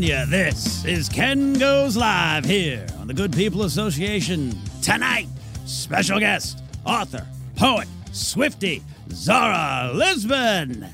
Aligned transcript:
This 0.00 0.82
is 0.86 1.10
Ken 1.10 1.52
Goes 1.52 1.94
Live 1.94 2.46
here 2.46 2.86
on 2.98 3.06
the 3.06 3.12
Good 3.12 3.34
People 3.34 3.64
Association. 3.64 4.58
Tonight, 4.80 5.28
special 5.66 6.18
guest, 6.18 6.62
author, 6.86 7.26
poet, 7.54 7.86
Swifty, 8.10 8.82
Zara 9.10 9.92
Lisbon. 9.92 10.86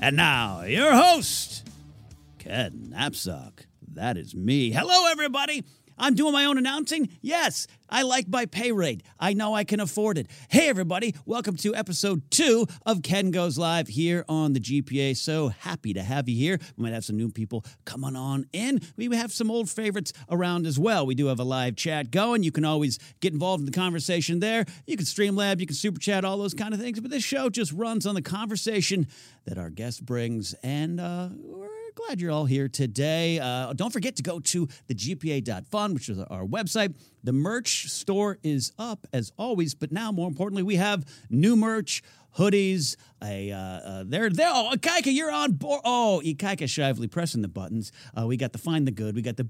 And 0.00 0.16
now, 0.16 0.62
your 0.62 0.94
host, 0.94 1.68
Ken 2.38 2.94
Napzok. 2.96 3.66
That 3.92 4.16
is 4.16 4.34
me. 4.34 4.70
Hello, 4.70 5.10
everybody. 5.10 5.62
I'm 5.98 6.14
doing 6.14 6.32
my 6.32 6.44
own 6.44 6.58
announcing. 6.58 7.08
Yes, 7.22 7.66
I 7.88 8.02
like 8.02 8.28
my 8.28 8.44
pay 8.46 8.70
rate. 8.70 9.02
I 9.18 9.32
know 9.32 9.54
I 9.54 9.64
can 9.64 9.80
afford 9.80 10.18
it. 10.18 10.26
Hey, 10.50 10.68
everybody. 10.68 11.14
Welcome 11.24 11.56
to 11.58 11.74
episode 11.74 12.30
two 12.30 12.66
of 12.84 13.02
Ken 13.02 13.30
Goes 13.30 13.56
Live 13.56 13.88
here 13.88 14.24
on 14.28 14.52
the 14.52 14.60
GPA. 14.60 15.16
So 15.16 15.48
happy 15.48 15.94
to 15.94 16.02
have 16.02 16.28
you 16.28 16.36
here. 16.36 16.58
We 16.76 16.82
might 16.82 16.92
have 16.92 17.04
some 17.04 17.16
new 17.16 17.30
people 17.30 17.64
coming 17.86 18.14
on 18.14 18.46
in. 18.52 18.80
We 18.96 19.14
have 19.16 19.32
some 19.32 19.50
old 19.50 19.70
favorites 19.70 20.12
around 20.30 20.66
as 20.66 20.78
well. 20.78 21.06
We 21.06 21.14
do 21.14 21.26
have 21.26 21.40
a 21.40 21.44
live 21.44 21.76
chat 21.76 22.10
going. 22.10 22.42
You 22.42 22.52
can 22.52 22.66
always 22.66 22.98
get 23.20 23.32
involved 23.32 23.60
in 23.60 23.66
the 23.66 23.72
conversation 23.72 24.40
there. 24.40 24.66
You 24.86 24.96
can 24.96 25.06
Streamlab, 25.06 25.60
you 25.60 25.66
can 25.66 25.76
super 25.76 26.00
chat, 26.00 26.26
all 26.26 26.36
those 26.36 26.54
kind 26.54 26.74
of 26.74 26.80
things. 26.80 27.00
But 27.00 27.10
this 27.10 27.24
show 27.24 27.48
just 27.48 27.72
runs 27.72 28.06
on 28.06 28.14
the 28.14 28.22
conversation 28.22 29.06
that 29.46 29.56
our 29.56 29.70
guest 29.70 30.04
brings. 30.04 30.54
And 30.62 31.00
uh, 31.00 31.30
we're 31.38 31.75
glad 31.96 32.20
you're 32.20 32.30
all 32.30 32.44
here 32.44 32.68
today. 32.68 33.40
Uh, 33.40 33.72
don't 33.72 33.92
forget 33.92 34.16
to 34.16 34.22
go 34.22 34.38
to 34.38 34.68
the 34.86 34.94
GPA.fun, 34.94 35.94
which 35.94 36.08
is 36.08 36.18
our 36.18 36.44
website. 36.44 36.94
The 37.24 37.32
merch 37.32 37.90
store 37.90 38.38
is 38.42 38.72
up 38.78 39.06
as 39.12 39.32
always, 39.38 39.74
but 39.74 39.90
now 39.90 40.12
more 40.12 40.28
importantly, 40.28 40.62
we 40.62 40.76
have 40.76 41.04
new 41.30 41.56
merch 41.56 42.02
hoodies. 42.36 42.96
A 43.24 43.50
uh, 43.50 43.58
uh, 43.58 44.04
they're 44.06 44.28
there. 44.28 44.50
Oh, 44.52 44.72
Ikaika, 44.74 45.06
you're 45.06 45.32
on 45.32 45.52
board. 45.52 45.80
Oh, 45.84 46.20
Ikaika 46.24 46.64
Shively 46.64 47.10
pressing 47.10 47.40
the 47.40 47.48
buttons. 47.48 47.92
Uh, 48.18 48.26
we 48.26 48.36
got 48.36 48.52
the 48.52 48.58
find 48.58 48.86
the 48.86 48.90
good. 48.90 49.14
We 49.14 49.22
got 49.22 49.36
the 49.38 49.48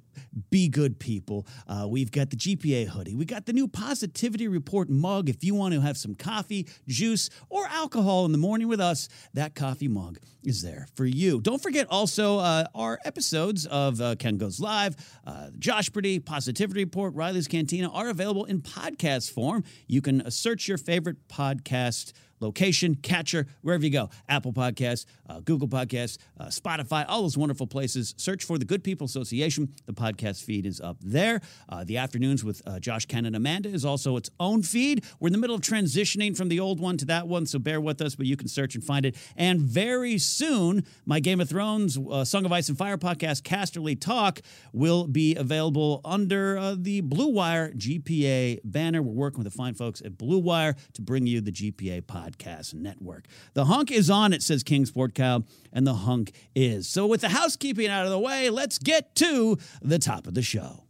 be 0.51 0.69
good 0.69 1.01
people. 1.01 1.47
Uh, 1.67 1.87
we've 1.89 2.13
got 2.13 2.31
the 2.31 2.37
GPA 2.37 2.87
hoodie. 2.87 3.17
We 3.17 3.25
got 3.25 3.47
the 3.47 3.53
new 3.53 3.67
positivity 3.67 4.47
report 4.47 4.89
mug. 4.89 5.29
If 5.29 5.43
you 5.43 5.55
want 5.55 5.75
to 5.75 5.81
have 5.81 5.97
some 5.97 6.15
coffee, 6.15 6.69
juice, 6.87 7.29
or 7.49 7.67
alcohol 7.67 8.25
in 8.25 8.33
the 8.33 8.39
morning 8.39 8.69
with 8.69 8.81
us, 8.81 9.09
that 9.35 9.57
coffee 9.57 9.89
mug 9.89 10.19
is 10.45 10.63
there 10.63 10.87
for 10.95 11.05
you. 11.05 11.41
Don't 11.41 11.61
forget 11.61 11.89
also 11.91 12.39
uh, 12.39 12.67
our 12.73 13.01
episodes 13.05 13.67
of 13.67 14.01
uh, 14.01 14.15
Ken 14.15 14.39
Goes 14.39 14.61
Live, 14.61 14.95
uh, 15.27 15.49
Josh 15.59 15.93
Pretty, 15.93 16.21
Positivity 16.21 16.85
Report, 16.85 17.15
Riley's 17.15 17.49
Cantina 17.49 17.91
are 17.91 18.09
available 18.09 18.45
in 18.45 18.63
podcast 18.63 19.33
form. 19.33 19.65
You 19.89 20.01
can 20.01 20.23
uh, 20.23 20.31
search 20.31 20.69
your 20.69 20.79
favorite 20.79 21.27
podcast 21.27 22.13
location, 22.41 22.95
catcher, 22.97 23.47
wherever 23.63 23.85
you 23.85 23.91
go. 23.91 24.11
Apple 24.29 24.53
Podcasts, 24.53 25.07
uh, 25.29 25.41
Google 25.41 25.69
Podcasts, 25.69 26.19
uh, 26.39 26.47
Spotify, 26.47 27.05
all 27.09 27.23
those 27.23 27.37
wonderful 27.37 27.67
places. 27.67 28.15
Search 28.17 28.45
for 28.45 28.59
the 28.59 28.65
Good 28.65 28.85
People 28.85 29.07
Association. 29.07 29.73
The 29.87 29.93
podcast 29.93 30.45
feed 30.45 30.67
is 30.67 30.81
up 30.81 30.97
there. 31.01 31.41
Uh, 31.69 31.85
the 31.85 31.97
afternoons 31.97 32.45
with 32.45 32.63
uh, 32.67 32.79
Josh 32.79 33.07
Ken 33.07 33.25
and 33.27 33.35
Amanda 33.35 33.69
is 33.69 33.85
also 33.85 34.17
its 34.17 34.31
own 34.39 34.63
feed. 34.63 35.05
We're 35.21 35.29
in 35.29 35.33
the 35.33 35.39
middle 35.39 35.57
of 35.57 35.63
transitioning 35.63 36.37
from 36.37 36.49
the 36.49 36.61
old 36.61 36.81
one 36.81 36.97
to 36.99 37.05
that 37.07 37.29
one, 37.29 37.47
so 37.47 37.59
bear 37.59 37.81
with 37.81 38.01
us, 38.01 38.15
but 38.15 38.27
you 38.27 38.37
can 38.37 38.49
search 38.49 38.75
and 38.75 38.85
find 38.85 39.07
it. 39.07 39.17
And 39.37 39.61
very 39.61 40.19
soon, 40.19 40.85
my 41.05 41.21
Game 41.21 41.41
of 41.41 41.49
Thrones, 41.49 41.99
uh, 41.99 42.25
Song 42.25 42.45
of 42.45 42.53
Ice 42.53 42.69
and 42.69 42.77
Fire 42.77 42.99
podcast, 42.99 43.43
Casterly 43.43 43.99
Talk, 43.99 44.41
will 44.73 45.07
be 45.07 45.35
available 45.35 46.01
under 46.05 46.59
uh, 46.59 46.75
the 46.77 47.01
Blue 47.01 47.29
Wire 47.29 47.73
GPA 47.73 48.61
banner. 48.65 49.03
We're 49.03 49.13
working 49.13 49.43
with 49.43 49.53
the 49.53 49.57
fine 49.57 49.75
folks 49.75 50.01
at 50.03 50.19
Blue 50.19 50.39
Wire 50.39 50.77
to 50.95 51.03
bring 51.03 51.27
you 51.27 51.41
the 51.41 51.53
GPA 51.53 52.03
podcast 52.03 52.26
network. 52.75 53.27
The 53.55 53.67
hunk 53.67 53.91
is 53.91 54.11
on, 54.11 54.33
it 54.33 54.43
says 54.43 54.63
King 54.63 54.87
Sport 54.87 55.15
Cow, 55.15 55.45
and 55.73 55.87
the 55.87 55.95
hunk 55.95 56.33
is. 56.55 56.89
So, 56.89 57.07
with 57.07 57.21
the 57.21 57.29
housekeeping 57.29 57.89
out 57.89 58.05
of 58.05 58.11
the 58.11 58.19
way, 58.19 58.51
let's 58.51 58.79
get 58.79 59.15
to 59.17 59.59
the 59.83 59.99
top 59.99 60.27
of 60.27 60.35
the 60.35 60.43
show. 60.43 60.85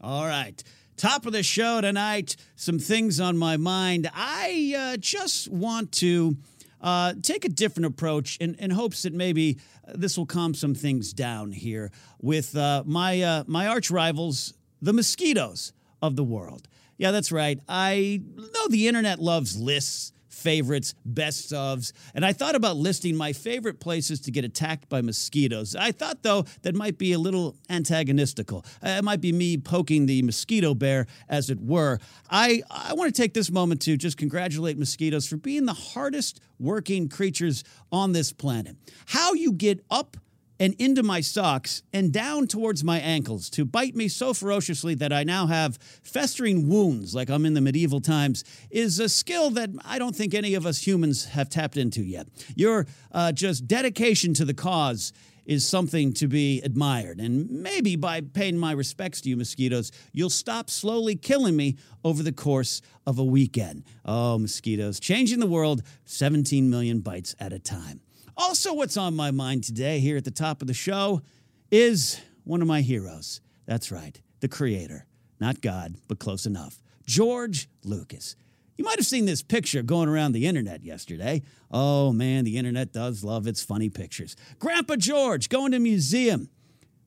All 0.00 0.26
right. 0.26 0.62
Top 0.96 1.26
of 1.26 1.32
the 1.32 1.42
show 1.42 1.80
tonight, 1.80 2.36
some 2.54 2.78
things 2.78 3.18
on 3.18 3.36
my 3.36 3.56
mind. 3.56 4.10
I 4.14 4.74
uh, 4.76 4.96
just 4.98 5.48
want 5.48 5.92
to 5.92 6.36
uh, 6.80 7.14
take 7.22 7.44
a 7.44 7.48
different 7.48 7.86
approach 7.86 8.36
in, 8.38 8.54
in 8.56 8.70
hopes 8.70 9.02
that 9.02 9.12
maybe 9.12 9.58
this 9.94 10.18
will 10.18 10.26
calm 10.26 10.54
some 10.54 10.74
things 10.74 11.12
down 11.12 11.52
here 11.52 11.90
with 12.20 12.56
uh, 12.56 12.82
my, 12.84 13.22
uh, 13.22 13.44
my 13.46 13.66
arch 13.68 13.90
rivals, 13.90 14.54
the 14.80 14.92
mosquitoes 14.92 15.72
of 16.02 16.16
the 16.16 16.24
world. 16.24 16.68
Yeah, 17.02 17.10
that's 17.10 17.32
right. 17.32 17.58
I 17.68 18.22
know 18.36 18.68
the 18.68 18.86
internet 18.86 19.18
loves 19.18 19.60
lists, 19.60 20.12
favorites, 20.28 20.94
best 21.04 21.50
ofs, 21.50 21.90
and 22.14 22.24
I 22.24 22.32
thought 22.32 22.54
about 22.54 22.76
listing 22.76 23.16
my 23.16 23.32
favorite 23.32 23.80
places 23.80 24.20
to 24.20 24.30
get 24.30 24.44
attacked 24.44 24.88
by 24.88 25.02
mosquitoes. 25.02 25.74
I 25.74 25.90
thought, 25.90 26.22
though, 26.22 26.44
that 26.62 26.76
might 26.76 26.98
be 26.98 27.12
a 27.12 27.18
little 27.18 27.56
antagonistical. 27.68 28.64
Uh, 28.80 28.98
it 28.98 29.02
might 29.02 29.20
be 29.20 29.32
me 29.32 29.56
poking 29.56 30.06
the 30.06 30.22
mosquito 30.22 30.76
bear, 30.76 31.08
as 31.28 31.50
it 31.50 31.58
were. 31.58 31.98
I, 32.30 32.62
I 32.70 32.94
want 32.94 33.12
to 33.12 33.20
take 33.20 33.34
this 33.34 33.50
moment 33.50 33.82
to 33.82 33.96
just 33.96 34.16
congratulate 34.16 34.78
mosquitoes 34.78 35.26
for 35.26 35.38
being 35.38 35.66
the 35.66 35.74
hardest 35.74 36.40
working 36.60 37.08
creatures 37.08 37.64
on 37.90 38.12
this 38.12 38.32
planet. 38.32 38.76
How 39.06 39.32
you 39.32 39.52
get 39.52 39.84
up 39.90 40.16
and 40.62 40.76
into 40.78 41.02
my 41.02 41.20
socks 41.20 41.82
and 41.92 42.12
down 42.12 42.46
towards 42.46 42.84
my 42.84 43.00
ankles 43.00 43.50
to 43.50 43.64
bite 43.64 43.96
me 43.96 44.06
so 44.06 44.32
ferociously 44.32 44.94
that 44.94 45.12
I 45.12 45.24
now 45.24 45.48
have 45.48 45.76
festering 46.04 46.68
wounds 46.68 47.16
like 47.16 47.30
I'm 47.30 47.44
in 47.44 47.54
the 47.54 47.60
medieval 47.60 48.00
times 48.00 48.44
is 48.70 49.00
a 49.00 49.08
skill 49.08 49.50
that 49.50 49.70
I 49.84 49.98
don't 49.98 50.14
think 50.14 50.34
any 50.34 50.54
of 50.54 50.64
us 50.64 50.86
humans 50.86 51.24
have 51.24 51.48
tapped 51.48 51.76
into 51.76 52.00
yet. 52.00 52.28
Your 52.54 52.86
uh, 53.10 53.32
just 53.32 53.66
dedication 53.66 54.34
to 54.34 54.44
the 54.44 54.54
cause 54.54 55.12
is 55.46 55.66
something 55.66 56.12
to 56.12 56.28
be 56.28 56.60
admired. 56.60 57.18
And 57.18 57.50
maybe 57.50 57.96
by 57.96 58.20
paying 58.20 58.56
my 58.56 58.70
respects 58.70 59.20
to 59.22 59.30
you, 59.30 59.36
mosquitoes, 59.36 59.90
you'll 60.12 60.30
stop 60.30 60.70
slowly 60.70 61.16
killing 61.16 61.56
me 61.56 61.76
over 62.04 62.22
the 62.22 62.30
course 62.30 62.82
of 63.04 63.18
a 63.18 63.24
weekend. 63.24 63.82
Oh, 64.04 64.38
mosquitoes, 64.38 65.00
changing 65.00 65.40
the 65.40 65.48
world 65.48 65.82
17 66.04 66.70
million 66.70 67.00
bites 67.00 67.34
at 67.40 67.52
a 67.52 67.58
time. 67.58 68.00
Also, 68.36 68.72
what's 68.74 68.96
on 68.96 69.14
my 69.14 69.30
mind 69.30 69.64
today, 69.64 70.00
here 70.00 70.16
at 70.16 70.24
the 70.24 70.30
top 70.30 70.62
of 70.62 70.68
the 70.68 70.74
show, 70.74 71.22
is 71.70 72.20
one 72.44 72.62
of 72.62 72.68
my 72.68 72.80
heroes. 72.80 73.40
That's 73.66 73.92
right, 73.92 74.20
the 74.40 74.48
creator. 74.48 75.06
Not 75.40 75.60
God, 75.60 75.96
but 76.08 76.18
close 76.18 76.46
enough. 76.46 76.82
George 77.06 77.68
Lucas. 77.84 78.36
You 78.76 78.84
might 78.84 78.98
have 78.98 79.06
seen 79.06 79.26
this 79.26 79.42
picture 79.42 79.82
going 79.82 80.08
around 80.08 80.32
the 80.32 80.46
internet 80.46 80.82
yesterday. 80.82 81.42
Oh 81.70 82.12
man, 82.12 82.44
the 82.44 82.56
internet 82.56 82.92
does 82.92 83.22
love 83.22 83.46
its 83.46 83.62
funny 83.62 83.90
pictures. 83.90 84.34
Grandpa 84.58 84.96
George 84.96 85.48
going 85.48 85.72
to 85.72 85.78
museum, 85.78 86.48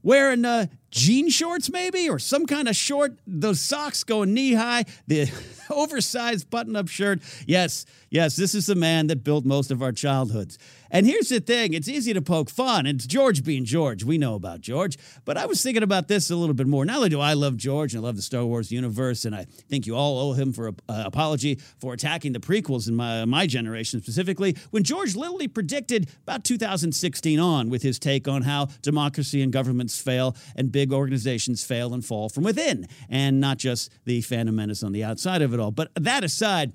wearing 0.03 0.45
uh, 0.45 0.67
jean 0.95 1.29
shorts 1.29 1.69
maybe, 1.69 2.09
or 2.09 2.17
some 2.17 2.45
kind 2.45 2.67
of 2.67 2.75
short, 2.75 3.19
those 3.27 3.59
socks 3.59 4.03
going 4.03 4.33
knee 4.33 4.53
high, 4.53 4.85
the 5.07 5.29
oversized 5.69 6.49
button 6.49 6.75
up 6.75 6.87
shirt. 6.87 7.19
Yes, 7.45 7.85
yes, 8.09 8.35
this 8.35 8.55
is 8.55 8.65
the 8.65 8.75
man 8.75 9.07
that 9.07 9.23
built 9.23 9.45
most 9.45 9.71
of 9.71 9.81
our 9.81 9.91
childhoods. 9.91 10.57
And 10.91 11.05
here's 11.05 11.27
the 11.27 11.41
thing 11.41 11.73
it's 11.73 11.89
easy 11.89 12.13
to 12.13 12.21
poke 12.21 12.49
fun. 12.49 12.85
It's 12.85 13.05
George 13.05 13.43
being 13.43 13.65
George. 13.65 14.05
We 14.05 14.17
know 14.17 14.35
about 14.35 14.61
George. 14.61 14.97
But 15.25 15.37
I 15.37 15.45
was 15.45 15.61
thinking 15.61 15.83
about 15.83 16.07
this 16.07 16.29
a 16.29 16.35
little 16.35 16.53
bit 16.53 16.67
more. 16.67 16.85
Not 16.85 16.97
only 16.97 17.09
do 17.09 17.19
I 17.19 17.33
love 17.33 17.57
George 17.57 17.93
and 17.93 18.01
I 18.01 18.07
love 18.07 18.15
the 18.15 18.21
Star 18.21 18.45
Wars 18.45 18.71
universe, 18.71 19.25
and 19.25 19.35
I 19.35 19.45
think 19.67 19.87
you 19.87 19.95
all 19.95 20.19
owe 20.19 20.33
him 20.33 20.53
for 20.53 20.67
an 20.69 20.75
uh, 20.87 21.03
apology 21.05 21.59
for 21.79 21.93
attacking 21.93 22.31
the 22.31 22.39
prequels 22.39 22.87
in 22.87 22.95
my, 22.95 23.25
my 23.25 23.45
generation 23.45 24.01
specifically, 24.01 24.55
when 24.71 24.83
George 24.83 25.17
literally 25.17 25.49
predicted 25.49 26.09
about 26.23 26.45
2016 26.45 27.39
on 27.39 27.69
with 27.69 27.81
his 27.81 27.99
take 27.99 28.27
on 28.29 28.43
how 28.43 28.67
democracy 28.81 29.41
and 29.41 29.51
governments 29.51 29.99
fail 29.99 30.35
and 30.55 30.71
big 30.71 30.84
organizations 30.93 31.63
fail 31.63 31.93
and 31.93 32.03
fall 32.03 32.29
from 32.29 32.43
within, 32.43 32.87
and 33.09 33.39
not 33.39 33.57
just 33.57 33.91
the 34.05 34.21
Phantom 34.21 34.55
Menace 34.55 34.83
on 34.83 34.91
the 34.91 35.03
outside 35.03 35.41
of 35.41 35.53
it 35.53 35.59
all. 35.59 35.71
But 35.71 35.91
that 35.95 36.23
aside, 36.23 36.73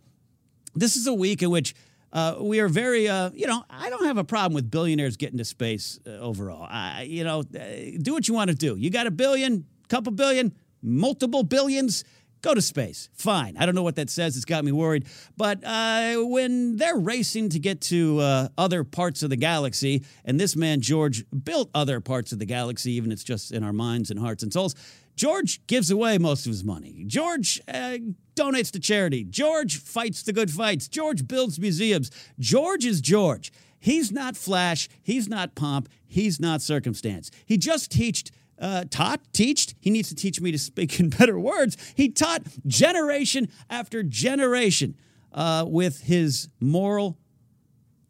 this 0.75 0.97
is 0.97 1.07
a 1.07 1.15
week 1.15 1.43
in 1.43 1.51
which 1.51 1.75
uh, 2.13 2.37
we 2.41 2.61
are 2.61 2.69
very, 2.69 3.09
uh, 3.09 3.31
you 3.33 3.47
know, 3.47 3.65
I 3.71 3.89
don't 3.89 4.05
have 4.05 4.19
a 4.19 4.25
problem 4.25 4.55
with 4.55 4.71
billionaires 4.71 5.17
getting 5.17 5.39
to 5.39 5.45
space 5.45 6.01
uh, 6.07 6.11
overall. 6.11 6.67
I, 6.69 7.03
you 7.03 7.25
know, 7.25 7.41
uh, 7.41 7.65
do 8.03 8.13
what 8.13 8.27
you 8.27 8.35
want 8.35 8.51
to 8.51 8.57
do. 8.57 8.77
You 8.77 8.91
got 8.91 9.07
a 9.07 9.11
billion, 9.11 9.65
couple 9.89 10.13
billion, 10.13 10.53
multiple 10.83 11.43
billions, 11.43 12.05
go 12.43 12.55
to 12.55 12.63
space. 12.63 13.09
Fine. 13.13 13.57
I 13.59 13.67
don't 13.67 13.75
know 13.75 13.83
what 13.83 13.97
that 13.97 14.11
says. 14.11 14.37
It's 14.37 14.45
got 14.45 14.65
me 14.65 14.73
worried. 14.73 15.07
But 15.37 15.63
uh, 15.65 16.17
when 16.17 16.77
they're 16.77 16.97
racing 16.97 17.51
to 17.51 17.59
get 17.59 17.81
to 17.83 18.19
uh, 18.21 18.49
other 18.57 18.85
parts 18.85 19.23
of 19.23 19.31
the 19.31 19.37
galaxy, 19.37 20.05
and 20.25 20.39
this 20.39 20.57
man, 20.57 20.81
George, 20.81 21.25
built 21.31 21.71
other 21.75 22.01
parts 22.01 22.33
of 22.33 22.39
the 22.39 22.47
galaxy, 22.47 22.93
even 22.93 23.11
if 23.11 23.17
it's 23.17 23.25
just 23.25 23.53
in 23.53 23.63
our 23.63 23.73
minds 23.73 24.11
and 24.11 24.19
hearts 24.19 24.43
and 24.43 24.53
souls. 24.53 24.75
George 25.17 25.67
gives 25.67 25.91
away 25.91 26.17
most 26.17 26.47
of 26.47 26.51
his 26.51 26.65
money. 26.65 27.05
George 27.07 27.61
uh, 27.69 27.99
donates 28.35 28.71
to 28.71 28.81
charity. 28.81 29.25
George 29.25 29.77
fights 29.79 30.23
the 30.23 30.33
good 30.33 30.51
fights. 30.51 30.89
George 30.89 31.29
builds 31.29 31.61
museums. 31.61 32.11
George 32.39 32.87
is 32.87 33.03
George. 33.03 33.53
He's 33.79 34.11
not 34.11 34.37
flash. 34.37 34.89
He's 35.03 35.29
not 35.29 35.55
pomp. 35.55 35.89
He's 36.07 36.41
not 36.41 36.63
circumstance. 36.63 37.31
He 37.45 37.59
just 37.59 37.91
teached. 37.91 38.31
Uh, 38.61 38.85
taught, 38.91 39.21
teached. 39.33 39.75
He 39.81 39.91
needs 39.91 40.11
to 40.11 40.15
teach 40.15 40.41
me 40.41 40.53
to 40.53 40.59
speak 40.59 41.01
in 41.01 41.09
better 41.19 41.39
words. 41.39 41.77
He 41.97 42.11
taught 42.11 42.43
generation 42.67 43.49
after 43.71 44.03
generation 44.03 44.97
uh, 45.33 45.65
with 45.67 46.03
his 46.03 46.49
moral 46.61 47.19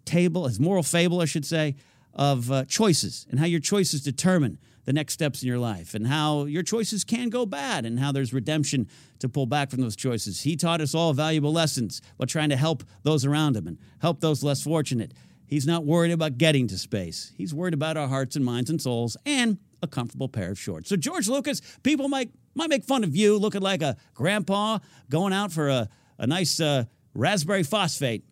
table, 0.04 0.48
his 0.48 0.58
moral 0.58 0.82
fable, 0.82 1.20
I 1.20 1.26
should 1.26 1.46
say, 1.46 1.76
of 2.14 2.50
uh, 2.50 2.64
choices 2.64 3.26
and 3.30 3.38
how 3.38 3.46
your 3.46 3.60
choices 3.60 4.02
determine 4.02 4.58
the 4.84 4.92
next 4.92 5.12
steps 5.12 5.42
in 5.42 5.48
your 5.48 5.58
life 5.58 5.94
and 5.94 6.06
how 6.06 6.46
your 6.46 6.62
choices 6.62 7.04
can 7.04 7.28
go 7.28 7.46
bad 7.46 7.86
and 7.86 8.00
how 8.00 8.10
there's 8.10 8.32
redemption 8.32 8.88
to 9.20 9.28
pull 9.28 9.46
back 9.46 9.70
from 9.70 9.80
those 9.80 9.94
choices. 9.94 10.40
He 10.40 10.56
taught 10.56 10.80
us 10.80 10.94
all 10.94 11.12
valuable 11.12 11.52
lessons 11.52 12.02
while 12.16 12.26
trying 12.26 12.48
to 12.48 12.56
help 12.56 12.82
those 13.02 13.24
around 13.24 13.56
him 13.56 13.66
and 13.66 13.78
help 14.00 14.20
those 14.20 14.42
less 14.42 14.62
fortunate. 14.62 15.14
He's 15.46 15.66
not 15.66 15.84
worried 15.84 16.12
about 16.12 16.38
getting 16.38 16.66
to 16.68 16.78
space. 16.78 17.32
He's 17.36 17.54
worried 17.54 17.74
about 17.74 17.96
our 17.96 18.08
hearts 18.08 18.36
and 18.36 18.44
minds 18.44 18.70
and 18.70 18.80
souls 18.80 19.16
and 19.26 19.58
a 19.82 19.86
comfortable 19.86 20.28
pair 20.28 20.50
of 20.50 20.58
shorts. 20.58 20.88
So 20.88 20.96
George 20.96 21.28
Lucas, 21.28 21.60
people 21.82 22.08
might 22.08 22.30
might 22.54 22.68
make 22.68 22.84
fun 22.84 23.04
of 23.04 23.14
you 23.14 23.38
looking 23.38 23.62
like 23.62 23.82
a 23.82 23.96
grandpa 24.14 24.78
going 25.08 25.32
out 25.32 25.52
for 25.52 25.68
a, 25.68 25.88
a 26.18 26.26
nice 26.26 26.60
uh, 26.60 26.84
raspberry 27.14 27.62
phosphate, 27.62 28.24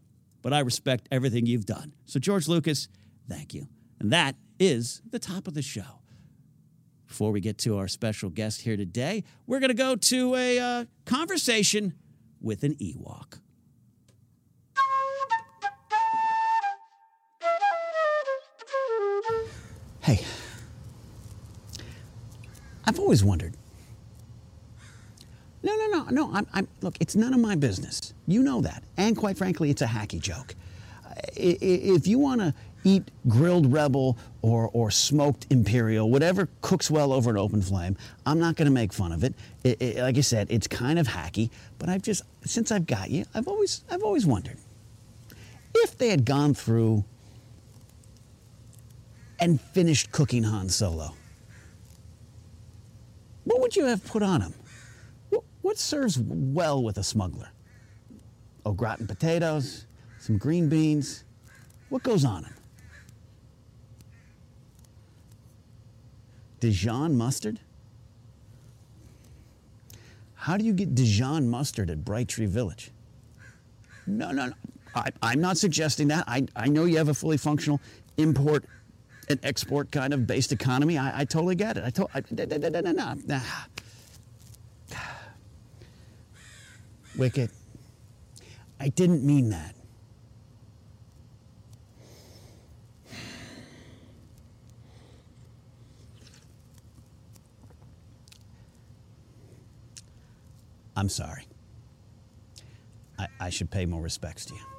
but 0.42 0.52
I 0.52 0.60
respect 0.60 1.08
everything 1.12 1.46
you've 1.46 1.66
done. 1.66 1.94
So 2.04 2.18
George 2.18 2.48
Lucas, 2.48 2.88
thank 3.28 3.54
you. 3.54 3.68
And 4.00 4.12
that 4.12 4.36
is 4.58 5.02
the 5.08 5.18
top 5.18 5.46
of 5.46 5.54
the 5.54 5.62
show. 5.62 6.02
Before 7.06 7.32
we 7.32 7.40
get 7.40 7.58
to 7.58 7.78
our 7.78 7.88
special 7.88 8.28
guest 8.28 8.60
here 8.62 8.76
today, 8.76 9.24
we're 9.46 9.60
going 9.60 9.70
to 9.70 9.74
go 9.74 9.96
to 9.96 10.34
a 10.34 10.58
uh, 10.58 10.84
conversation 11.06 11.94
with 12.40 12.64
an 12.64 12.74
Ewok. 12.74 13.40
Hey, 20.02 20.24
I've 22.88 22.98
always 22.98 23.22
wondered. 23.22 23.52
No, 25.62 25.76
no, 25.76 25.86
no, 25.88 26.04
no. 26.10 26.30
I'm, 26.32 26.46
I'm, 26.54 26.68
look, 26.80 26.96
it's 27.00 27.14
none 27.14 27.34
of 27.34 27.40
my 27.40 27.54
business. 27.54 28.14
You 28.26 28.42
know 28.42 28.62
that. 28.62 28.82
And 28.96 29.14
quite 29.14 29.36
frankly, 29.36 29.68
it's 29.68 29.82
a 29.82 29.86
hacky 29.86 30.18
joke. 30.18 30.54
If 31.36 32.06
you 32.06 32.18
want 32.18 32.40
to 32.40 32.54
eat 32.84 33.10
grilled 33.28 33.70
rebel 33.70 34.16
or, 34.40 34.70
or 34.72 34.90
smoked 34.90 35.46
imperial, 35.50 36.10
whatever 36.10 36.48
cooks 36.62 36.90
well 36.90 37.12
over 37.12 37.28
an 37.28 37.36
open 37.36 37.60
flame, 37.60 37.94
I'm 38.24 38.38
not 38.38 38.56
going 38.56 38.64
to 38.66 38.72
make 38.72 38.94
fun 38.94 39.12
of 39.12 39.22
it. 39.22 39.34
It, 39.64 39.82
it. 39.82 39.96
Like 39.98 40.16
I 40.16 40.22
said, 40.22 40.46
it's 40.48 40.66
kind 40.66 40.98
of 40.98 41.06
hacky, 41.06 41.50
but 41.78 41.90
I've 41.90 42.02
just, 42.02 42.22
since 42.46 42.72
I've 42.72 42.86
got 42.86 43.10
you, 43.10 43.26
I've 43.34 43.48
always, 43.48 43.84
I've 43.90 44.02
always 44.02 44.24
wondered 44.24 44.56
if 45.74 45.98
they 45.98 46.08
had 46.08 46.24
gone 46.24 46.54
through 46.54 47.04
and 49.38 49.60
finished 49.60 50.10
cooking 50.10 50.44
Han 50.44 50.70
Solo, 50.70 51.12
what 53.48 53.60
would 53.60 53.74
you 53.74 53.86
have 53.86 54.04
put 54.04 54.22
on 54.22 54.42
him? 54.42 54.54
What 55.62 55.78
serves 55.78 56.18
well 56.18 56.82
with 56.82 56.98
a 56.98 57.02
smuggler? 57.02 57.50
Au 58.64 58.72
gratin 58.72 59.06
potatoes, 59.06 59.86
some 60.18 60.38
green 60.38 60.68
beans. 60.68 61.24
What 61.88 62.02
goes 62.02 62.24
on 62.24 62.42
them? 62.42 62.54
Dijon 66.60 67.16
mustard? 67.16 67.60
How 70.34 70.56
do 70.56 70.64
you 70.64 70.72
get 70.72 70.94
Dijon 70.94 71.48
mustard 71.48 71.90
at 71.90 72.04
Bright 72.04 72.28
Tree 72.28 72.46
Village? 72.46 72.90
No, 74.06 74.30
no, 74.30 74.46
no. 74.46 74.54
I, 74.94 75.10
am 75.22 75.40
not 75.40 75.58
suggesting 75.58 76.08
that. 76.08 76.24
I, 76.26 76.46
I 76.56 76.68
know 76.68 76.84
you 76.84 76.96
have 76.96 77.08
a 77.08 77.14
fully 77.14 77.36
functional 77.36 77.80
import 78.16 78.64
and 79.28 79.38
export 79.42 79.90
kind 79.90 80.14
of 80.14 80.26
based 80.26 80.52
economy. 80.52 80.98
I, 80.98 81.20
I 81.20 81.24
totally 81.24 81.54
get 81.54 81.76
it. 81.76 81.84
I 81.84 81.90
told. 81.90 82.10
No. 83.26 83.40
Wicket, 87.16 87.50
I 88.78 88.88
didn't 88.88 89.24
mean 89.24 89.50
that. 89.50 89.74
I'm 100.96 101.08
sorry. 101.08 101.44
I, 103.18 103.28
I 103.38 103.50
should 103.50 103.70
pay 103.70 103.86
more 103.86 104.02
respects 104.02 104.46
to 104.46 104.54
you. 104.54 104.77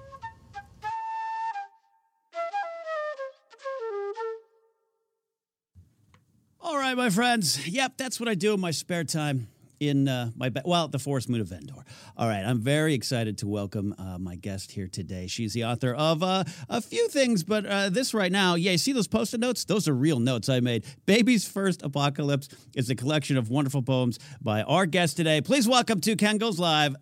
Right, 6.90 6.98
my 6.98 7.10
friends. 7.12 7.68
Yep, 7.68 7.98
that's 7.98 8.20
what 8.20 8.28
I 8.28 8.34
do 8.34 8.54
in 8.54 8.60
my 8.60 8.72
spare 8.72 9.04
time 9.04 9.48
in 9.80 10.08
uh, 10.08 10.32
my 10.36 10.50
ba- 10.50 10.64
well 10.66 10.88
the 10.88 10.98
forest 10.98 11.30
moon 11.30 11.40
of 11.40 11.52
Endor. 11.52 11.86
All 12.18 12.28
right, 12.28 12.44
I'm 12.44 12.62
very 12.62 12.96
excited 12.96 13.38
to 13.40 13.48
welcome 13.48 13.94
uh, 14.00 14.18
my 14.18 14.36
guest 14.36 14.72
here 14.72 14.88
today. 14.88 15.28
She's 15.28 15.54
the 15.54 15.66
author 15.66 15.94
of 15.94 16.24
uh, 16.24 16.46
a 16.68 16.82
few 16.82 17.08
things, 17.10 17.44
but 17.44 17.66
uh, 17.66 17.90
this 17.90 18.14
right 18.16 18.32
now, 18.32 18.56
yeah, 18.56 18.76
see 18.78 18.92
those 18.92 19.08
post-it 19.08 19.40
notes? 19.40 19.66
Those 19.66 19.88
are 19.88 19.94
real 19.94 20.20
notes 20.20 20.50
I 20.50 20.62
made. 20.62 20.84
Baby's 21.06 21.48
First 21.48 21.84
Apocalypse 21.84 22.50
is 22.76 22.90
a 22.90 22.96
collection 22.96 23.38
of 23.38 23.50
wonderful 23.52 23.84
poems 23.84 24.18
by 24.42 24.64
our 24.64 24.88
guest 24.88 25.16
today. 25.16 25.42
Please 25.42 25.68
welcome 25.68 26.02
to 26.02 26.16
Ken 26.16 26.40
Goes 26.40 26.60
Live, 26.60 26.96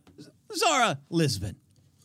Zara 0.54 1.00
Lisbon. 1.10 1.56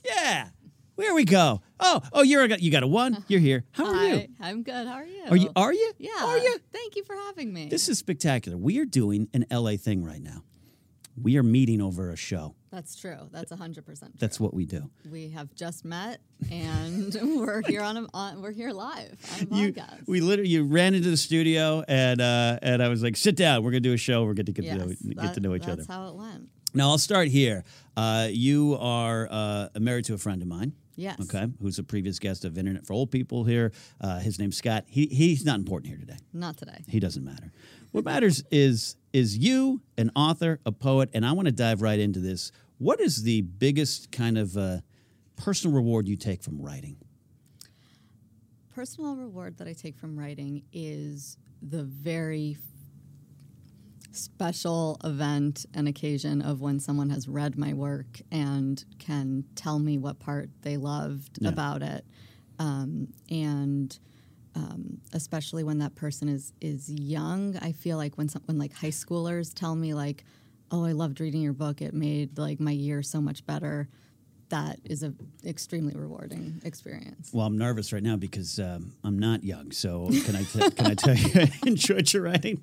Yeah. 0.04 0.50
Here 0.96 1.14
we 1.14 1.24
go. 1.24 1.62
Oh, 1.80 2.00
oh, 2.12 2.22
you're 2.22 2.44
a, 2.44 2.58
you 2.58 2.70
got 2.70 2.82
a 2.82 2.86
one. 2.86 3.24
You're 3.28 3.40
here. 3.40 3.64
How 3.72 3.86
are 3.86 3.94
Hi, 3.94 4.12
you? 4.12 4.28
I'm 4.40 4.62
good. 4.62 4.86
How 4.86 4.94
are 4.94 5.04
you? 5.04 5.24
Are 5.28 5.36
you? 5.36 5.50
Are 5.56 5.72
you? 5.72 5.92
Yeah. 5.98 6.10
Are 6.22 6.38
you? 6.38 6.58
Thank 6.72 6.96
you 6.96 7.04
for 7.04 7.16
having 7.16 7.52
me. 7.52 7.68
This 7.68 7.88
is 7.88 7.98
spectacular. 7.98 8.56
We 8.58 8.78
are 8.78 8.84
doing 8.84 9.28
an 9.32 9.46
LA 9.50 9.72
thing 9.76 10.04
right 10.04 10.22
now. 10.22 10.44
We 11.20 11.36
are 11.38 11.42
meeting 11.42 11.80
over 11.82 12.10
a 12.10 12.16
show. 12.16 12.54
That's 12.70 12.96
true. 12.96 13.28
That's 13.30 13.52
100% 13.52 13.84
true. 13.84 14.08
That's 14.18 14.40
what 14.40 14.54
we 14.54 14.64
do. 14.64 14.90
We 15.10 15.28
have 15.30 15.54
just 15.54 15.84
met 15.84 16.20
and 16.50 17.14
we're 17.36 17.62
here 17.66 17.82
on, 17.82 17.96
a, 17.98 18.06
on 18.14 18.40
we're 18.40 18.52
here 18.52 18.70
live 18.70 19.18
on 19.50 19.58
You, 19.58 19.72
podcast. 19.74 20.06
we 20.08 20.20
literally 20.22 20.50
you 20.50 20.64
ran 20.64 20.94
into 20.94 21.10
the 21.10 21.18
studio 21.18 21.84
and 21.86 22.20
uh, 22.22 22.58
and 22.62 22.82
I 22.82 22.88
was 22.88 23.02
like, 23.02 23.16
sit 23.16 23.36
down. 23.36 23.62
We're 23.62 23.72
gonna 23.72 23.80
do 23.80 23.92
a 23.92 23.98
show. 23.98 24.24
We're 24.24 24.32
gonna 24.34 24.52
get 24.52 24.62
to 24.62 24.68
yes, 24.68 24.78
know, 24.78 24.86
get 24.86 25.16
that- 25.16 25.34
to 25.34 25.40
know 25.40 25.54
each 25.54 25.64
other. 25.64 25.76
That's 25.76 25.88
how 25.88 26.08
it 26.08 26.14
went. 26.14 26.48
Now 26.74 26.88
I'll 26.88 26.98
start 26.98 27.28
here. 27.28 27.64
Uh, 27.94 28.28
you 28.30 28.78
are 28.80 29.28
uh, 29.30 29.68
married 29.78 30.06
to 30.06 30.14
a 30.14 30.18
friend 30.18 30.40
of 30.40 30.48
mine. 30.48 30.72
Yes. 30.96 31.20
Okay. 31.22 31.46
Who's 31.60 31.78
a 31.78 31.82
previous 31.84 32.18
guest 32.18 32.44
of 32.44 32.58
Internet 32.58 32.86
for 32.86 32.92
Old 32.92 33.10
People 33.10 33.44
here. 33.44 33.72
Uh, 34.00 34.18
his 34.18 34.38
name's 34.38 34.56
Scott. 34.56 34.84
He 34.86 35.06
he's 35.06 35.44
not 35.44 35.58
important 35.58 35.88
here 35.88 35.98
today. 35.98 36.18
Not 36.32 36.56
today. 36.56 36.84
He 36.86 37.00
doesn't 37.00 37.24
matter. 37.24 37.52
What 37.92 38.04
matters 38.04 38.42
is 38.50 38.96
is 39.12 39.36
you 39.36 39.80
an 39.98 40.10
author, 40.16 40.60
a 40.64 40.72
poet, 40.72 41.10
and 41.12 41.24
I 41.24 41.32
want 41.32 41.46
to 41.46 41.52
dive 41.52 41.82
right 41.82 41.98
into 41.98 42.20
this. 42.20 42.52
What 42.78 43.00
is 43.00 43.22
the 43.22 43.42
biggest 43.42 44.10
kind 44.10 44.36
of 44.36 44.56
uh, 44.56 44.78
personal 45.36 45.76
reward 45.76 46.08
you 46.08 46.16
take 46.16 46.42
from 46.42 46.60
writing? 46.60 46.96
Personal 48.74 49.16
reward 49.16 49.58
that 49.58 49.68
I 49.68 49.74
take 49.74 49.96
from 49.96 50.18
writing 50.18 50.62
is 50.72 51.36
the 51.60 51.84
very 51.84 52.56
special 54.12 54.98
event 55.04 55.66
and 55.74 55.88
occasion 55.88 56.42
of 56.42 56.60
when 56.60 56.78
someone 56.80 57.10
has 57.10 57.28
read 57.28 57.56
my 57.58 57.72
work 57.74 58.20
and 58.30 58.84
can 58.98 59.44
tell 59.54 59.78
me 59.78 59.98
what 59.98 60.18
part 60.18 60.50
they 60.62 60.76
loved 60.76 61.38
Yeah. 61.40 61.48
about 61.48 61.82
it. 61.82 62.04
Um, 62.58 63.08
and 63.30 63.98
um, 64.54 64.98
especially 65.12 65.64
when 65.64 65.78
that 65.78 65.94
person 65.94 66.28
is 66.28 66.52
is 66.60 66.90
young, 66.90 67.56
I 67.62 67.72
feel 67.72 67.96
like 67.96 68.18
when 68.18 68.28
some, 68.28 68.42
when 68.44 68.58
like 68.58 68.72
high 68.74 68.88
schoolers 68.90 69.54
tell 69.54 69.74
me 69.74 69.94
like, 69.94 70.24
"Oh, 70.70 70.84
I 70.84 70.92
loved 70.92 71.20
reading 71.20 71.40
your 71.40 71.54
book. 71.54 71.80
It 71.80 71.94
made 71.94 72.36
like 72.38 72.60
my 72.60 72.70
year 72.70 73.02
so 73.02 73.20
much 73.20 73.44
better." 73.46 73.88
That 74.50 74.78
is 74.84 75.02
a 75.02 75.14
extremely 75.46 75.94
rewarding 75.94 76.60
experience. 76.66 77.30
Well, 77.32 77.46
I'm 77.46 77.56
nervous 77.56 77.90
right 77.94 78.02
now 78.02 78.16
because 78.16 78.58
um, 78.58 78.92
I'm 79.02 79.18
not 79.18 79.42
young. 79.42 79.72
So 79.72 80.08
can 80.26 80.36
I 80.36 80.42
t- 80.44 80.70
can 80.72 80.86
I 80.90 80.94
tell 80.94 81.14
you 81.16 81.30
I 81.34 81.50
enjoyed 81.66 82.12
your 82.12 82.24
writing? 82.24 82.62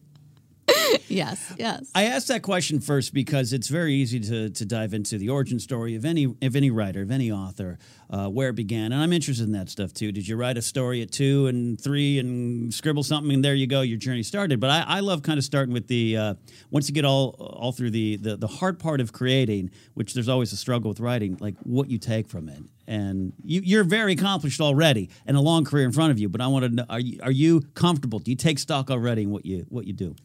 yes, 1.07 1.53
yes. 1.57 1.89
I 1.95 2.05
asked 2.05 2.27
that 2.29 2.41
question 2.41 2.79
first 2.79 3.13
because 3.13 3.53
it's 3.53 3.67
very 3.67 3.93
easy 3.93 4.19
to, 4.21 4.49
to 4.49 4.65
dive 4.65 4.93
into 4.93 5.17
the 5.17 5.29
origin 5.29 5.59
story 5.59 5.95
of 5.95 6.05
any 6.05 6.25
of 6.25 6.55
any 6.55 6.71
writer, 6.71 7.01
of 7.01 7.11
any 7.11 7.31
author, 7.31 7.77
uh, 8.09 8.27
where 8.27 8.49
it 8.49 8.55
began, 8.55 8.91
and 8.91 9.01
I'm 9.01 9.13
interested 9.13 9.45
in 9.45 9.51
that 9.53 9.69
stuff 9.69 9.93
too. 9.93 10.11
Did 10.11 10.27
you 10.27 10.35
write 10.35 10.57
a 10.57 10.61
story 10.61 11.01
at 11.01 11.11
two 11.11 11.47
and 11.47 11.79
three 11.79 12.19
and 12.19 12.73
scribble 12.73 13.03
something, 13.03 13.33
and 13.33 13.43
there 13.43 13.55
you 13.55 13.67
go, 13.67 13.81
your 13.81 13.97
journey 13.97 14.23
started? 14.23 14.59
But 14.59 14.69
I, 14.69 14.83
I 14.87 14.99
love 15.01 15.23
kind 15.23 15.37
of 15.37 15.43
starting 15.43 15.73
with 15.73 15.87
the 15.87 16.17
uh, 16.17 16.33
once 16.71 16.87
you 16.87 16.95
get 16.95 17.05
all 17.05 17.35
all 17.39 17.71
through 17.71 17.91
the, 17.91 18.17
the 18.17 18.37
the 18.37 18.47
hard 18.47 18.79
part 18.79 19.01
of 19.01 19.13
creating, 19.13 19.71
which 19.93 20.13
there's 20.13 20.29
always 20.29 20.53
a 20.53 20.57
struggle 20.57 20.89
with 20.89 20.99
writing, 20.99 21.37
like 21.39 21.55
what 21.63 21.89
you 21.89 21.97
take 21.97 22.27
from 22.27 22.49
it. 22.49 22.61
And 22.87 23.33
you, 23.45 23.61
you're 23.63 23.83
very 23.83 24.13
accomplished 24.13 24.59
already, 24.59 25.11
and 25.27 25.37
a 25.37 25.41
long 25.41 25.63
career 25.63 25.85
in 25.85 25.91
front 25.91 26.11
of 26.11 26.17
you. 26.17 26.27
But 26.27 26.41
I 26.41 26.47
want 26.47 26.65
to 26.65 26.69
know: 26.69 26.85
are 26.89 26.99
you 26.99 27.19
are 27.21 27.31
you 27.31 27.61
comfortable? 27.75 28.19
Do 28.19 28.31
you 28.31 28.37
take 28.37 28.57
stock 28.57 28.89
already 28.89 29.23
in 29.23 29.29
what 29.29 29.45
you 29.45 29.65
what 29.69 29.85
you 29.85 29.93
do? 29.93 30.15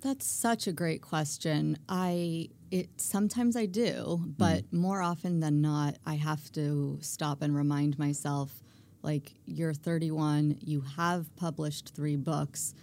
That's 0.00 0.26
such 0.26 0.66
a 0.66 0.72
great 0.72 1.02
question. 1.02 1.78
I 1.88 2.50
it 2.70 3.00
sometimes 3.00 3.56
I 3.56 3.66
do, 3.66 4.20
but 4.26 4.72
more 4.72 5.00
often 5.00 5.40
than 5.40 5.60
not, 5.60 5.96
I 6.04 6.14
have 6.14 6.50
to 6.52 6.98
stop 7.00 7.42
and 7.42 7.54
remind 7.54 7.98
myself, 7.98 8.62
like 9.02 9.34
you're 9.46 9.72
31, 9.72 10.58
you 10.60 10.80
have 10.96 11.34
published 11.36 11.94
three 11.94 12.16
books. 12.16 12.74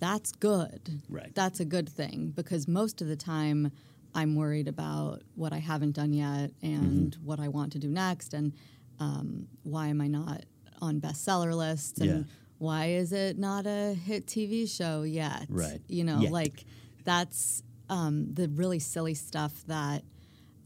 That's 0.00 0.32
good. 0.32 1.02
Right. 1.08 1.32
That's 1.34 1.60
a 1.60 1.64
good 1.64 1.88
thing 1.88 2.32
because 2.34 2.66
most 2.68 3.00
of 3.00 3.08
the 3.08 3.16
time 3.16 3.70
I'm 4.14 4.34
worried 4.34 4.68
about 4.68 5.22
what 5.34 5.52
I 5.52 5.58
haven't 5.58 5.92
done 5.92 6.12
yet 6.12 6.50
and 6.62 7.16
what 7.22 7.40
I 7.40 7.48
want 7.48 7.72
to 7.72 7.78
do 7.78 7.88
next 7.88 8.34
and 8.34 8.52
um, 8.98 9.46
why 9.62 9.88
am 9.88 10.00
I 10.00 10.08
not 10.08 10.44
on 10.80 11.00
bestseller 11.00 11.56
lists 11.56 12.00
and 12.00 12.10
Yeah. 12.10 12.22
Why 12.58 12.86
is 12.86 13.12
it 13.12 13.38
not 13.38 13.66
a 13.66 13.94
hit 13.94 14.26
TV 14.26 14.68
show 14.68 15.02
yet? 15.02 15.46
Right. 15.48 15.80
You 15.88 16.04
know, 16.04 16.20
Yet. 16.20 16.32
like 16.32 16.64
that's 17.04 17.62
um, 17.88 18.34
the 18.34 18.48
really 18.48 18.78
silly 18.80 19.14
stuff 19.14 19.52
that 19.66 20.02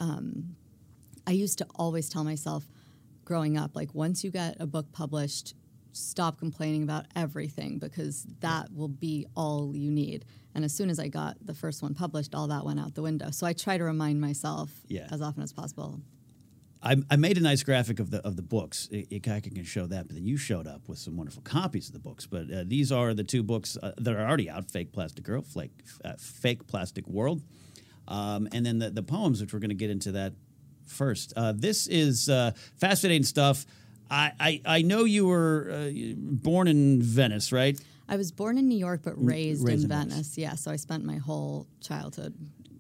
um, 0.00 0.56
I 1.26 1.32
used 1.32 1.58
to 1.58 1.66
always 1.76 2.08
tell 2.08 2.24
myself 2.24 2.64
growing 3.24 3.56
up. 3.56 3.76
Like, 3.76 3.94
once 3.94 4.24
you 4.24 4.30
get 4.30 4.56
a 4.60 4.66
book 4.66 4.90
published, 4.92 5.54
stop 5.92 6.38
complaining 6.38 6.82
about 6.82 7.06
everything 7.14 7.78
because 7.78 8.26
that 8.40 8.72
will 8.74 8.88
be 8.88 9.26
all 9.36 9.76
you 9.76 9.90
need. 9.90 10.24
And 10.54 10.64
as 10.64 10.74
soon 10.74 10.90
as 10.90 10.98
I 10.98 11.08
got 11.08 11.36
the 11.44 11.54
first 11.54 11.82
one 11.82 11.94
published, 11.94 12.34
all 12.34 12.48
that 12.48 12.64
went 12.64 12.80
out 12.80 12.94
the 12.94 13.02
window. 13.02 13.30
So 13.30 13.46
I 13.46 13.52
try 13.52 13.78
to 13.78 13.84
remind 13.84 14.20
myself 14.20 14.70
Yeah. 14.88 15.06
as 15.10 15.22
often 15.22 15.42
as 15.42 15.52
possible. 15.52 16.00
I, 16.82 16.96
I 17.10 17.16
made 17.16 17.38
a 17.38 17.40
nice 17.40 17.62
graphic 17.62 18.00
of 18.00 18.10
the 18.10 18.18
of 18.26 18.36
the 18.36 18.42
books. 18.42 18.88
I, 18.92 19.06
I 19.12 19.40
can 19.40 19.64
show 19.64 19.86
that, 19.86 20.08
but 20.08 20.16
then 20.16 20.26
you 20.26 20.36
showed 20.36 20.66
up 20.66 20.88
with 20.88 20.98
some 20.98 21.16
wonderful 21.16 21.42
copies 21.42 21.88
of 21.88 21.92
the 21.92 22.00
books. 22.00 22.26
But 22.26 22.52
uh, 22.52 22.64
these 22.66 22.90
are 22.90 23.14
the 23.14 23.24
two 23.24 23.42
books 23.42 23.78
uh, 23.82 23.92
that 23.98 24.14
are 24.14 24.26
already 24.26 24.50
out: 24.50 24.70
"Fake 24.70 24.92
Plastic 24.92 25.24
Girl," 25.24 25.42
"Fake 25.42 25.72
uh, 26.04 26.14
Fake 26.18 26.66
Plastic 26.66 27.06
World," 27.06 27.42
um, 28.08 28.48
and 28.52 28.66
then 28.66 28.78
the, 28.78 28.90
the 28.90 29.02
poems, 29.02 29.40
which 29.40 29.52
we're 29.52 29.60
going 29.60 29.68
to 29.70 29.74
get 29.76 29.90
into 29.90 30.12
that 30.12 30.32
first. 30.86 31.32
Uh, 31.36 31.52
this 31.54 31.86
is 31.86 32.28
uh, 32.28 32.52
fascinating 32.76 33.24
stuff. 33.24 33.64
I, 34.10 34.32
I 34.40 34.60
I 34.64 34.82
know 34.82 35.04
you 35.04 35.26
were 35.26 35.70
uh, 35.70 35.90
born 36.16 36.66
in 36.66 37.00
Venice, 37.00 37.52
right? 37.52 37.80
I 38.08 38.16
was 38.16 38.32
born 38.32 38.58
in 38.58 38.68
New 38.68 38.76
York 38.76 39.00
but 39.04 39.14
raised, 39.16 39.64
raised 39.64 39.84
in 39.84 39.84
in 39.84 39.88
Venice. 39.88 40.12
Venice. 40.14 40.38
Yeah, 40.38 40.54
so 40.56 40.70
I 40.70 40.76
spent 40.76 41.04
my 41.04 41.16
whole 41.16 41.66
childhood 41.80 42.34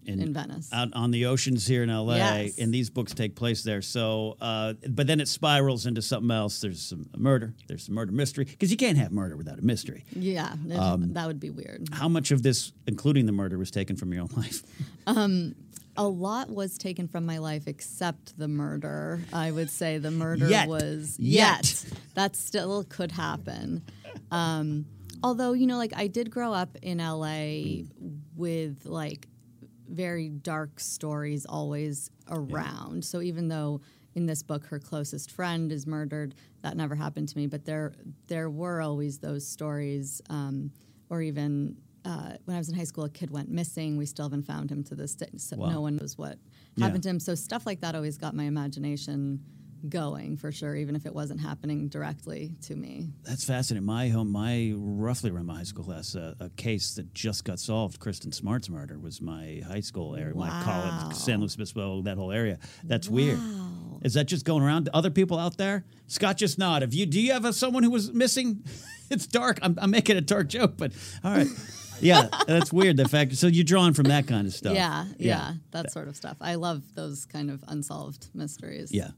In- 0.04 0.20
in, 0.20 0.32
Venice. 0.34 0.68
out 0.72 0.88
on 0.94 1.10
the 1.12 1.26
oceans 1.26 1.66
here 1.66 1.82
in 1.82 1.88
LA, 1.90 2.16
Yes. 2.16 2.58
and 2.58 2.72
these 2.74 2.90
books 2.90 3.14
take 3.14 3.34
place 3.36 3.62
there. 3.62 3.80
So, 3.82 4.36
uh, 4.40 4.74
but 4.88 5.06
then 5.06 5.20
it 5.20 5.28
spirals 5.28 5.86
into 5.86 6.02
something 6.02 6.30
else. 6.30 6.60
There's 6.60 6.80
some 6.82 7.06
murder. 7.16 7.54
There's 7.68 7.84
some 7.84 7.94
murder 7.94 8.10
mystery 8.12 8.44
because 8.44 8.70
you 8.70 8.76
can't 8.76 8.98
have 8.98 9.12
murder 9.12 9.36
without 9.36 9.58
a 9.58 9.62
mystery. 9.62 10.04
yeah, 10.14 10.54
Um, 10.76 11.12
that 11.12 11.26
would 11.26 11.38
be 11.40 11.50
weird. 11.50 11.88
How 11.92 12.08
much 12.08 12.30
of 12.32 12.42
this, 12.42 12.72
including 12.86 13.26
the 13.26 13.32
murder, 13.32 13.58
was 13.58 13.70
taken 13.70 13.96
from 13.96 14.12
your 14.12 14.22
own 14.22 14.30
life? 14.36 14.62
A 15.94 16.08
lot 16.08 16.48
was 16.48 16.78
taken 16.78 17.06
from 17.06 17.26
my 17.26 17.36
life 17.36 17.68
except 17.68 18.38
the 18.38 18.48
murder. 18.48 19.20
I 19.30 19.50
would 19.50 19.68
say 19.68 19.98
the 19.98 20.10
murder 20.10 20.48
Yet. 20.48 20.66
was 20.66 21.16
Yet. 21.18 21.84
That 22.14 22.34
still 22.34 22.82
could 22.84 23.12
happen. 23.12 23.82
Um, 24.30 24.86
although 25.22 25.52
you 25.52 25.66
know, 25.66 25.76
like 25.76 25.92
I 25.94 26.06
did 26.06 26.30
grow 26.30 26.54
up 26.54 26.78
in 26.80 26.96
LA 26.98 27.82
with 28.36 28.86
like 28.86 29.28
very 29.92 30.28
dark 30.28 30.80
stories 30.80 31.46
always 31.46 32.10
around. 32.30 33.04
So 33.04 33.20
even 33.20 33.48
though 33.48 33.80
in 34.14 34.26
this 34.26 34.42
book 34.42 34.66
her 34.66 34.78
closest 34.78 35.30
friend 35.30 35.70
is 35.72 35.86
murdered, 35.86 36.34
that 36.62 36.76
never 36.76 36.94
happened 36.94 37.28
to 37.28 37.38
me. 37.38 37.46
But 37.46 37.64
there 37.64 37.92
there 38.26 38.50
were 38.50 38.80
always 38.82 39.18
those 39.18 39.46
stories, 39.46 40.20
um, 40.30 40.72
or 41.10 41.22
even. 41.22 41.76
Uh, 42.04 42.32
when 42.46 42.56
I 42.56 42.58
was 42.58 42.68
in 42.68 42.74
high 42.74 42.82
school, 42.82 43.04
a 43.04 43.08
kid 43.08 43.30
went 43.30 43.48
missing. 43.48 43.96
We 43.96 44.06
still 44.06 44.24
haven't 44.24 44.42
found 44.42 44.72
him 44.72 44.82
to 44.84 44.96
this 44.96 45.14
day. 45.14 45.28
So 45.36 45.56
Wow. 45.56 45.68
no 45.70 45.80
one 45.82 45.94
knows 45.94 46.18
what 46.18 46.36
Yeah. 46.74 46.86
happened 46.86 47.04
to 47.04 47.10
him. 47.10 47.20
So 47.20 47.36
stuff 47.36 47.64
like 47.64 47.80
that 47.82 47.94
always 47.94 48.18
got 48.18 48.34
my 48.34 48.42
imagination 48.42 49.38
going 49.88 50.36
for 50.36 50.52
sure, 50.52 50.74
even 50.76 50.96
if 50.96 51.06
it 51.06 51.14
wasn't 51.14 51.40
happening 51.40 51.88
directly 51.88 52.52
to 52.62 52.76
me. 52.76 53.10
That's 53.24 53.44
fascinating. 53.44 53.86
My 53.86 54.08
home, 54.08 54.30
my 54.30 54.72
roughly 54.76 55.30
around 55.30 55.46
my 55.46 55.58
high 55.58 55.62
school 55.64 55.84
class, 55.84 56.14
uh, 56.14 56.34
a 56.40 56.48
case 56.50 56.94
that 56.94 57.12
just 57.14 57.44
got 57.44 57.58
solved. 57.58 58.00
Kristin 58.00 58.32
Smart's 58.32 58.68
murder 58.68 58.98
was 58.98 59.20
my 59.20 59.62
high 59.66 59.80
school 59.80 60.16
area, 60.16 60.34
my 60.34 60.48
college, 60.62 61.16
San 61.16 61.40
Luis 61.40 61.54
Obispo, 61.54 62.02
that 62.02 62.16
whole 62.16 62.32
area. 62.32 62.58
That's 62.84 63.08
weird. 63.08 63.38
Is 64.02 64.14
that 64.14 64.24
just 64.24 64.44
going 64.44 64.62
around? 64.62 64.86
to 64.86 64.96
Other 64.96 65.10
people 65.10 65.38
out 65.38 65.56
there? 65.56 65.84
Scott, 66.06 66.36
just 66.36 66.58
nod. 66.58 66.82
If 66.82 66.94
you 66.94 67.06
do, 67.06 67.20
you 67.20 67.32
have 67.32 67.44
a, 67.44 67.52
someone 67.52 67.82
who 67.82 67.90
was 67.90 68.12
missing? 68.12 68.64
it's 69.10 69.26
dark. 69.26 69.58
I'm, 69.62 69.78
I'm 69.80 69.90
making 69.90 70.16
a 70.16 70.20
dark 70.20 70.48
joke, 70.48 70.74
but 70.76 70.92
all 71.24 71.32
right. 71.32 71.48
Yeah, 72.02 72.26
that's 72.48 72.72
weird. 72.72 72.96
The 72.96 73.08
fact. 73.08 73.36
So 73.36 73.46
you're 73.46 73.62
drawing 73.62 73.94
from 73.94 74.06
that 74.06 74.26
kind 74.26 74.46
of 74.46 74.52
stuff. 74.52 74.74
Yeah, 74.74 75.06
yeah, 75.18 75.52
that 75.70 75.92
sort 75.92 76.08
of 76.08 76.16
stuff. 76.16 76.36
I 76.40 76.56
love 76.56 76.82
those 76.94 77.26
kind 77.26 77.48
of 77.48 77.62
unsolved 77.68 78.26
mysteries. 78.34 78.90
Yeah. 78.92 79.10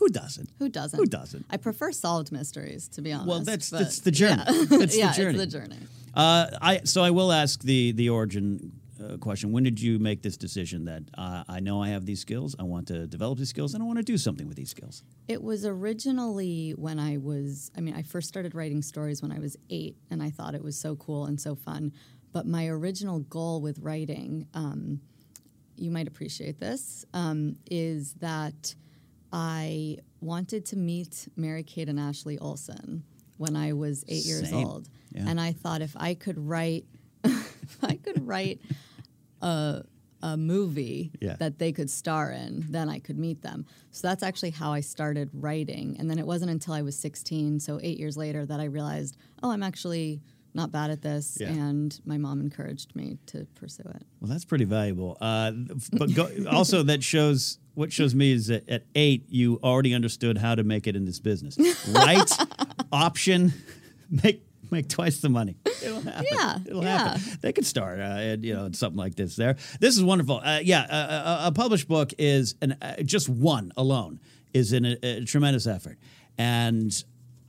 Who 0.00 0.08
doesn't? 0.08 0.50
Who 0.58 0.68
doesn't? 0.68 0.98
Who 0.98 1.06
doesn't? 1.06 1.46
I 1.50 1.56
prefer 1.58 1.92
solved 1.92 2.32
mysteries, 2.32 2.88
to 2.88 3.02
be 3.02 3.12
honest. 3.12 3.28
Well, 3.28 3.40
that's 3.40 3.70
that's 3.70 4.00
the 4.00 4.10
journey. 4.10 4.42
Yeah, 4.48 4.64
That's 4.78 4.96
yeah 5.02 5.12
the 5.12 5.16
journey. 5.16 5.38
it's 5.38 5.52
the 5.52 5.58
journey. 5.60 5.76
Uh, 6.14 6.46
I 6.60 6.80
so 6.84 7.02
I 7.02 7.10
will 7.10 7.30
ask 7.32 7.62
the 7.62 7.92
the 7.92 8.08
origin 8.08 8.72
uh, 9.02 9.16
question. 9.18 9.52
When 9.52 9.62
did 9.62 9.80
you 9.80 9.98
make 9.98 10.22
this 10.22 10.36
decision 10.36 10.86
that 10.86 11.02
uh, 11.16 11.44
I 11.48 11.60
know 11.60 11.82
I 11.82 11.88
have 11.90 12.04
these 12.06 12.20
skills, 12.20 12.56
I 12.58 12.64
want 12.64 12.88
to 12.88 13.06
develop 13.06 13.38
these 13.38 13.48
skills, 13.50 13.74
and 13.74 13.82
I 13.82 13.86
want 13.86 13.98
to 13.98 14.02
do 14.02 14.18
something 14.18 14.48
with 14.48 14.56
these 14.56 14.70
skills? 14.70 15.04
It 15.28 15.42
was 15.42 15.64
originally 15.64 16.72
when 16.72 16.98
I 16.98 17.18
was, 17.18 17.70
I 17.76 17.80
mean, 17.80 17.94
I 17.94 18.02
first 18.02 18.26
started 18.28 18.54
writing 18.54 18.82
stories 18.82 19.22
when 19.22 19.32
I 19.32 19.38
was 19.38 19.56
eight, 19.70 19.96
and 20.10 20.22
I 20.22 20.30
thought 20.30 20.54
it 20.54 20.64
was 20.64 20.76
so 20.76 20.96
cool 20.96 21.26
and 21.26 21.40
so 21.40 21.54
fun. 21.54 21.92
But 22.32 22.46
my 22.46 22.66
original 22.68 23.20
goal 23.20 23.60
with 23.60 23.78
writing, 23.80 24.46
um, 24.54 25.00
you 25.76 25.90
might 25.90 26.06
appreciate 26.08 26.60
this, 26.60 27.04
um, 27.14 27.56
is 27.70 28.14
that 28.14 28.74
I 29.32 29.98
wanted 30.20 30.66
to 30.66 30.76
meet 30.76 31.28
Mary 31.36 31.62
Kate 31.62 31.88
and 31.88 31.98
Ashley 32.00 32.38
Olsen 32.38 33.04
when 33.36 33.56
I 33.56 33.72
was 33.72 34.04
eight 34.08 34.24
years 34.26 34.52
old. 34.52 34.88
Yeah. 35.12 35.24
And 35.26 35.40
I 35.40 35.52
thought 35.52 35.82
if 35.82 35.96
I 35.96 36.14
could 36.14 36.38
write, 36.38 36.84
if 37.24 37.78
I 37.82 37.96
could 37.96 38.26
write 38.26 38.60
a, 39.40 39.82
a 40.22 40.36
movie 40.36 41.12
Yeah. 41.20 41.36
that 41.38 41.58
they 41.58 41.72
could 41.72 41.88
star 41.90 42.30
in, 42.30 42.66
then 42.68 42.88
I 42.88 42.98
could 42.98 43.18
meet 43.18 43.42
them. 43.42 43.66
So 43.92 44.08
that's 44.08 44.22
actually 44.22 44.50
how 44.50 44.72
I 44.72 44.80
started 44.80 45.30
writing. 45.32 45.96
And 45.98 46.10
then 46.10 46.18
it 46.18 46.26
wasn't 46.26 46.50
until 46.50 46.74
I 46.74 46.82
was 46.82 46.98
16, 46.98 47.60
so 47.60 47.80
eight 47.82 47.98
years 47.98 48.16
later, 48.16 48.44
that 48.44 48.60
I 48.60 48.64
realized, 48.64 49.16
oh, 49.42 49.50
I'm 49.50 49.62
actually 49.62 50.20
not 50.52 50.72
bad 50.72 50.90
at 50.90 51.00
this. 51.00 51.38
Yeah. 51.40 51.48
And 51.48 51.98
my 52.04 52.18
mom 52.18 52.40
encouraged 52.40 52.94
me 52.96 53.16
to 53.26 53.46
pursue 53.54 53.84
it. 53.94 54.02
Well, 54.20 54.28
that's 54.30 54.44
pretty 54.44 54.64
valuable. 54.64 55.16
Uh, 55.20 55.52
but 55.92 56.12
go, 56.12 56.28
also, 56.50 56.82
that 56.82 57.02
shows 57.02 57.58
what 57.80 57.90
shows 57.90 58.14
me 58.14 58.30
is 58.30 58.48
that 58.48 58.68
at 58.68 58.84
eight, 58.94 59.24
you 59.30 59.58
already 59.64 59.94
understood 59.94 60.36
how 60.36 60.54
to 60.54 60.62
make 60.62 60.86
it 60.86 60.94
in 60.94 61.06
this 61.06 61.18
business. 61.18 61.58
Right 61.88 62.30
option, 62.92 63.54
make 64.10 64.44
make 64.70 64.86
twice 64.86 65.18
the 65.20 65.30
money. 65.30 65.56
It'll 65.82 66.02
happen. 66.02 66.26
Yeah, 66.30 66.58
it'll 66.66 66.84
yeah. 66.84 66.98
happen. 66.98 67.38
They 67.40 67.52
could 67.52 67.64
start, 67.64 67.98
uh, 67.98 68.02
and, 68.02 68.44
you 68.44 68.54
know, 68.54 68.70
something 68.72 68.98
like 68.98 69.14
this. 69.14 69.34
There, 69.34 69.56
this 69.80 69.96
is 69.96 70.04
wonderful. 70.04 70.42
Uh, 70.44 70.60
yeah, 70.62 70.86
a, 70.88 71.44
a, 71.44 71.46
a 71.46 71.52
published 71.52 71.88
book 71.88 72.12
is 72.18 72.54
an 72.60 72.76
uh, 72.82 72.96
just 73.02 73.30
one 73.30 73.72
alone 73.78 74.20
is 74.52 74.74
in 74.74 74.84
a, 74.84 74.96
a 75.02 75.24
tremendous 75.24 75.66
effort, 75.66 75.98
and. 76.36 76.92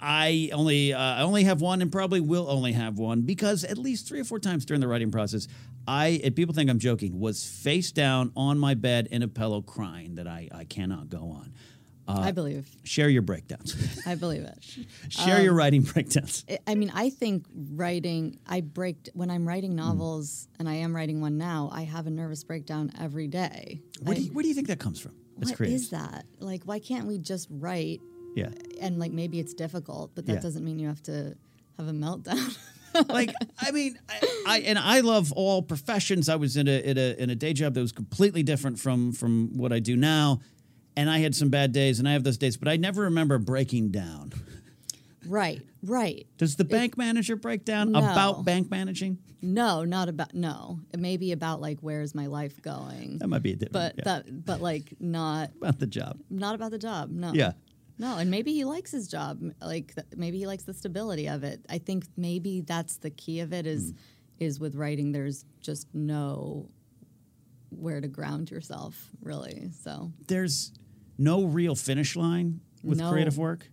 I 0.04 0.50
only 0.52 0.94
uh, 0.94 1.00
I 1.00 1.22
only 1.22 1.44
have 1.44 1.62
one 1.62 1.80
and 1.80 1.92
probably 1.92 2.22
will 2.22 2.50
only 2.50 2.72
have 2.72 2.98
one 2.98 3.22
because 3.22 3.64
at 3.64 3.78
least 3.78 4.08
three 4.08 4.20
or 4.20 4.24
four 4.24 4.40
times 4.40 4.66
during 4.66 4.82
the 4.82 4.88
writing 4.88 5.12
process, 5.12 5.48
I 5.88 6.22
and 6.24 6.36
people 6.36 6.54
think 6.54 6.70
I'm 6.70 6.80
joking 6.80 7.20
was 7.20 7.46
face 7.46 7.92
down 7.92 8.32
on 8.36 8.58
my 8.60 8.74
bed 8.76 9.08
in 9.12 9.24
a 9.24 9.28
pillow 9.28 9.62
crying 9.62 10.16
that 10.16 10.28
I, 10.28 10.48
I 10.54 10.64
cannot 10.66 11.10
go 11.10 11.32
on. 11.32 11.54
Uh, 12.08 12.20
I 12.20 12.32
believe. 12.32 12.68
Share 12.84 13.10
your 13.10 13.22
breakdowns. 13.22 13.76
I 14.06 14.16
believe 14.16 14.42
it. 14.44 14.58
Share 15.10 15.38
Um, 15.38 15.44
your 15.44 15.54
writing 15.54 15.82
breakdowns. 15.84 16.44
I- 16.50 16.60
I 16.68 16.76
mean, 16.76 16.92
I 16.94 17.10
think 17.10 17.46
writing, 17.54 18.40
I 18.48 18.62
break, 18.62 19.10
when 19.14 19.30
I'm 19.30 19.48
writing 19.48 19.76
novels, 19.76 20.48
and 20.60 20.68
I 20.68 20.74
am 20.76 20.96
writing 20.96 21.22
one 21.22 21.38
now, 21.38 21.70
I 21.72 21.84
have 21.84 22.08
a 22.08 22.10
nervous 22.10 22.44
breakdown 22.44 22.92
every 23.00 23.28
day. 23.28 23.82
Where 24.02 24.16
do 24.16 24.22
you, 24.24 24.32
where 24.34 24.42
do 24.42 24.50
you 24.50 24.56
think 24.56 24.68
that 24.68 24.80
comes 24.80 25.00
from? 25.00 25.14
What 25.36 25.56
creatives? 25.56 25.74
is 25.74 25.90
that? 25.92 26.26
Like, 26.40 26.64
why 26.64 26.80
can't 26.80 27.06
we 27.08 27.18
just 27.20 27.48
write? 27.52 28.02
Yeah. 28.36 28.50
And 28.82 29.00
like, 29.00 29.12
maybe 29.12 29.40
it's 29.40 29.54
difficult, 29.54 30.12
but 30.16 30.26
that 30.26 30.34
Yeah. 30.34 30.40
doesn't 30.42 30.66
mean 30.66 30.80
you 30.80 30.88
have 30.88 31.04
to 31.04 31.36
have 31.78 31.88
a 31.88 31.92
meltdown. 31.94 32.58
like 33.10 33.34
I 33.60 33.72
mean, 33.72 33.98
I, 34.10 34.20
I 34.48 34.60
and 34.60 34.78
I 34.80 35.00
love 35.02 35.32
all 35.34 35.62
professions. 35.62 36.30
I 36.30 36.36
was 36.36 36.58
in 36.58 36.68
a, 36.68 36.80
in 36.80 36.98
a 36.98 37.16
in 37.22 37.30
a 37.30 37.36
day 37.36 37.54
job 37.54 37.74
that 37.74 37.82
was 37.82 37.92
completely 37.92 38.44
different 38.44 38.80
from 38.80 39.12
from 39.12 39.58
what 39.58 39.72
I 39.72 39.80
do 39.80 39.96
now, 39.96 40.42
and 40.98 41.10
I 41.10 41.20
had 41.20 41.36
some 41.36 41.50
bad 41.50 41.72
days, 41.72 42.00
and 42.00 42.08
I 42.08 42.14
have 42.14 42.24
those 42.24 42.38
days, 42.38 42.58
but 42.58 42.68
I 42.68 42.78
never 42.78 43.04
remember 43.04 43.38
breaking 43.38 43.90
down. 43.92 44.32
right, 45.28 45.62
right. 45.84 46.26
Does 46.38 46.56
the 46.56 46.66
bank 46.66 46.98
manager 46.98 47.36
break 47.36 47.64
down 47.66 47.92
No. 47.92 48.00
about 48.00 48.46
bank 48.46 48.70
managing? 48.72 49.18
No, 49.44 49.84
not 49.84 50.08
about, 50.08 50.36
no. 50.36 50.80
It 50.94 51.00
may 51.00 51.18
be 51.18 51.32
about 51.32 51.62
like, 51.62 51.80
where's 51.82 52.14
my 52.14 52.28
life 52.28 52.62
going? 52.62 53.18
That 53.18 53.28
might 53.28 53.42
be 53.42 53.54
a 53.54 53.56
different. 53.56 53.74
But 53.74 53.96
yeah, 53.98 54.04
that, 54.04 54.46
but 54.46 54.62
like, 54.62 54.94
not, 55.00 55.50
about 55.58 55.80
the 55.80 55.88
job. 55.88 56.20
not 56.30 56.54
about 56.54 56.70
the 56.70 56.78
job. 56.78 57.10
No. 57.10 57.34
Yeah. 57.34 57.54
No, 57.98 58.18
and 58.18 58.32
maybe 58.32 58.54
he 58.54 58.66
likes 58.66 58.92
his 58.92 59.08
job. 59.08 59.42
Like 59.62 59.94
maybe 60.16 60.38
he 60.40 60.48
likes 60.48 60.64
the 60.64 60.74
stability 60.74 61.28
of 61.28 61.44
it. 61.44 61.66
I 61.70 61.78
think 61.78 62.06
maybe 62.18 62.62
that's 62.62 62.98
the 62.98 63.10
key 63.12 63.40
of 63.42 63.54
it 63.54 63.66
is 63.68 63.84
is 63.90 63.94
is 64.40 64.60
with 64.60 64.74
writing 64.76 65.12
there's 65.12 65.46
just 65.60 65.88
no 65.94 66.68
where 67.70 68.02
to 68.02 68.08
ground 68.08 68.50
yourself, 68.52 69.10
really. 69.22 69.70
So, 69.84 70.12
There's 70.28 70.74
no 71.18 71.44
real 71.46 71.76
finish 71.76 72.16
line 72.16 72.60
with 72.84 72.98
No. 73.00 73.12
creative 73.12 73.38
work. 73.38 73.70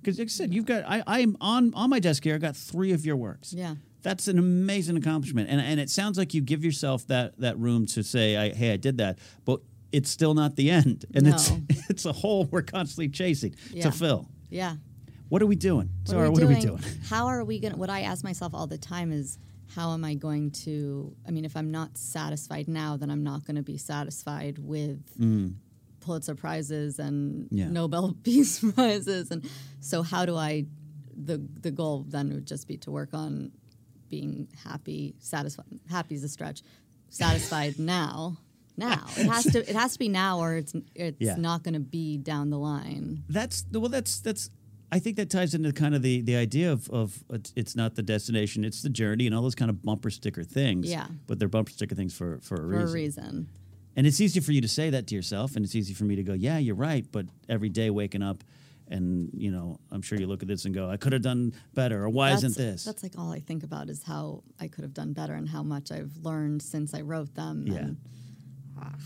Because 0.00 0.18
like 0.18 0.26
I 0.26 0.30
said, 0.30 0.52
you've 0.52 0.66
got 0.66 0.84
I, 0.86 1.02
I'm 1.06 1.36
on 1.40 1.72
on 1.74 1.88
my 1.90 1.98
desk 2.00 2.24
here. 2.24 2.34
I 2.34 2.38
got 2.38 2.56
three 2.56 2.92
of 2.92 3.04
your 3.06 3.16
works. 3.16 3.52
yeah. 3.52 3.76
That's 4.02 4.28
an 4.28 4.38
amazing 4.38 4.96
accomplishment, 4.96 5.50
and 5.50 5.60
and 5.60 5.80
it 5.80 5.90
sounds 5.90 6.18
like 6.18 6.32
you 6.32 6.40
give 6.40 6.64
yourself 6.64 7.06
that 7.08 7.36
that 7.40 7.58
room 7.58 7.84
to 7.86 8.02
say, 8.04 8.36
I, 8.36 8.50
"Hey, 8.54 8.72
I 8.72 8.76
did 8.76 8.98
that," 8.98 9.18
but 9.44 9.60
it's 9.90 10.08
still 10.08 10.34
not 10.34 10.54
the 10.54 10.70
end, 10.70 11.04
and 11.14 11.24
No. 11.26 11.34
it's 11.34 11.50
a 12.06 12.12
hole 12.12 12.44
we're 12.50 12.62
constantly 12.62 13.08
chasing 13.08 13.54
Yeah. 13.72 13.84
to 13.84 13.92
fill. 13.92 14.28
Yeah. 14.50 14.76
What 15.28 15.42
are 15.42 15.46
we 15.46 15.56
doing? 15.56 15.90
What 16.06 16.16
are 16.16 16.22
we 16.22 16.28
what 16.30 16.40
doing? 16.40 16.52
are 16.52 16.58
we 16.58 16.60
doing? 16.62 16.82
How 17.08 17.26
are 17.26 17.44
we 17.44 17.58
going 17.60 17.72
to, 17.74 17.78
what 17.78 17.90
I 17.90 18.00
ask 18.02 18.24
myself 18.24 18.54
all 18.54 18.66
the 18.66 18.78
time 18.78 19.12
is, 19.12 19.38
how 19.74 19.92
am 19.92 20.02
I 20.02 20.14
going 20.14 20.50
to, 20.64 21.14
I 21.26 21.30
mean, 21.30 21.44
if 21.44 21.54
I'm 21.54 21.70
not 21.70 21.98
satisfied 21.98 22.68
now, 22.68 22.96
then 22.96 23.10
I'm 23.10 23.22
not 23.22 23.44
going 23.44 23.56
to 23.56 23.62
be 23.62 23.76
satisfied 23.76 24.58
with 24.58 25.02
Pulitzer 26.00 26.34
Prizes 26.34 26.98
and 26.98 27.44
Mm. 27.44 27.48
Yeah. 27.50 27.68
Nobel 27.68 28.16
Peace 28.22 28.60
Prizes. 28.72 29.30
And 29.30 29.46
so, 29.80 30.02
how 30.02 30.24
do 30.24 30.36
I, 30.36 30.64
the, 31.14 31.36
the 31.60 31.70
goal 31.70 32.06
then 32.08 32.32
would 32.32 32.46
just 32.46 32.66
be 32.66 32.78
to 32.78 32.90
work 32.90 33.10
on 33.12 33.52
being 34.08 34.48
happy, 34.64 35.14
satisfied. 35.18 35.66
Happy 35.90 36.14
is 36.14 36.24
a 36.24 36.28
stretch. 36.30 36.62
Satisfied 37.10 37.78
now. 37.78 38.38
Now 38.78 39.04
it 39.16 39.26
has 39.26 39.44
to. 39.52 39.58
It 39.68 39.76
has 39.76 39.92
to 39.94 39.98
be 39.98 40.08
now, 40.08 40.38
or 40.40 40.56
it's 40.56 40.72
it's 40.94 41.16
Yeah. 41.20 41.36
not 41.36 41.62
going 41.64 41.74
to 41.74 41.80
be 41.80 42.16
down 42.16 42.50
the 42.50 42.58
line. 42.58 43.24
That's 43.28 43.64
well. 43.72 43.88
That's 43.88 44.20
that's. 44.20 44.50
I 44.90 44.98
think 45.00 45.16
that 45.16 45.28
ties 45.28 45.52
into 45.54 45.70
kind 45.72 45.94
of 45.94 46.00
the 46.02 46.22
the 46.22 46.36
idea 46.36 46.72
of 46.72 46.88
of 46.90 47.22
it's, 47.56 47.76
not 47.76 47.94
the 47.94 48.02
destination, 48.02 48.64
it's 48.64 48.80
the 48.80 48.88
journey, 48.88 49.26
and 49.26 49.34
all 49.36 49.42
those 49.42 49.54
kind 49.54 49.70
of 49.70 49.82
bumper 49.82 50.08
sticker 50.10 50.44
things. 50.44 50.88
Yeah. 50.90 51.08
But 51.26 51.38
they're 51.38 51.48
bumper 51.48 51.72
sticker 51.72 51.94
things 51.94 52.14
for 52.14 52.38
for 52.40 52.54
a 52.54 52.58
For 52.58 52.66
reason. 52.68 52.88
a 52.88 52.92
reason. 52.92 53.48
And 53.96 54.06
it's 54.06 54.20
easy 54.20 54.40
for 54.40 54.52
you 54.52 54.60
to 54.62 54.68
say 54.68 54.90
that 54.90 55.08
to 55.08 55.14
yourself, 55.14 55.56
and 55.56 55.64
it's 55.64 55.74
easy 55.74 55.92
for 55.92 56.04
me 56.04 56.14
to 56.16 56.22
go, 56.22 56.32
yeah, 56.32 56.56
you're 56.58 56.76
right. 56.76 57.04
But 57.10 57.26
every 57.48 57.68
day 57.68 57.90
waking 57.90 58.22
up, 58.22 58.44
and 58.86 59.28
you 59.36 59.50
know, 59.50 59.78
I'm 59.90 60.00
sure 60.02 60.18
you 60.18 60.26
look 60.28 60.40
at 60.42 60.48
this 60.48 60.64
and 60.64 60.72
go, 60.74 60.88
I 60.88 60.96
could 60.96 61.12
have 61.12 61.20
done 61.22 61.52
better, 61.74 62.02
or 62.04 62.08
why 62.08 62.30
isn't 62.32 62.56
this? 62.56 62.84
That's 62.84 63.02
like 63.02 63.18
all 63.18 63.30
I 63.32 63.40
think 63.40 63.64
about 63.64 63.90
is 63.90 64.04
how 64.04 64.44
I 64.60 64.68
could 64.68 64.84
have 64.84 64.94
done 64.94 65.12
better 65.12 65.34
and 65.34 65.48
how 65.48 65.62
much 65.64 65.90
I've 65.92 66.16
learned 66.22 66.62
since 66.62 66.94
I 66.94 67.02
wrote 67.02 67.34
them. 67.34 67.66
Yeah. 67.66 67.74
And 67.78 67.96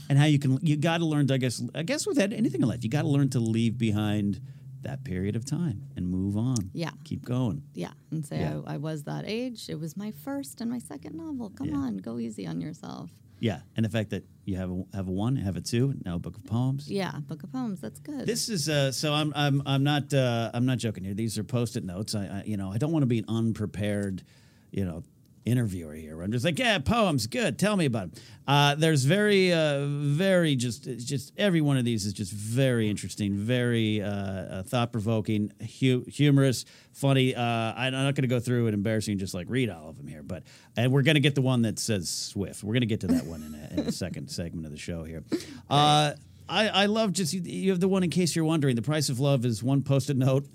and 0.09 0.19
how 0.19 0.25
you 0.25 0.39
can 0.39 0.59
you 0.63 0.77
got 0.77 0.99
to 0.99 1.05
learn 1.07 1.27
to, 1.29 1.35
I 1.35 1.39
guess 1.39 1.63
I 1.75 1.83
guess 1.83 2.07
with 2.07 2.17
that, 2.17 2.33
anything 2.33 2.63
in 2.63 2.69
life 2.69 2.83
you 2.85 2.91
got 2.91 3.03
to 3.03 3.09
learn 3.09 3.29
to 3.31 3.41
leave 3.41 3.79
behind 3.79 4.41
that 4.83 5.05
period 5.05 5.37
of 5.37 5.45
time 5.45 5.83
and 5.97 6.09
move 6.09 6.37
on 6.37 6.71
Yeah. 6.73 6.91
keep 7.05 7.25
going 7.25 7.63
yeah, 7.75 7.93
and 8.11 8.27
say 8.27 8.41
Yeah. 8.41 8.61
I, 8.67 8.75
I 8.75 8.77
was 8.79 9.05
that 9.05 9.25
age. 9.27 9.69
It 9.69 9.79
was 9.79 9.97
my 9.97 10.11
first 10.11 10.61
and 10.61 10.69
my 10.71 10.79
second 10.81 11.15
novel. 11.17 11.51
Come 11.51 11.69
Yeah. 11.69 11.77
on, 11.77 11.99
go 11.99 12.19
easy 12.19 12.47
on 12.49 12.61
yourself. 12.61 13.11
yeah 13.39 13.61
and 13.77 13.85
the 13.85 13.91
fact 13.91 14.11
that 14.11 14.25
you 14.45 14.57
have 14.57 14.71
a, 14.71 14.85
have 14.97 15.07
a 15.07 15.13
one 15.13 15.37
have 15.37 15.55
a 15.57 15.61
two 15.61 15.95
now 16.05 16.17
a 16.17 16.19
book 16.19 16.37
of 16.37 16.45
poems 16.45 16.91
Yeah, 16.91 17.13
book 17.29 17.43
of 17.45 17.53
poems. 17.53 17.81
That's 17.81 18.01
good. 18.01 18.27
this 18.27 18.49
is 18.49 18.69
uh, 18.69 18.91
so 18.91 19.13
I'm 19.15 19.33
I'm 19.37 19.63
I'm 19.67 19.85
not 19.85 20.13
uh, 20.13 20.51
I'm 20.55 20.67
not 20.67 20.79
joking 20.79 21.05
here. 21.05 21.15
These 21.15 21.39
are 21.39 21.45
post-it 21.45 21.85
notes. 21.85 22.15
I, 22.17 22.25
I 22.27 22.43
you 22.45 22.57
know 22.57 22.73
I 22.75 22.79
don't 22.79 22.91
want 22.93 23.05
to 23.05 23.13
be 23.15 23.19
an 23.21 23.27
unprepared, 23.29 24.25
you 24.73 24.85
know, 24.85 25.05
interviewer 25.45 25.95
here. 25.95 26.23
I'm 26.23 26.33
just 26.33 26.45
like 26.45 26.59
yeah, 26.59 26.79
poems, 26.79 27.27
good. 27.27 27.59
Tell 27.59 27.77
me 27.77 27.87
about 27.87 28.13
them. 28.15 28.23
Uh, 28.47 28.75
there's 28.75 29.05
very 29.05 29.53
uh, 29.53 29.87
very 29.87 30.57
just 30.57 30.85
just 30.99 31.33
every 31.37 31.61
one 31.61 31.77
of 31.77 31.85
these 31.85 32.07
is 32.07 32.13
just 32.13 32.33
very 32.33 32.89
interesting, 32.89 33.35
very 33.35 34.03
uh, 34.03 34.09
uh, 34.09 34.63
thought-provoking, 34.63 35.53
hu- 35.81 36.05
humorous, 36.09 36.65
funny. 36.93 37.35
Uh, 37.35 37.43
I'm 37.43 37.93
not 37.93 38.15
going 38.15 38.23
to 38.23 38.29
go 38.29 38.41
through 38.41 38.67
and 38.67 38.75
embarrassing 38.75 39.19
just 39.19 39.35
like 39.35 39.47
read 39.49 39.71
all 39.71 39.89
of 39.89 39.97
them 39.97 40.07
here, 40.07 40.23
but 40.23 40.43
and 40.77 40.93
we're 40.93 41.03
going 41.03 41.15
to 41.15 41.21
get 41.21 41.35
the 41.35 41.43
one 41.43 41.63
that 41.63 41.79
says 41.79 42.09
Swift. 42.09 42.63
We're 42.65 42.75
going 42.75 42.81
to 42.81 42.87
get 42.87 43.01
to 43.01 43.07
that 43.09 43.27
one 43.27 43.43
in 43.43 43.55
a, 43.55 43.81
in 43.81 43.89
a 43.89 43.93
second 43.93 44.29
segment 44.29 44.67
of 44.67 44.73
the 44.73 44.79
show 44.79 45.05
here. 45.05 45.25
Uh, 45.71 46.13
I, 46.49 46.69
I 46.69 46.87
love 46.87 47.13
just 47.13 47.33
you, 47.33 47.71
have 47.71 47.81
the 47.81 47.89
one 47.89 48.03
in 48.03 48.11
case 48.11 48.35
you're 48.37 48.45
wondering. 48.45 48.77
The 48.77 48.83
price 48.83 49.09
of 49.09 49.21
love 49.21 49.45
is 49.45 49.63
one 49.63 49.83
post-it 49.83 50.17
note, 50.17 50.47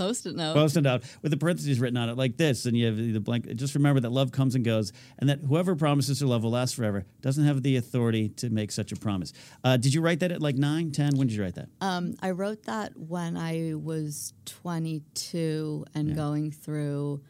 Post-it 0.00 0.34
note. 0.34 0.54
post-it 0.54 0.80
note 0.80 1.02
with 1.20 1.30
the 1.30 1.36
parentheses 1.36 1.78
written 1.78 1.98
on 1.98 2.08
it 2.08 2.16
like 2.16 2.38
this, 2.38 2.64
and 2.64 2.74
you 2.74 2.86
have 2.86 2.96
the 2.96 3.20
blank. 3.20 3.54
Just 3.56 3.74
remember 3.74 4.00
that 4.00 4.10
love 4.10 4.32
comes 4.32 4.54
and 4.54 4.64
goes, 4.64 4.94
and 5.18 5.28
that 5.28 5.40
whoever 5.40 5.76
promises 5.76 6.20
their 6.20 6.28
love 6.28 6.42
will 6.42 6.52
last 6.52 6.74
forever 6.74 7.04
doesn't 7.20 7.44
have 7.44 7.62
the 7.62 7.76
authority 7.76 8.30
to 8.30 8.48
make 8.48 8.72
such 8.72 8.92
a 8.92 8.96
promise. 8.96 9.34
Uh, 9.62 9.76
did 9.76 9.92
you 9.92 10.00
write 10.00 10.20
that 10.20 10.32
at 10.32 10.40
like 10.40 10.56
nine, 10.56 10.90
ten? 10.90 11.18
When 11.18 11.26
did 11.26 11.36
you 11.36 11.42
write 11.42 11.56
that? 11.56 11.68
Um, 11.82 12.14
I 12.22 12.30
wrote 12.30 12.62
that 12.62 12.96
when 12.96 13.36
I 13.36 13.74
was 13.74 14.32
22 14.46 15.84
and 15.94 16.16
going 16.16 16.50
through 16.50 17.20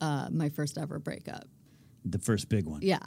uh, 0.00 0.28
my 0.30 0.50
first 0.50 0.78
ever 0.78 1.00
breakup. 1.00 1.46
The 2.04 2.20
first 2.20 2.48
big 2.48 2.66
one. 2.66 2.80
Yeah, 2.82 3.00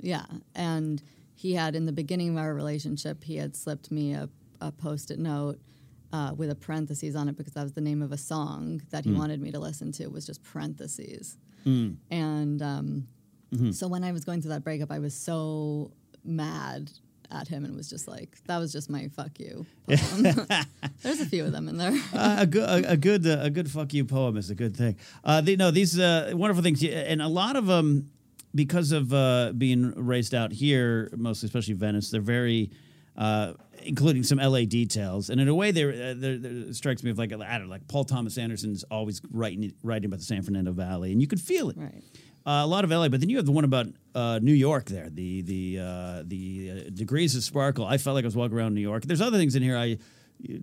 yeah. 0.00 0.26
And 0.54 1.02
he 1.34 1.54
had, 1.54 1.74
in 1.74 1.86
the 1.86 1.92
beginning 1.92 2.28
of 2.30 2.36
our 2.36 2.52
relationship, 2.52 3.24
he 3.24 3.36
had 3.36 3.56
slipped 3.56 3.90
me 3.90 4.12
a, 4.12 4.28
a 4.60 4.70
post 4.70 5.10
it 5.10 5.18
note 5.18 5.60
uh, 6.12 6.32
with 6.36 6.50
a 6.50 6.54
parentheses 6.54 7.16
on 7.16 7.28
it 7.28 7.36
because 7.36 7.52
that 7.54 7.62
was 7.62 7.72
the 7.72 7.80
name 7.80 8.02
of 8.02 8.12
a 8.12 8.18
song 8.18 8.80
that 8.90 9.04
he 9.04 9.12
wanted 9.12 9.40
me 9.40 9.50
to 9.52 9.58
listen 9.58 9.92
to, 9.92 10.08
was 10.08 10.24
just 10.26 10.42
parentheses. 10.42 11.36
And 12.10 12.62
um, 12.62 13.06
so 13.72 13.88
when 13.88 14.04
I 14.04 14.12
was 14.12 14.24
going 14.24 14.40
through 14.40 14.50
that 14.52 14.64
breakup, 14.64 14.90
I 14.92 14.98
was 14.98 15.14
so 15.14 15.90
mad 16.24 16.90
at 17.32 17.48
him 17.48 17.64
and 17.64 17.74
was 17.74 17.90
just 17.90 18.06
like, 18.06 18.36
that 18.46 18.58
was 18.58 18.70
just 18.72 18.88
my 18.88 19.08
fuck 19.08 19.38
you 19.40 19.66
poem. 19.88 20.46
There's 21.02 21.20
a 21.20 21.26
few 21.26 21.44
of 21.44 21.52
them 21.52 21.68
in 21.68 21.76
there. 21.76 21.92
uh, 22.14 22.36
a 22.40 22.46
good, 22.46 22.68
a, 22.84 22.92
a 22.92 22.96
good, 22.96 23.26
uh, 23.26 23.38
a 23.40 23.50
good 23.50 23.68
fuck 23.70 23.92
you 23.92 24.04
poem 24.04 24.36
is 24.36 24.48
a 24.50 24.54
good 24.54 24.76
thing. 24.76 24.96
Uh, 25.24 25.40
they, 25.40 25.56
no, 25.56 25.70
these 25.72 25.98
uh, 25.98 26.30
wonderful 26.34 26.62
things, 26.62 26.84
and 26.84 27.20
a 27.20 27.28
lot 27.28 27.56
of 27.56 27.66
them, 27.66 28.10
because 28.54 28.92
of 28.92 29.12
uh, 29.12 29.52
being 29.58 29.92
raised 29.96 30.34
out 30.34 30.52
here, 30.52 31.10
mostly, 31.16 31.46
especially 31.48 31.74
Venice, 31.74 32.10
they're 32.10 32.20
very, 32.20 32.70
uh, 33.16 33.54
including 33.82 34.22
some 34.22 34.38
LA 34.38 34.64
details, 34.64 35.30
and 35.30 35.40
in 35.40 35.48
a 35.48 35.54
way, 35.54 35.70
they're, 35.70 35.90
uh, 35.90 36.14
it 36.18 36.74
strikes 36.74 37.02
me 37.02 37.10
of 37.10 37.18
like 37.18 37.32
I 37.32 37.36
don't 37.36 37.66
know, 37.66 37.70
like 37.70 37.86
Paul 37.88 38.04
Thomas 38.04 38.38
Anderson's 38.38 38.84
always 38.84 39.20
writing 39.30 39.72
writing 39.82 40.06
about 40.06 40.18
the 40.18 40.24
San 40.24 40.42
Fernando 40.42 40.72
Valley, 40.72 41.12
and 41.12 41.20
you 41.20 41.26
could 41.26 41.40
feel 41.40 41.70
it. 41.70 41.76
Right. 41.76 42.02
Uh, 42.46 42.62
a 42.62 42.66
lot 42.66 42.84
of 42.84 42.90
LA, 42.90 43.08
but 43.08 43.18
then 43.18 43.28
you 43.28 43.38
have 43.38 43.46
the 43.46 43.50
one 43.50 43.64
about 43.64 43.86
uh, 44.14 44.38
New 44.40 44.52
York. 44.52 44.84
There, 44.84 45.10
the 45.10 45.42
the 45.42 45.78
uh, 45.80 46.22
the 46.24 46.70
uh, 46.86 46.90
degrees 46.94 47.34
of 47.34 47.42
sparkle. 47.42 47.84
I 47.84 47.98
felt 47.98 48.14
like 48.14 48.24
I 48.24 48.28
was 48.28 48.36
walking 48.36 48.56
around 48.56 48.74
New 48.74 48.80
York. 48.80 49.04
There's 49.04 49.20
other 49.20 49.36
things 49.36 49.56
in 49.56 49.64
here. 49.64 49.76
I 49.76 49.98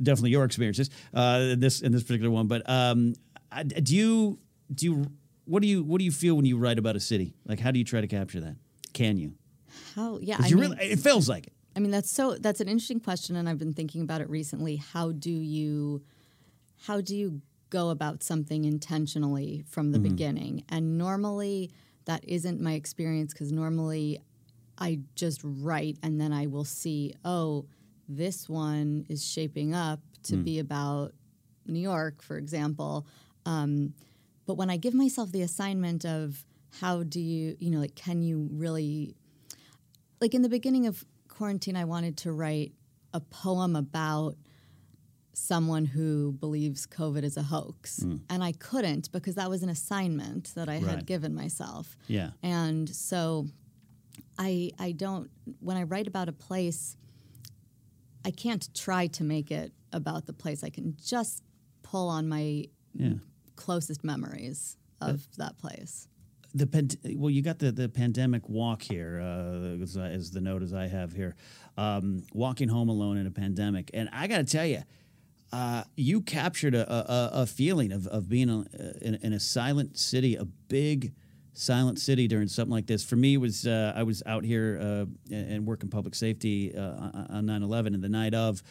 definitely 0.02 0.32
your 0.32 0.46
experiences 0.46 0.89
uh, 1.13 1.39
in 1.52 1.60
this 1.60 1.82
in 1.82 1.92
this 1.92 2.04
particular 2.04 2.32
one. 2.32 2.48
But 2.48 2.70
um, 2.70 3.16
I, 3.52 3.63
do 3.63 3.96
you 3.96 4.39
do 4.74 4.86
you 4.86 5.12
what 5.46 5.62
do 5.62 5.68
you 5.68 5.84
what 5.84 6.00
do 6.00 6.06
you 6.06 6.12
feel 6.12 6.36
when 6.36 6.46
you 6.46 6.58
write 6.58 6.80
about 6.80 6.96
a 6.96 7.00
city? 7.00 7.34
Like, 7.46 7.60
how 7.60 7.72
do 7.72 7.80
you 7.80 7.86
try 7.86 8.02
to 8.02 8.08
capture 8.08 8.39
that? 8.42 8.56
Can 8.94 9.18
you? 9.18 9.34
How, 9.96 10.20
yeah, 10.22 10.38
I 10.39 10.48
you 10.48 10.56
mean, 10.56 10.72
really, 10.72 10.86
it 10.86 11.00
feels 11.00 11.28
like 11.28 11.48
it. 11.48 11.54
I 11.76 11.80
mean, 11.80 11.92
that's 11.92 12.12
so 12.12 12.36
that's 12.36 12.62
an 12.62 12.68
interesting 12.68 13.00
question, 13.00 13.36
and 13.36 13.50
I've 13.50 13.58
been 13.58 13.74
thinking 13.74 14.02
about 14.02 14.22
it 14.22 14.30
recently. 14.30 14.78
How 14.78 15.12
do 15.12 15.32
you 15.32 16.04
how 16.86 17.02
do 17.02 17.16
you 17.16 17.42
go 17.70 17.90
about 17.90 18.22
something 18.22 18.66
intentionally 18.66 19.64
from 19.68 19.92
the 19.92 20.00
beginning? 20.00 20.64
And 20.70 20.98
normally 20.98 21.72
that 22.06 22.24
isn't 22.28 22.62
my 22.62 22.74
experience 22.74 23.34
because 23.34 23.52
normally 23.52 24.20
I 24.78 25.00
just 25.16 25.42
write 25.44 25.98
and 26.04 26.20
then 26.20 26.32
I 26.34 26.48
will 26.48 26.66
see, 26.66 27.16
oh, 27.26 27.66
this 28.08 28.48
one 28.48 29.06
is 29.10 29.26
shaping 29.26 29.74
up 29.74 30.00
to 30.24 30.36
be 30.38 30.60
about 30.60 31.14
New 31.66 31.80
York, 31.80 32.22
for 32.22 32.38
example. 32.38 33.08
Um, 33.46 33.94
but 34.46 34.56
when 34.56 34.70
I 34.70 34.78
give 34.78 34.94
myself 34.94 35.32
the 35.32 35.42
assignment 35.42 36.06
of 36.06 36.46
how 36.80 37.04
do 37.04 37.20
you, 37.20 37.56
you 37.60 37.72
know, 37.72 37.80
like, 37.80 37.96
can 37.96 38.22
you 38.22 38.50
really 38.52 39.16
like 40.20 40.34
in 40.34 40.42
the 40.42 40.50
beginning 40.50 40.88
of 40.88 41.04
quarantine, 41.44 41.76
I 41.76 41.84
wanted 41.84 42.16
to 42.20 42.32
write 42.32 42.72
a 43.14 43.20
poem 43.20 43.76
about 43.76 44.38
someone 45.34 45.84
who 45.84 46.32
believes 46.40 46.88
COVID 46.88 47.22
is 47.24 47.36
a 47.36 47.42
hoax. 47.44 48.02
Hmm. 48.02 48.16
And 48.30 48.42
I 48.42 48.54
couldn't 48.54 49.12
because 49.12 49.36
that 49.36 49.50
was 49.50 49.62
an 49.62 49.68
assignment 49.68 50.54
that 50.56 50.70
I 50.70 50.78
Right. 50.78 50.86
had 50.96 51.06
given 51.06 51.36
myself. 51.36 51.98
Yeah. 52.08 52.30
And 52.42 52.88
so 52.90 53.48
I 54.38 54.72
I 54.80 54.94
don't 54.94 55.30
when 55.60 55.76
I 55.76 55.84
write 55.84 56.08
about 56.08 56.30
a 56.30 56.32
place 56.50 56.96
I 58.24 58.32
can't 58.32 58.74
try 58.74 59.08
to 59.08 59.24
make 59.26 59.52
it 59.52 59.74
about 59.92 60.28
the 60.28 60.34
place. 60.34 60.64
I 60.64 60.70
can 60.70 60.96
just 61.04 61.44
pull 61.82 62.08
on 62.08 62.30
my 62.30 62.70
Yeah. 62.94 63.16
closest 63.58 64.02
memories 64.06 64.78
of 65.02 65.28
that 65.36 65.58
place. 65.58 66.08
The 66.54 66.68
pand- 66.68 66.98
well, 67.16 67.30
you 67.32 67.42
got 67.42 67.60
the 67.60 67.72
the 67.72 67.89
pandemic 67.89 68.48
walk 68.50 68.82
here, 68.84 69.20
uh, 69.22 69.82
as, 69.84 69.98
I- 69.98 70.10
as 70.10 70.32
the 70.32 70.42
note 70.42 70.62
as 70.63 70.74
I 70.74 70.88
have 70.88 71.13
here, 71.13 71.36
um, 71.78 72.24
walking 72.34 72.70
home 72.70 72.89
alone 72.89 73.18
in 73.18 73.26
a 73.28 73.32
pandemic, 73.32 73.89
and 73.94 74.10
I 74.13 74.28
got 74.28 74.38
to 74.38 74.44
tell 74.44 74.66
you, 74.66 74.84
uh, 75.52 75.84
you 75.96 76.22
captured 76.22 76.76
a, 76.76 76.92
a, 76.92 77.42
a 77.42 77.46
feeling 77.46 77.92
of 77.92 78.08
of 78.08 78.30
being 78.30 78.50
a, 78.50 78.66
in, 79.02 79.16
in 79.22 79.34
a 79.34 79.39
silent 79.39 79.98
city, 79.98 80.36
a 80.36 80.46
big 80.46 81.13
silent 81.56 82.00
city 82.00 82.28
during 82.28 82.48
something 82.48 82.72
like 82.72 82.88
this. 82.88 83.04
For 83.04 83.16
me, 83.16 83.36
it 83.36 83.38
was 83.38 83.66
uh, 83.68 83.94
I 83.96 84.04
was 84.04 84.24
out 84.26 84.44
here 84.44 84.80
uh, 84.82 85.06
and 85.36 85.66
working 85.66 85.89
public 85.89 86.16
safety 86.16 86.76
uh, 86.76 86.82
on 87.30 87.46
9/11, 87.46 87.88
and 87.94 88.04
the 88.04 88.10
night 88.10 88.34
of, 88.34 88.62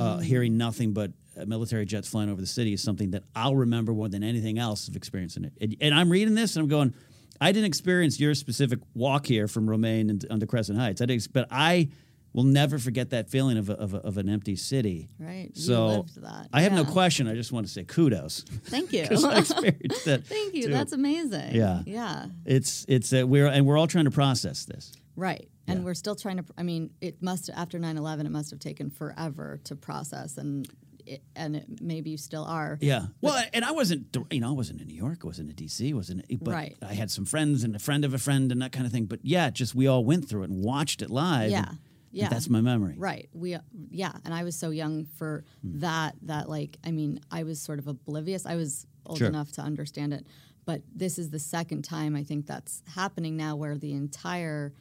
uh, 0.00 0.18
hearing 0.18 0.56
nothing 0.56 0.92
but 0.92 1.12
uh, 1.40 1.44
military 1.46 1.84
jets 1.84 2.08
flying 2.08 2.30
over 2.30 2.40
the 2.40 2.46
city 2.46 2.72
is 2.72 2.80
something 2.82 3.10
that 3.12 3.24
I'll 3.34 3.56
remember 3.56 3.92
more 3.92 4.08
than 4.08 4.22
anything 4.24 4.58
else 4.58 4.86
of 4.88 4.94
experiencing 4.96 5.44
it. 5.44 5.52
And, 5.60 5.76
and 5.80 5.94
I'm 5.94 6.10
reading 6.10 6.34
this 6.34 6.56
and 6.56 6.62
I'm 6.64 6.68
going, 6.68 6.94
I 7.40 7.52
didn't 7.52 7.66
experience 7.66 8.18
your 8.20 8.34
specific 8.34 8.78
walk 8.94 9.26
here 9.26 9.48
from 9.48 9.68
Romaine 9.68 10.10
and 10.10 10.24
onto 10.30 10.46
Crescent 10.46 10.78
Heights. 10.78 11.00
I 11.00 11.06
didn't, 11.06 11.32
but 11.32 11.48
I 11.50 11.88
will 12.32 12.42
never 12.44 12.78
forget 12.78 13.10
that 13.10 13.30
feeling 13.30 13.56
of, 13.58 13.70
a, 13.70 13.74
of, 13.74 13.94
a, 13.94 13.98
of 13.98 14.18
an 14.18 14.28
empty 14.28 14.56
city. 14.56 15.08
Right. 15.18 15.50
You 15.54 15.62
So. 15.62 16.06
I 16.52 16.62
have 16.62 16.72
no 16.72 16.84
question. 16.84 17.28
I 17.28 17.34
just 17.34 17.52
want 17.52 17.66
to 17.66 17.72
say 17.72 17.84
kudos 17.84 18.44
Thank 18.64 18.92
you. 18.92 19.02
I 19.10 19.38
experienced 19.38 20.04
that. 20.04 20.24
Thank 20.26 20.54
you. 20.54 20.64
too. 20.66 20.72
That's 20.72 20.92
amazing. 20.92 21.54
Yeah. 21.54 21.82
Yeah. 21.86 22.26
It's 22.44 22.84
it's 22.88 23.12
uh, 23.12 23.24
we're 23.26 23.46
and 23.46 23.64
we're 23.66 23.78
all 23.78 23.86
trying 23.86 24.06
to 24.06 24.10
process 24.10 24.64
this. 24.64 24.92
Right. 25.16 25.48
And 25.66 25.78
Yeah. 25.80 25.84
we're 25.86 25.94
still 25.94 26.16
trying 26.16 26.38
to, 26.38 26.44
I 26.58 26.62
mean, 26.64 26.90
it 27.00 27.22
must, 27.22 27.48
after 27.48 27.78
9 27.78 27.96
11, 27.96 28.26
it 28.26 28.30
must 28.30 28.50
have 28.50 28.58
taken 28.58 28.90
forever 28.90 29.60
to 29.64 29.76
process. 29.76 30.36
And 30.36 30.68
and 31.36 31.64
maybe 31.80 32.10
you 32.10 32.16
still 32.16 32.44
are. 32.44 32.78
Yeah. 32.80 33.06
Well, 33.20 33.42
and 33.52 33.64
I 33.64 33.72
wasn't, 33.72 34.16
you 34.30 34.40
know, 34.40 34.48
I 34.48 34.52
wasn't 34.52 34.80
in 34.80 34.86
New 34.88 34.94
York, 34.94 35.20
I 35.24 35.26
wasn't 35.26 35.50
in 35.50 35.56
D.C., 35.56 35.92
wasn't, 35.94 36.24
but 36.42 36.52
Right. 36.52 36.76
I 36.82 36.94
had 36.94 37.10
some 37.10 37.24
friends 37.24 37.64
and 37.64 37.74
a 37.76 37.78
friend 37.78 38.04
of 38.04 38.14
a 38.14 38.18
friend 38.18 38.50
and 38.52 38.62
that 38.62 38.72
kind 38.72 38.86
of 38.86 38.92
thing. 38.92 39.06
But 39.06 39.20
yeah, 39.22 39.50
just 39.50 39.74
we 39.74 39.86
all 39.86 40.04
went 40.04 40.28
through 40.28 40.44
it 40.44 40.50
and 40.50 40.64
watched 40.64 41.02
it 41.02 41.10
live. 41.10 41.50
Yeah. 41.50 41.68
and- 41.68 41.78
Yeah. 42.12 42.28
that's 42.28 42.48
my 42.48 42.60
memory. 42.60 42.94
Right. 42.96 43.28
We 43.32 43.54
uh, 43.54 43.60
yeah, 43.90 44.12
and 44.24 44.32
I 44.32 44.44
was 44.44 44.54
so 44.54 44.70
young 44.70 45.06
for 45.18 45.44
hmm. 45.62 45.80
that 45.80 46.14
that 46.22 46.48
like 46.48 46.78
I 46.84 46.92
mean, 46.92 47.20
I 47.30 47.42
was 47.42 47.60
sort 47.60 47.80
of 47.80 47.88
oblivious. 47.88 48.46
I 48.46 48.54
was 48.54 48.86
old 49.04 49.18
Sure. 49.18 49.26
enough 49.28 49.50
to 49.52 49.62
understand 49.62 50.12
it, 50.14 50.24
but 50.64 50.82
this 50.94 51.18
is 51.18 51.30
the 51.30 51.40
second 51.40 51.82
time 51.82 52.14
I 52.14 52.22
think 52.22 52.46
that's 52.46 52.82
happening 52.94 53.36
now 53.36 53.56
where 53.56 53.76
the 53.76 53.92
entire 53.92 54.72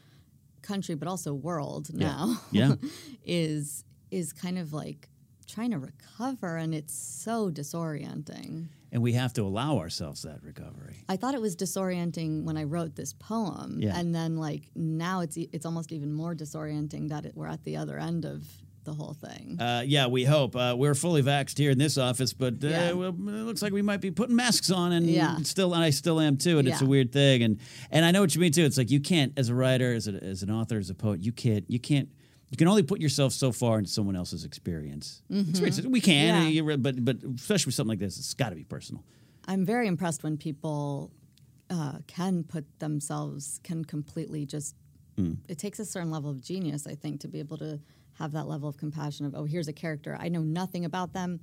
country 0.61 0.95
but 0.95 1.07
also 1.07 1.33
world 1.33 1.93
now 1.93 2.37
Yeah. 2.51 2.75
is 3.25 3.83
is 4.11 4.31
kind 4.31 4.59
of 4.59 4.71
like 4.71 5.09
trying 5.53 5.71
to 5.71 5.77
recover 5.79 6.57
and 6.57 6.73
it's 6.73 6.93
so 6.93 7.49
disorienting. 7.51 8.67
And 8.91 9.01
we 9.01 9.13
have 9.13 9.33
to 9.33 9.41
allow 9.43 9.77
ourselves 9.79 10.21
that 10.23 10.43
recovery. 10.43 10.97
I 11.09 11.15
thought 11.17 11.33
it 11.33 11.41
was 11.41 11.55
disorienting 11.55 12.43
when 12.43 12.57
I 12.57 12.63
wrote 12.63 12.95
this 12.95 13.13
poem, 13.13 13.79
Yeah. 13.81 13.97
and 13.97 14.13
then 14.13 14.37
like 14.37 14.69
now 14.75 15.21
it's 15.21 15.35
it's 15.37 15.65
almost 15.65 15.91
even 15.91 16.13
more 16.13 16.35
disorienting 16.35 17.09
that 17.09 17.25
it, 17.25 17.35
we're 17.35 17.47
at 17.47 17.63
the 17.63 17.77
other 17.77 17.97
end 17.97 18.25
of 18.25 18.43
the 18.83 18.93
whole 18.93 19.13
thing. 19.13 19.57
Uh, 19.61 19.81
yeah, 19.85 20.07
we 20.07 20.25
hope. 20.25 20.55
Uh, 20.57 20.75
we're 20.77 20.93
fully 20.93 21.23
vaxxed 21.23 21.57
here 21.57 21.71
in 21.71 21.77
this 21.77 21.97
office, 21.97 22.33
but 22.33 22.55
uh, 22.63 22.67
Yeah. 22.67 22.91
well, 22.91 23.09
it 23.09 23.45
looks 23.45 23.61
like 23.61 23.71
we 23.73 23.81
might 23.81 24.01
be 24.01 24.11
putting 24.11 24.35
masks 24.35 24.69
on, 24.69 24.91
and 24.91 25.07
Yeah. 25.07 25.37
still, 25.43 25.73
and 25.73 25.81
I 25.83 25.89
still 25.89 26.19
am 26.19 26.35
too. 26.37 26.59
And 26.59 26.67
it's 26.67 26.81
a 26.81 26.85
weird 26.85 27.11
thing, 27.11 27.41
and 27.43 27.59
and 27.91 28.03
I 28.05 28.11
know 28.11 28.21
what 28.21 28.35
you 28.35 28.41
mean 28.41 28.51
too. 28.51 28.65
It's 28.65 28.77
like 28.77 28.91
you 28.91 28.99
can't, 28.99 29.31
as 29.37 29.49
a 29.49 29.55
writer, 29.55 29.93
as, 29.93 30.07
a, 30.07 30.11
as 30.23 30.43
an 30.43 30.51
author, 30.51 30.77
as 30.77 30.89
a 30.89 30.95
poet, 30.95 31.23
you 31.23 31.31
can't, 31.31 31.63
you 31.69 31.79
can't, 31.79 32.09
you 32.53 32.57
can 32.57 32.67
only 32.67 32.83
put 32.83 33.01
yourself 33.01 33.33
so 33.33 33.51
far 33.51 33.79
into 33.79 33.89
someone 33.89 34.15
else's 34.15 34.45
experience. 34.45 35.21
Experience. 35.29 35.81
We 35.81 35.99
can, 36.01 36.51
Mm-hmm. 36.51 36.69
Yeah. 36.69 36.75
but 36.77 37.03
but 37.03 37.17
especially 37.35 37.69
with 37.69 37.75
something 37.75 37.89
like 37.89 37.99
this, 37.99 38.17
it's 38.17 38.33
got 38.33 38.49
to 38.49 38.55
be 38.55 38.63
personal. 38.63 39.03
I'm 39.47 39.65
very 39.65 39.87
impressed 39.87 40.23
when 40.23 40.37
people 40.37 41.11
uh, 41.69 41.97
can 42.07 42.43
put 42.43 42.65
themselves 42.79 43.59
can 43.63 43.83
completely 43.83 44.45
just. 44.45 44.75
Hmm. 45.17 45.33
It 45.49 45.57
takes 45.57 45.79
a 45.79 45.85
certain 45.85 46.09
level 46.11 46.29
of 46.31 46.41
genius, 46.41 46.87
I 46.87 46.95
think, 46.95 47.19
to 47.21 47.27
be 47.27 47.39
able 47.39 47.57
to 47.57 47.79
have 48.19 48.31
that 48.33 48.47
level 48.47 48.69
of 48.69 48.77
compassion 48.77 49.25
of 49.25 49.33
oh, 49.35 49.43
here's 49.45 49.67
a 49.67 49.73
character 49.73 50.15
I 50.19 50.29
know 50.29 50.41
nothing 50.41 50.85
about 50.85 51.13
them. 51.13 51.39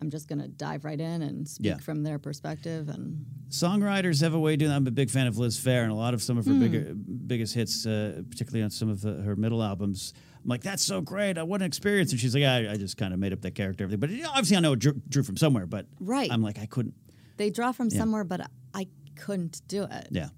I'm 0.00 0.10
just 0.10 0.28
going 0.28 0.38
to 0.40 0.46
dive 0.46 0.84
right 0.84 1.00
in 1.00 1.22
and 1.22 1.48
speak 1.48 1.66
Yeah. 1.66 1.76
from 1.78 2.04
their 2.04 2.20
perspective 2.20 2.88
and 2.88 3.24
Songwriters 3.50 4.20
have 4.20 4.32
a 4.34 4.38
way 4.38 4.52
of 4.52 4.58
doing 4.60 4.70
that. 4.70 4.76
I'm 4.76 4.86
a 4.86 4.92
big 4.92 5.10
fan 5.10 5.26
of 5.26 5.38
Liz 5.38 5.58
Phair, 5.58 5.82
and 5.82 5.90
a 5.90 5.94
lot 5.96 6.14
of 6.14 6.22
some 6.22 6.38
of 6.38 6.44
her 6.46 6.52
Hmm. 6.52 6.60
bigger, 6.60 6.94
biggest 6.94 7.54
hits, 7.54 7.84
uh, 7.86 8.22
particularly 8.30 8.62
on 8.62 8.70
some 8.70 8.88
of 8.88 9.00
the, 9.00 9.14
her 9.22 9.34
middle 9.36 9.62
albums. 9.62 10.12
I'm 10.42 10.48
like, 10.48 10.62
that's 10.62 10.82
so 10.82 11.00
great. 11.00 11.36
I 11.38 11.42
want 11.42 11.62
an 11.62 11.66
experience. 11.66 12.10
And 12.12 12.20
she's 12.20 12.34
like, 12.34 12.44
I, 12.44 12.72
I 12.72 12.76
just 12.76 12.96
kind 12.96 13.12
of 13.12 13.18
made 13.20 13.32
up 13.32 13.40
that 13.42 13.54
character. 13.54 13.84
everything. 13.84 14.00
But 14.00 14.10
you 14.10 14.22
know, 14.22 14.30
obviously, 14.30 14.56
I 14.56 14.60
know 14.60 14.72
it 14.72 14.78
drew, 14.78 14.94
drew 15.08 15.22
from 15.22 15.36
somewhere, 15.36 15.66
but 15.66 15.86
Right. 16.00 16.30
I'm 16.32 16.42
like, 16.42 16.58
I 16.58 16.66
couldn't. 16.66 16.94
they 17.36 17.50
draw 17.50 17.72
from 17.72 17.90
somewhere, 17.90 18.24
but 18.24 18.48
I 18.74 18.86
couldn't 19.16 19.60
do 19.68 19.84
it. 19.90 20.08
Yeah. 20.10 20.28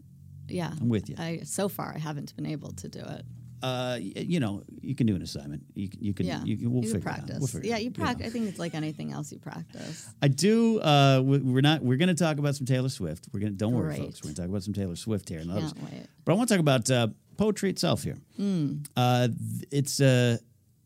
Yeah, 0.48 0.72
I'm 0.80 0.88
with 0.88 1.08
you. 1.08 1.14
I 1.18 1.40
so 1.44 1.68
far 1.68 1.92
I 1.94 1.98
haven't 1.98 2.34
been 2.34 2.46
able 2.46 2.72
to 2.72 2.88
do 2.88 2.98
it. 3.00 3.24
Uh, 3.62 3.98
you 4.00 4.40
know, 4.40 4.62
you 4.80 4.94
can 4.94 5.06
do 5.06 5.14
an 5.14 5.22
assignment. 5.22 5.62
You, 5.74 5.88
can- 5.88 6.02
you 6.02 6.14
can, 6.14 6.26
Yeah, 6.26 6.42
you, 6.44 6.56
can- 6.56 6.72
we'll 6.72 6.82
you 6.84 6.88
figure 6.92 7.02
practice. 7.02 7.30
it 7.30 7.32
out. 7.34 7.38
We'll 7.40 7.46
figure 7.48 7.68
yeah, 7.70 7.76
it 7.76 7.82
you 7.82 7.90
know. 7.90 8.04
practice. 8.04 8.26
I 8.26 8.30
think 8.30 8.48
it's 8.48 8.58
like 8.58 8.74
anything 8.74 9.12
else. 9.12 9.30
You 9.32 9.38
practice. 9.38 10.08
I 10.22 10.28
do. 10.28 10.80
Uh, 10.80 11.20
we- 11.24 11.38
we're 11.38 11.60
not. 11.60 11.82
We're 11.82 11.96
going 11.98 12.08
to 12.08 12.14
talk 12.14 12.38
about 12.38 12.54
some 12.56 12.66
Taylor 12.66 12.88
Swift. 12.88 13.26
We're 13.32 13.40
going. 13.40 13.52
to 13.52 13.58
Don't 13.58 13.74
worry, 13.74 13.96
folks. 13.96 14.22
We're 14.22 14.28
going 14.28 14.34
to 14.36 14.40
talk 14.42 14.48
about 14.50 14.62
some 14.62 14.72
Taylor 14.74 14.96
Swift 14.96 15.28
here. 15.28 15.42
Can't 15.44 15.82
wait. 15.82 16.06
But 16.24 16.32
I 16.32 16.36
want 16.36 16.48
to 16.48 16.54
talk 16.54 16.60
about 16.60 16.90
uh, 16.90 17.08
poetry 17.36 17.70
itself 17.70 18.02
here. 18.02 18.16
Hmm. 18.36 18.78
Uh, 18.96 19.28
it's 19.70 20.00
uh, 20.00 20.38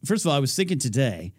first 0.04 0.24
of 0.24 0.30
all, 0.30 0.36
I 0.36 0.40
was 0.40 0.54
thinking 0.56 0.78
today. 0.78 1.32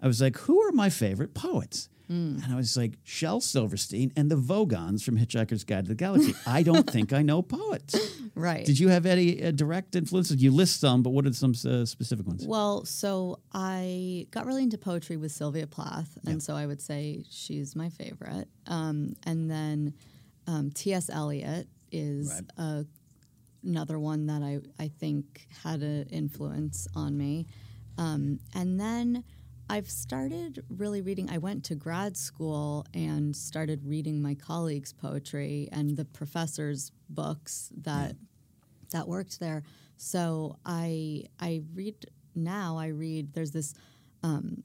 I 0.00 0.06
was 0.08 0.20
like, 0.20 0.36
who 0.36 0.60
are 0.62 0.72
my 0.72 0.90
favorite 0.90 1.32
poets? 1.32 1.88
Hmm. 2.12 2.36
And 2.44 2.52
I 2.52 2.56
was 2.56 2.76
like, 2.76 2.98
Shel 3.04 3.40
Silverstein 3.40 4.12
and 4.16 4.30
the 4.30 4.36
Vogons 4.36 5.02
from 5.02 5.16
Hitchhiker's 5.16 5.64
Guide 5.64 5.84
to 5.86 5.88
the 5.88 5.94
Galaxy. 5.94 6.34
I 6.46 6.62
don't 6.62 6.88
think 6.88 7.12
I 7.14 7.22
know 7.22 7.40
poets. 7.42 7.94
Right. 8.34 8.64
Did 8.64 8.78
you 8.78 8.88
have 8.88 9.04
any 9.04 9.44
uh, 9.44 9.50
direct 9.50 9.94
influences? 9.94 10.42
You 10.42 10.52
list 10.52 10.80
some, 10.80 11.02
but 11.02 11.10
what 11.10 11.26
are 11.26 11.32
some 11.34 11.52
uh, 11.68 11.84
specific 11.84 12.26
ones? 12.26 12.46
Well, 12.46 12.82
so 12.86 13.40
I 13.52 14.26
got 14.30 14.46
really 14.46 14.62
into 14.62 14.78
poetry 14.78 15.18
with 15.18 15.32
Sylvia 15.32 15.66
Plath, 15.66 16.16
and 16.26 16.42
so 16.42 16.54
I 16.56 16.64
would 16.64 16.80
say 16.80 17.24
she's 17.30 17.76
my 17.76 17.90
favorite. 17.90 18.48
Um, 18.66 19.16
and 19.24 19.50
then 19.50 19.92
um, 20.46 20.70
T.S. 20.70 21.10
Eliot 21.10 21.68
is 21.90 22.32
Right. 22.32 22.44
a, 22.56 22.86
another 23.64 23.98
one 23.98 24.24
that 24.28 24.42
I, 24.42 24.60
I 24.82 24.88
think 24.88 25.46
had 25.62 25.82
an 25.82 26.06
influence 26.10 26.88
on 26.96 27.18
me. 27.18 27.46
Um, 27.98 28.40
and 28.54 28.80
then 28.80 29.24
I've 29.72 29.88
started 29.88 30.62
really 30.68 31.00
reading. 31.00 31.30
I 31.30 31.38
went 31.38 31.64
to 31.64 31.74
grad 31.74 32.14
school 32.14 32.84
and 32.92 33.34
started 33.34 33.86
reading 33.86 34.20
my 34.20 34.34
colleagues' 34.34 34.92
poetry 34.92 35.70
and 35.72 35.96
the 35.96 36.04
professors' 36.04 36.92
books 37.08 37.70
that 37.78 38.16
that 38.90 39.08
worked 39.08 39.40
there. 39.40 39.62
So 39.96 40.58
I 40.66 41.24
I 41.40 41.62
read 41.72 42.04
now. 42.34 42.76
I 42.76 42.88
read. 42.88 43.32
There's 43.32 43.52
this 43.52 43.72
um, 44.22 44.62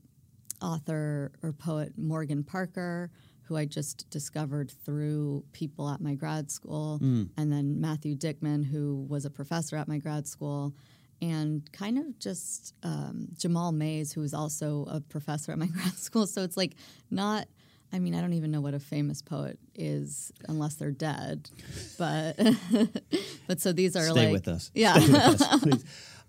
author 0.62 1.32
or 1.42 1.54
poet 1.54 1.94
Morgan 1.98 2.44
Parker 2.44 3.10
who 3.44 3.56
I 3.56 3.64
just 3.64 4.10
discovered 4.10 4.70
through 4.84 5.46
people 5.54 5.88
at 5.88 6.02
my 6.02 6.16
grad 6.16 6.52
school, 6.52 7.00
and 7.38 7.50
then 7.50 7.80
Matthew 7.80 8.18
Dickman 8.18 8.66
who 8.66 9.06
was 9.08 9.24
a 9.24 9.30
professor 9.30 9.78
at 9.78 9.88
my 9.88 10.00
grad 10.00 10.28
school. 10.28 10.76
And 11.22 11.70
kind 11.72 11.98
of 11.98 12.20
just 12.20 12.76
um, 12.84 13.30
Jamal 13.38 13.72
Mays, 13.72 14.14
who 14.14 14.22
was 14.22 14.34
also 14.34 14.86
a 14.90 15.02
professor 15.02 15.52
at 15.52 15.58
my 15.58 15.66
grad 15.74 15.94
school. 15.94 16.28
So 16.28 16.44
it's 16.44 16.58
like 16.58 16.76
not 17.10 17.48
I 17.94 18.00
mean, 18.00 18.16
I 18.16 18.22
don't 18.22 18.34
even 18.34 18.52
know 18.52 18.62
what 18.62 18.74
a 18.74 18.80
famous 18.80 19.22
poet 19.22 19.60
is 19.74 20.32
unless 20.50 20.76
they're 20.76 20.92
dead. 20.92 21.50
But 21.98 22.38
but 23.48 23.62
so 23.62 23.72
these 23.72 23.96
are 23.96 24.04
Stay 24.04 24.26
like 24.26 24.32
with 24.32 24.48
us. 24.48 24.72
Yeah. 24.76 24.94
Stay 24.96 25.08
with 25.08 25.42
us, 25.42 25.62
please. 25.62 25.86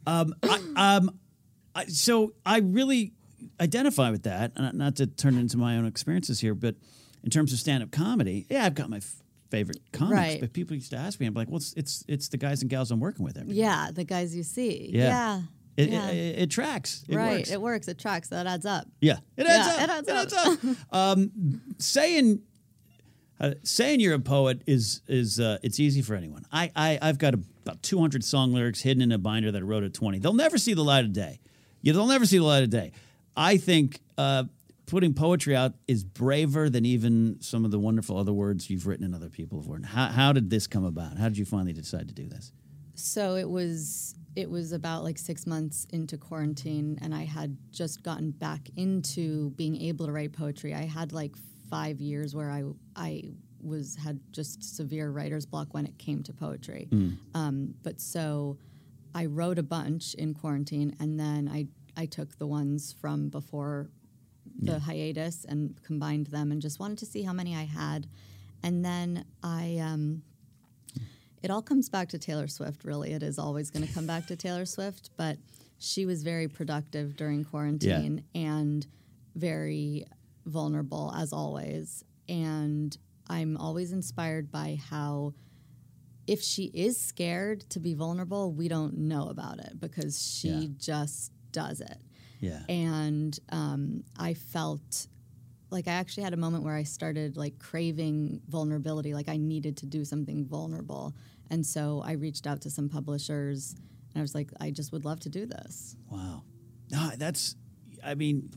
Um, 0.06 0.34
I, 0.42 0.96
um, 0.96 1.18
I, 1.74 1.86
so 1.86 2.32
I 2.46 2.58
really 2.58 3.12
identify 3.60 4.10
with 4.10 4.22
that, 4.22 4.52
and 4.56 4.78
not 4.78 4.96
to 4.96 5.06
turn 5.06 5.36
into 5.36 5.56
my 5.58 5.76
own 5.76 5.86
experiences 5.86 6.40
here, 6.40 6.54
but 6.54 6.76
in 7.24 7.30
terms 7.30 7.52
of 7.52 7.58
stand-up 7.58 7.90
comedy, 7.90 8.46
yeah, 8.48 8.64
I've 8.64 8.74
got 8.74 8.88
my 8.88 8.98
f- 8.98 9.22
favorite 9.50 9.80
comics. 9.92 10.12
Right. 10.12 10.40
But 10.40 10.52
people 10.52 10.74
used 10.74 10.90
to 10.90 10.96
ask 10.96 11.20
me, 11.20 11.26
I'm 11.26 11.34
like, 11.34 11.48
well, 11.48 11.56
it's 11.56 11.72
it's, 11.74 12.04
it's 12.08 12.28
the 12.28 12.36
guys 12.36 12.62
and 12.62 12.70
gals 12.70 12.90
I'm 12.90 13.00
working 13.00 13.24
with 13.24 13.36
every 13.36 13.54
day. 13.54 13.60
Yeah, 13.60 13.90
the 13.92 14.04
guys 14.04 14.34
you 14.34 14.42
see. 14.42 14.90
Yeah. 14.92 15.08
Yeah. 15.08 15.40
It, 15.76 15.90
yeah. 15.90 16.10
it, 16.10 16.38
it 16.40 16.50
tracks. 16.50 17.04
It 17.08 17.14
right. 17.14 17.36
works. 17.36 17.50
It 17.50 17.60
works. 17.60 17.88
It 17.88 17.98
tracks. 17.98 18.28
That 18.28 18.48
adds 18.48 18.66
up. 18.66 18.88
Yeah, 19.00 19.18
it 19.36 19.46
adds 19.46 19.68
Yeah, 19.68 19.74
up. 19.74 20.02
it 20.02 20.10
adds 20.10 20.32
up. 20.32 20.64
up. 20.64 20.76
um, 21.18 21.60
saying 21.78 22.42
uh, 23.40 23.54
saying 23.62 24.00
you're 24.00 24.14
a 24.14 24.18
poet 24.18 24.62
is 24.66 25.02
is 25.06 25.38
uh, 25.38 25.58
it's 25.62 25.78
easy 25.78 26.02
for 26.02 26.14
anyone. 26.14 26.44
I, 26.50 26.72
I 26.74 26.98
I've 27.00 27.18
got 27.18 27.34
about 27.34 27.82
200 27.82 28.24
song 28.24 28.52
lyrics 28.52 28.80
hidden 28.80 29.02
in 29.02 29.12
a 29.12 29.18
binder 29.18 29.52
that 29.52 29.58
I 29.58 29.64
wrote 29.64 29.84
at 29.84 29.94
20. 29.94 30.18
They'll 30.18 30.32
never 30.32 30.58
see 30.58 30.74
the 30.74 30.82
light 30.82 31.04
of 31.04 31.12
day. 31.12 31.38
Yeah, 31.82 31.92
they'll 31.92 32.06
never 32.06 32.26
see 32.26 32.38
the 32.38 32.44
light 32.44 32.64
of 32.64 32.70
day. 32.70 32.92
I 33.36 33.56
think 33.56 34.00
uh, 34.16 34.44
putting 34.88 35.12
poetry 35.12 35.54
out 35.54 35.74
is 35.86 36.02
braver 36.02 36.68
than 36.68 36.84
even 36.84 37.36
some 37.40 37.64
of 37.64 37.70
the 37.70 37.78
wonderful 37.78 38.16
other 38.16 38.32
words 38.32 38.70
you've 38.70 38.86
written 38.86 39.04
and 39.04 39.14
other 39.14 39.28
people 39.28 39.60
have 39.60 39.68
written. 39.68 39.84
How, 39.84 40.06
how 40.06 40.32
did 40.32 40.50
this 40.50 40.66
come 40.66 40.84
about? 40.84 41.18
How 41.18 41.28
did 41.28 41.38
you 41.38 41.44
finally 41.44 41.74
decide 41.74 42.08
to 42.08 42.14
do 42.14 42.26
this? 42.26 42.52
So 42.94 43.36
it 43.36 43.48
was 43.48 44.16
it 44.34 44.50
was 44.50 44.72
about 44.72 45.04
like 45.04 45.18
six 45.18 45.46
months 45.46 45.86
into 45.92 46.16
quarantine, 46.16 46.98
and 47.02 47.14
I 47.14 47.24
had 47.24 47.56
just 47.70 48.02
gotten 48.02 48.30
back 48.30 48.68
into 48.76 49.50
being 49.50 49.80
able 49.82 50.06
to 50.06 50.12
write 50.12 50.32
poetry. 50.32 50.74
I 50.74 50.84
had 50.84 51.12
like 51.12 51.36
five 51.70 52.00
years 52.00 52.34
where 52.34 52.50
I 52.50 52.64
I 52.96 53.22
was 53.60 53.96
had 53.96 54.18
just 54.32 54.76
severe 54.76 55.10
writer's 55.10 55.44
block 55.46 55.74
when 55.74 55.86
it 55.86 55.98
came 55.98 56.22
to 56.24 56.32
poetry. 56.32 56.88
Um, 57.34 57.74
but 57.82 58.00
so 58.00 58.58
I 59.14 59.26
wrote 59.26 59.58
a 59.58 59.62
bunch 59.62 60.14
in 60.14 60.34
quarantine, 60.34 60.96
and 60.98 61.20
then 61.20 61.48
I 61.48 61.66
I 61.96 62.06
took 62.06 62.38
the 62.38 62.46
ones 62.46 62.94
from 63.00 63.28
before 63.28 63.90
the 64.58 64.78
hiatus 64.80 65.44
and 65.48 65.80
combined 65.84 66.26
them, 66.28 66.50
and 66.52 66.60
just 66.60 66.78
wanted 66.80 66.98
to 66.98 67.06
see 67.06 67.22
how 67.22 67.32
many 67.32 67.54
I 67.56 67.64
had, 67.64 68.06
and 68.62 68.84
then 68.84 69.24
I. 69.42 69.78
Um, 69.80 70.22
it 71.40 71.50
all 71.52 71.62
comes 71.62 71.88
back 71.88 72.08
to 72.08 72.18
Taylor 72.18 72.48
Swift, 72.48 72.82
really. 72.84 73.12
It 73.12 73.22
is 73.22 73.38
always 73.38 73.70
going 73.70 73.86
to 73.86 73.92
come 73.94 74.06
back 74.08 74.26
to 74.26 74.34
Taylor 74.34 74.64
Swift, 74.66 75.10
but 75.16 75.36
she 75.78 76.04
was 76.04 76.24
very 76.24 76.48
productive 76.48 77.14
during 77.16 77.44
quarantine 77.44 78.24
and 78.34 78.84
very 79.36 80.04
vulnerable, 80.46 81.12
as 81.16 81.32
always. 81.32 82.02
And 82.28 82.96
I'm 83.28 83.56
always 83.56 83.92
inspired 83.92 84.50
by 84.50 84.78
how, 84.90 85.34
if 86.26 86.42
she 86.42 86.64
is 86.74 87.00
scared 87.00 87.60
to 87.70 87.78
be 87.78 87.94
vulnerable, 87.94 88.50
we 88.52 88.66
don't 88.66 88.98
know 88.98 89.28
about 89.28 89.60
it 89.60 89.78
because 89.78 90.20
she 90.20 90.48
Yeah. 90.48 90.68
just 90.76 91.30
does 91.52 91.80
it. 91.80 91.98
Yeah. 92.40 92.60
And 92.68 93.38
um, 93.50 94.04
I 94.16 94.34
felt 94.34 95.06
like 95.70 95.86
I 95.86 95.92
actually 95.92 96.22
had 96.22 96.32
a 96.32 96.36
moment 96.36 96.64
where 96.64 96.74
I 96.74 96.82
started 96.82 97.36
like 97.36 97.58
craving 97.58 98.40
vulnerability, 98.48 99.12
like 99.14 99.28
I 99.28 99.36
needed 99.36 99.76
to 99.78 99.86
do 99.86 100.04
something 100.04 100.46
vulnerable. 100.46 101.14
And 101.50 101.64
so 101.64 102.02
I 102.04 102.12
reached 102.12 102.46
out 102.46 102.62
to 102.62 102.70
some 102.70 102.88
publishers 102.88 103.74
and 104.14 104.20
I 104.20 104.22
was 104.22 104.34
like, 104.34 104.50
I 104.60 104.70
just 104.70 104.92
would 104.92 105.04
love 105.04 105.20
to 105.20 105.28
do 105.28 105.46
this. 105.46 105.96
Wow. 106.10 106.42
No, 106.90 107.10
that's 107.16 107.56
I 108.04 108.14
mean, 108.14 108.50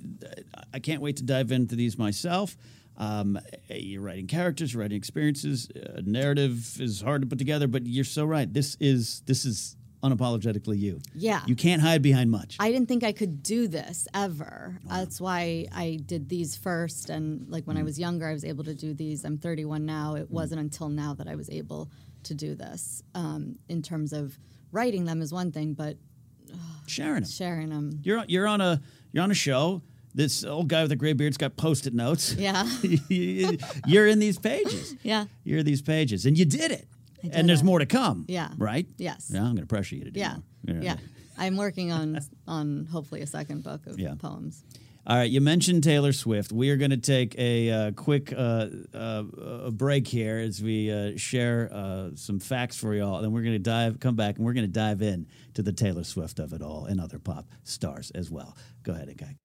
I 0.74 0.80
can't 0.80 1.02
wait 1.02 1.18
to 1.18 1.24
dive 1.24 1.52
into 1.52 1.76
these 1.76 1.98
myself. 1.98 2.56
Um, 2.98 3.40
you're 3.70 4.02
writing 4.02 4.28
characters, 4.28 4.74
you're 4.74 4.82
writing 4.82 4.98
experiences. 4.98 5.70
Uh, 5.76 6.02
narrative 6.06 6.80
is 6.80 7.02
hard 7.02 7.22
to 7.22 7.28
put 7.28 7.40
together, 7.40 7.68
but 7.68 7.88
you're 7.88 8.04
so 8.04 8.26
right. 8.26 8.52
This 8.52 8.78
is 8.80 9.22
this 9.26 9.46
is 9.46 9.76
unapologetically 10.04 10.80
you. 10.80 11.00
Yeah. 11.16 11.42
You 11.46 11.56
can't 11.56 11.82
hide 11.82 12.02
behind 12.02 12.32
much. 12.32 12.58
I 12.60 12.72
didn't 12.72 12.88
think 12.88 13.04
I 13.04 13.12
could 13.12 13.44
do 13.44 13.68
this 13.68 14.08
ever. 14.14 14.80
That's 14.86 15.22
why 15.22 15.68
I 15.74 16.00
did 16.06 16.30
these 16.30 16.56
first. 16.56 17.10
And 17.10 17.48
like 17.50 17.66
when 17.66 17.78
I 17.78 17.84
was 17.84 18.00
younger, 18.00 18.28
I 18.28 18.34
was 18.34 18.44
able 18.46 18.64
to 18.66 18.74
do 18.74 18.94
these. 18.94 19.24
I'm 19.26 19.38
31 19.38 19.86
now. 19.86 20.16
It 20.16 20.30
wasn't 20.32 20.62
until 20.62 20.90
now 20.90 21.14
that 21.16 21.28
I 21.28 21.36
was 21.36 21.50
able 21.50 21.90
to 22.24 22.34
do 22.34 22.56
this. 22.56 23.04
Um, 23.16 23.58
in 23.70 23.82
terms 23.82 24.14
of 24.14 24.38
writing 24.72 25.06
them 25.06 25.22
is 25.22 25.32
one 25.34 25.52
thing, 25.52 25.74
but 25.74 25.98
Sharing 26.88 27.22
them. 27.22 27.26
sharing 27.32 27.70
them. 27.70 28.00
You're 28.04 28.20
on- 28.20 28.26
you're 28.28 28.48
on 28.48 28.60
a 28.60 28.82
you're 29.14 29.24
on 29.24 29.32
a 29.32 29.36
show. 29.36 29.82
This 30.14 30.44
old 30.44 30.68
guy 30.68 30.82
with 30.82 30.92
a 30.92 30.98
gray 30.98 31.14
beard's 31.14 31.38
got 31.38 31.56
post-it 31.56 31.94
notes. 31.94 32.34
Yeah. 32.34 32.68
you're 33.08 34.08
in 34.08 34.20
these 34.20 34.38
pages. 34.38 34.96
Yeah. 35.04 35.26
You're 35.46 35.60
in 35.60 35.66
these 35.66 35.82
pages, 35.82 36.26
and 36.26 36.38
you 36.38 36.44
did 36.44 36.72
it. 36.72 36.88
And 37.32 37.48
there's 37.48 37.64
more 37.64 37.80
to 37.80 37.86
come. 37.86 38.26
Yeah. 38.28 38.50
Right. 38.58 38.88
Yes. 38.98 39.30
Yeah, 39.34 39.40
I'm 39.42 39.56
going 39.56 39.58
to 39.58 39.66
pressure 39.66 39.96
you 39.96 40.06
to 40.06 40.12
do 40.12 40.20
Yeah. 40.20 40.38
more. 40.68 40.82
Yeah. 40.82 40.98
I'm 41.38 41.58
working 41.58 41.92
on 41.92 42.20
on 42.48 42.86
hopefully 42.92 43.22
a 43.22 43.28
second 43.28 43.64
book 43.64 43.88
of 43.88 44.00
Yeah. 44.00 44.16
poems. 44.20 44.64
All 45.08 45.18
right, 45.18 45.32
you 45.32 45.42
mentioned 45.42 45.84
Taylor 45.84 46.14
Swift. 46.14 46.52
We 46.52 46.70
are 46.70 46.78
going 46.78 46.92
to 46.92 46.98
take 46.98 47.34
a 47.40 47.72
uh, 47.72 47.92
quick 47.94 48.32
uh, 48.32 48.68
uh, 48.94 49.24
a 49.66 49.72
break 49.72 50.08
here 50.08 50.38
as 50.38 50.62
we 50.62 50.92
uh, 50.92 51.18
share 51.18 51.70
uh, 51.74 52.10
some 52.14 52.40
facts 52.40 52.78
for 52.78 52.94
y'all. 52.94 53.20
Then 53.20 53.32
we're 53.32 53.42
going 53.42 53.54
to 53.56 53.60
dive, 53.60 54.00
come 54.00 54.16
back, 54.16 54.36
and 54.36 54.46
we're 54.46 54.54
going 54.54 54.68
to 54.68 54.72
dive 54.72 55.02
in 55.02 55.26
to 55.56 55.64
the 55.64 55.74
Taylor 55.74 56.04
Swift 56.04 56.38
of 56.38 56.54
it 56.54 56.62
all 56.62 56.86
and 56.86 57.02
other 57.02 57.18
pop 57.18 57.48
stars 57.64 58.12
as 58.12 58.30
well. 58.30 58.56
Go 58.84 58.94
ahead, 58.94 59.12
guy. 59.18 59.38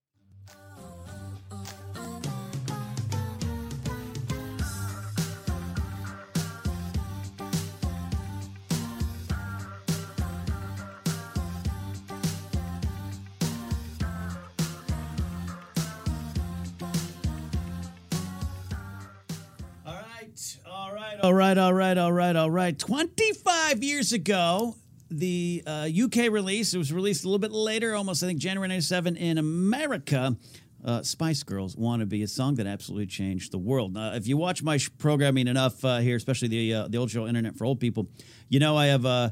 All 21.22 21.32
right, 21.32 21.56
all 21.56 21.72
right, 21.72 21.96
all 21.96 22.12
right, 22.12 22.36
all 22.36 22.36
right, 22.36 22.36
all 22.36 22.50
right. 22.50 22.78
25 22.78 23.82
years 23.82 24.12
ago, 24.12 24.76
the 25.10 25.62
uh, 25.66 25.88
UK 26.04 26.30
release, 26.30 26.74
it 26.74 26.78
was 26.78 26.92
released 26.92 27.24
a 27.24 27.28
little 27.28 27.38
bit 27.38 27.52
later, 27.52 27.94
almost, 27.94 28.22
I 28.22 28.26
think, 28.26 28.38
January 28.38 28.68
97 28.68 29.16
in 29.16 29.38
America. 29.38 30.36
Uh, 30.84 31.02
Spice 31.02 31.42
Girls 31.42 31.74
Wannabe 31.74 32.22
a 32.22 32.28
song 32.28 32.56
that 32.56 32.66
absolutely 32.66 33.06
changed 33.06 33.50
the 33.50 33.58
world. 33.58 33.96
Uh, 33.96 34.12
if 34.14 34.28
you 34.28 34.36
watch 34.36 34.62
my 34.62 34.76
sh- 34.76 34.90
programming 34.98 35.48
enough 35.48 35.82
uh, 35.84 35.98
here, 35.98 36.16
especially 36.16 36.48
the 36.48 36.74
uh, 36.74 36.88
the 36.88 36.98
old 36.98 37.10
show 37.10 37.26
Internet 37.26 37.56
for 37.56 37.64
Old 37.64 37.80
People, 37.80 38.08
you 38.48 38.60
know 38.60 38.76
I 38.76 38.86
have 38.86 39.04
uh, 39.04 39.30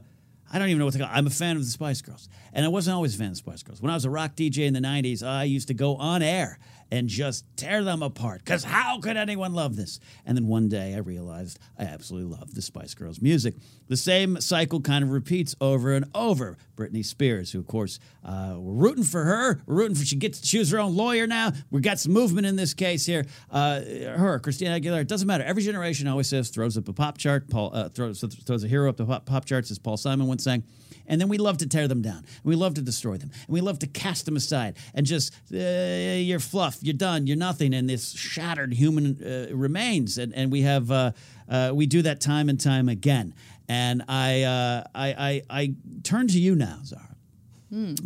I 0.53 0.59
don't 0.59 0.69
even 0.69 0.81
know 0.81 0.87
what 0.87 0.95
to 0.95 1.01
call. 1.01 1.09
I'm 1.13 1.29
a 1.29 1.31
fan 1.31 1.57
of 1.57 1.63
the 1.63 1.71
Spice 1.71 2.03
Girls, 2.03 2.29
and 2.53 2.65
I 2.65 2.69
wasn't 2.69 2.97
always 2.97 3.15
a 3.15 3.19
fan 3.19 3.29
of 3.29 3.35
the 3.35 3.37
Spice 3.37 3.63
Girls. 3.63 3.81
When 3.81 3.91
I 3.91 3.95
was 3.95 4.05
a 4.05 4.11
rock 4.11 4.35
DJ 4.35 4.67
in 4.67 4.73
the 4.73 4.81
'90s, 4.81 5.25
I 5.25 5.45
used 5.45 5.69
to 5.69 5.75
go 5.75 5.95
on 5.97 6.23
air 6.23 6.59
and 6.91 7.09
just 7.09 7.45
tear 7.57 7.83
them 7.85 8.03
apart. 8.03 8.45
Because 8.45 8.65
how 8.65 8.99
could 9.01 9.17
anyone 9.17 9.53
love 9.53 9.77
this? 9.77 10.01
And 10.25 10.37
then 10.37 10.47
one 10.47 10.69
day, 10.69 10.95
I 10.95 10.99
realized 10.99 11.59
I 11.79 11.85
absolutely 11.85 12.37
love 12.37 12.55
the 12.55 12.63
Spice 12.63 12.95
Girls 12.95 13.21
music. 13.21 13.55
The 13.89 13.97
same 13.97 14.41
cycle 14.41 14.81
kind 14.81 15.05
of 15.05 15.11
repeats 15.11 15.55
over 15.61 15.93
and 15.93 16.07
over. 16.15 16.57
Britney 16.77 17.05
Spears, 17.05 17.53
who 17.53 17.61
of 17.61 17.67
course 17.67 17.99
uh, 18.25 18.57
we're 18.59 18.73
rooting 18.73 19.05
for 19.05 19.25
her, 19.25 19.63
we're 19.67 19.77
rooting 19.77 19.95
for 19.95 20.05
she 20.05 20.17
gets 20.17 20.41
to 20.41 20.47
choose 20.47 20.71
her 20.71 20.79
own 20.79 20.97
lawyer 20.97 21.27
now. 21.27 21.53
We 21.71 21.81
got 21.81 21.99
some 21.99 22.13
movement 22.13 22.47
in 22.47 22.57
this 22.57 22.75
case 22.75 23.07
here. 23.07 23.27
Uh, 23.51 23.81
her, 24.17 24.39
Christina 24.41 24.81
Aguilera, 24.81 25.03
it 25.03 25.09
doesn't 25.09 25.29
matter. 25.29 25.45
Every 25.45 25.63
generation 25.63 26.09
always 26.09 26.29
says 26.29 26.49
throws 26.51 26.77
up 26.77 26.89
a 26.89 26.93
pop 26.93 27.19
chart. 27.19 27.49
Paul 27.49 27.71
uh, 27.75 27.89
throws 27.91 28.21
throws 28.21 28.65
a 28.65 28.69
hero 28.69 28.89
up 28.89 28.97
the 28.97 29.05
pop, 29.05 29.27
pop 29.27 29.45
charts, 29.45 29.71
as 29.71 29.79
Paul 29.79 29.97
Simon 29.97 30.27
once 30.27 30.45
sang. 30.45 30.65
And 31.07 31.21
then 31.21 31.29
we 31.29 31.39
love 31.39 31.59
to 31.59 31.67
tear 31.67 31.89
them 31.89 32.03
down. 32.03 32.19
And 32.19 32.45
we 32.45 32.57
love 32.57 32.75
to 32.75 32.83
destroy 32.83 33.17
them. 33.17 33.31
And 33.47 33.49
we 33.55 33.61
love 33.61 33.79
to 33.81 33.87
cast 33.87 34.25
them 34.25 34.37
aside 34.37 34.77
and 34.95 35.07
just, 35.07 35.33
uh, 35.53 35.57
you're 35.57 36.41
fluff, 36.41 36.79
you're 36.83 36.95
done, 36.95 37.27
you're 37.27 37.37
nothing. 37.37 37.75
And 37.75 37.89
this 37.89 38.13
shattered 38.13 38.73
human 38.73 39.21
uh, 39.23 39.55
remains. 39.55 40.19
And, 40.19 40.35
and 40.35 40.51
we 40.53 40.63
have, 40.63 40.91
uh, 40.91 41.13
uh, 41.49 41.73
we 41.75 41.87
do 41.87 42.03
that 42.03 42.21
time 42.21 42.49
and 42.49 42.61
time 42.61 42.89
again. 42.89 43.35
And 43.69 44.03
I, 44.09 44.43
uh, 44.43 44.85
I, 44.95 45.09
I, 45.09 45.43
I 45.51 45.75
turn 46.03 46.29
to 46.29 46.39
you 46.39 46.55
now, 46.55 46.81
Zara, 46.85 47.17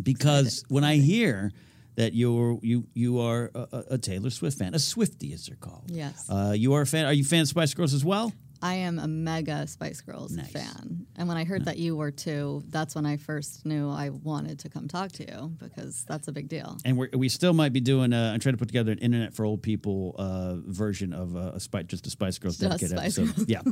because 0.03 0.63
when 0.69 0.83
I 0.83 0.95
hear 0.97 1.51
that 1.95 2.13
you're 2.13 2.57
you 2.61 2.87
you 2.93 3.19
are 3.19 3.51
a, 3.53 3.59
a- 3.73 3.83
a 3.91 3.97
Taylor 3.97 4.29
Swift 4.29 4.57
fan, 4.57 4.73
a 4.73 4.79
Swifty 4.79 5.33
as 5.33 5.45
they're 5.47 5.57
called. 5.57 5.83
Yes. 5.87 6.25
Uh, 6.29 6.53
you 6.55 6.73
are 6.73 6.81
a 6.81 6.87
fan. 6.87 7.05
Are 7.05 7.11
you 7.13 7.23
a 7.23 7.25
fan 7.25 7.41
of 7.41 7.47
Spice 7.49 7.73
Girls 7.73 7.93
as 7.93 8.05
well? 8.05 8.31
I 8.61 8.75
am 8.75 8.99
a 8.99 9.07
mega 9.07 9.65
Spice 9.67 10.01
Girls 10.01 10.31
Nice. 10.35 10.51
fan. 10.51 11.05
And 11.15 11.27
when 11.27 11.37
I 11.37 11.43
heard 11.45 11.65
that 11.65 11.77
you 11.77 11.95
were 11.95 12.11
too, 12.11 12.63
that's 12.69 12.95
when 12.95 13.05
I 13.05 13.17
first 13.17 13.65
knew 13.65 13.89
I 13.89 14.09
wanted 14.09 14.59
to 14.59 14.69
come 14.69 14.87
talk 14.87 15.11
to 15.13 15.23
you 15.25 15.53
because 15.59 16.03
that's 16.07 16.27
a 16.27 16.31
big 16.31 16.49
deal. 16.49 16.77
and 16.85 16.97
we're, 16.97 17.09
we 17.13 17.29
still 17.29 17.53
might 17.53 17.73
be 17.73 17.79
doing. 17.79 18.11
Uh, 18.13 18.31
I'm 18.33 18.39
trying 18.39 18.53
to 18.53 18.59
put 18.59 18.67
together 18.67 18.91
an 18.91 18.99
internet 18.99 19.33
for 19.33 19.45
old 19.45 19.61
people 19.63 20.15
uh, 20.17 20.55
version 20.65 21.13
of 21.13 21.35
uh, 21.35 21.51
a 21.53 21.59
Spice, 21.59 21.85
just 21.85 22.07
a 22.07 22.09
Spice 22.09 22.37
Girls 22.37 22.57
Just 22.57 22.79
dedicated 22.79 22.97
Spice 22.97 23.17
episode. 23.19 23.49
Yeah. 23.49 23.61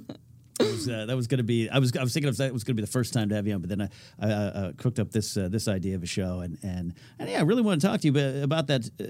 Was, 0.59 0.89
uh, 0.89 1.05
that 1.05 1.15
was 1.15 1.27
going 1.27 1.37
to 1.37 1.43
be. 1.43 1.69
I 1.69 1.77
was. 1.77 1.95
I 1.95 2.01
was 2.01 2.15
thinking 2.15 2.29
of 2.29 2.37
that 2.37 2.51
was 2.51 2.63
going 2.63 2.75
to 2.75 2.81
be 2.81 2.83
the 2.83 2.91
first 2.91 3.13
time 3.13 3.29
to 3.29 3.35
have 3.35 3.45
you 3.45 3.53
on, 3.53 3.61
but 3.61 3.69
then 3.69 3.79
I, 3.79 3.89
I 4.19 4.31
uh, 4.31 4.35
uh, 4.35 4.71
cooked 4.75 4.97
up 4.97 5.11
this 5.11 5.37
uh, 5.37 5.49
this 5.49 5.67
idea 5.67 5.93
of 5.93 6.01
a 6.01 6.07
show, 6.07 6.39
and 6.39 6.57
and 6.63 6.95
and 7.19 7.29
yeah, 7.29 7.37
I 7.37 7.41
really 7.43 7.61
want 7.61 7.79
to 7.79 7.85
talk 7.85 8.01
to 8.01 8.07
you 8.09 8.43
about 8.43 8.65
that 8.65 8.89
uh, 8.99 9.03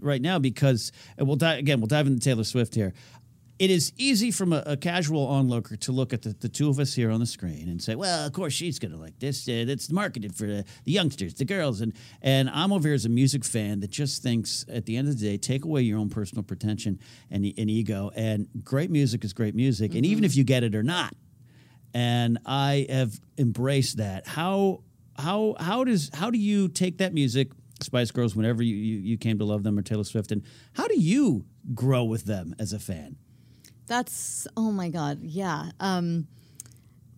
right 0.00 0.22
now 0.22 0.38
because 0.38 0.92
we'll 1.18 1.36
dive 1.36 1.58
again. 1.58 1.78
We'll 1.80 1.88
dive 1.88 2.06
into 2.06 2.20
Taylor 2.20 2.42
Swift 2.44 2.74
here. 2.74 2.94
It 3.56 3.70
is 3.70 3.92
easy 3.96 4.32
from 4.32 4.52
a, 4.52 4.64
a 4.66 4.76
casual 4.76 5.26
onlooker 5.26 5.76
to 5.76 5.92
look 5.92 6.12
at 6.12 6.22
the, 6.22 6.30
the 6.30 6.48
two 6.48 6.68
of 6.68 6.80
us 6.80 6.94
here 6.94 7.10
on 7.12 7.20
the 7.20 7.26
screen 7.26 7.68
and 7.68 7.80
say, 7.80 7.94
"Well, 7.94 8.26
of 8.26 8.32
course 8.32 8.52
she's 8.52 8.80
going 8.80 8.90
to 8.90 8.98
like 8.98 9.18
this. 9.20 9.48
Uh, 9.48 9.52
it's 9.68 9.90
marketed 9.92 10.34
for 10.34 10.46
the, 10.46 10.64
the 10.84 10.90
youngsters, 10.90 11.34
the 11.34 11.44
girls." 11.44 11.80
And 11.80 11.92
and 12.20 12.50
I'm 12.50 12.72
over 12.72 12.88
here 12.88 12.96
as 12.96 13.04
a 13.04 13.08
music 13.08 13.44
fan 13.44 13.78
that 13.80 13.90
just 13.90 14.24
thinks, 14.24 14.64
at 14.68 14.86
the 14.86 14.96
end 14.96 15.06
of 15.06 15.18
the 15.18 15.24
day, 15.24 15.36
take 15.36 15.64
away 15.64 15.82
your 15.82 15.98
own 16.00 16.10
personal 16.10 16.42
pretension 16.42 16.98
and, 17.30 17.44
and 17.56 17.70
ego, 17.70 18.10
and 18.16 18.48
great 18.64 18.90
music 18.90 19.24
is 19.24 19.32
great 19.32 19.54
music, 19.54 19.94
and 19.94 20.04
even 20.04 20.24
if 20.24 20.34
you 20.34 20.42
get 20.42 20.64
it 20.64 20.74
or 20.74 20.82
not, 20.82 21.14
and 21.92 22.38
I 22.44 22.86
have 22.90 23.20
embraced 23.38 23.98
that. 23.98 24.26
How 24.26 24.82
how 25.16 25.54
how 25.60 25.84
does 25.84 26.10
how 26.12 26.30
do 26.30 26.38
you 26.38 26.68
take 26.68 26.98
that 26.98 27.14
music, 27.14 27.52
Spice 27.80 28.10
Girls, 28.10 28.34
whenever 28.34 28.64
you, 28.64 28.74
you, 28.74 28.98
you 28.98 29.16
came 29.16 29.38
to 29.38 29.44
love 29.44 29.62
them 29.62 29.78
or 29.78 29.82
Taylor 29.82 30.02
Swift, 30.02 30.32
and 30.32 30.42
how 30.72 30.88
do 30.88 30.98
you 30.98 31.46
grow 31.72 32.02
with 32.02 32.24
them 32.24 32.56
as 32.58 32.72
a 32.72 32.80
fan? 32.80 33.14
That's 33.86 34.46
oh 34.56 34.70
my 34.70 34.88
god, 34.88 35.20
yeah. 35.22 35.70
Um, 35.80 36.26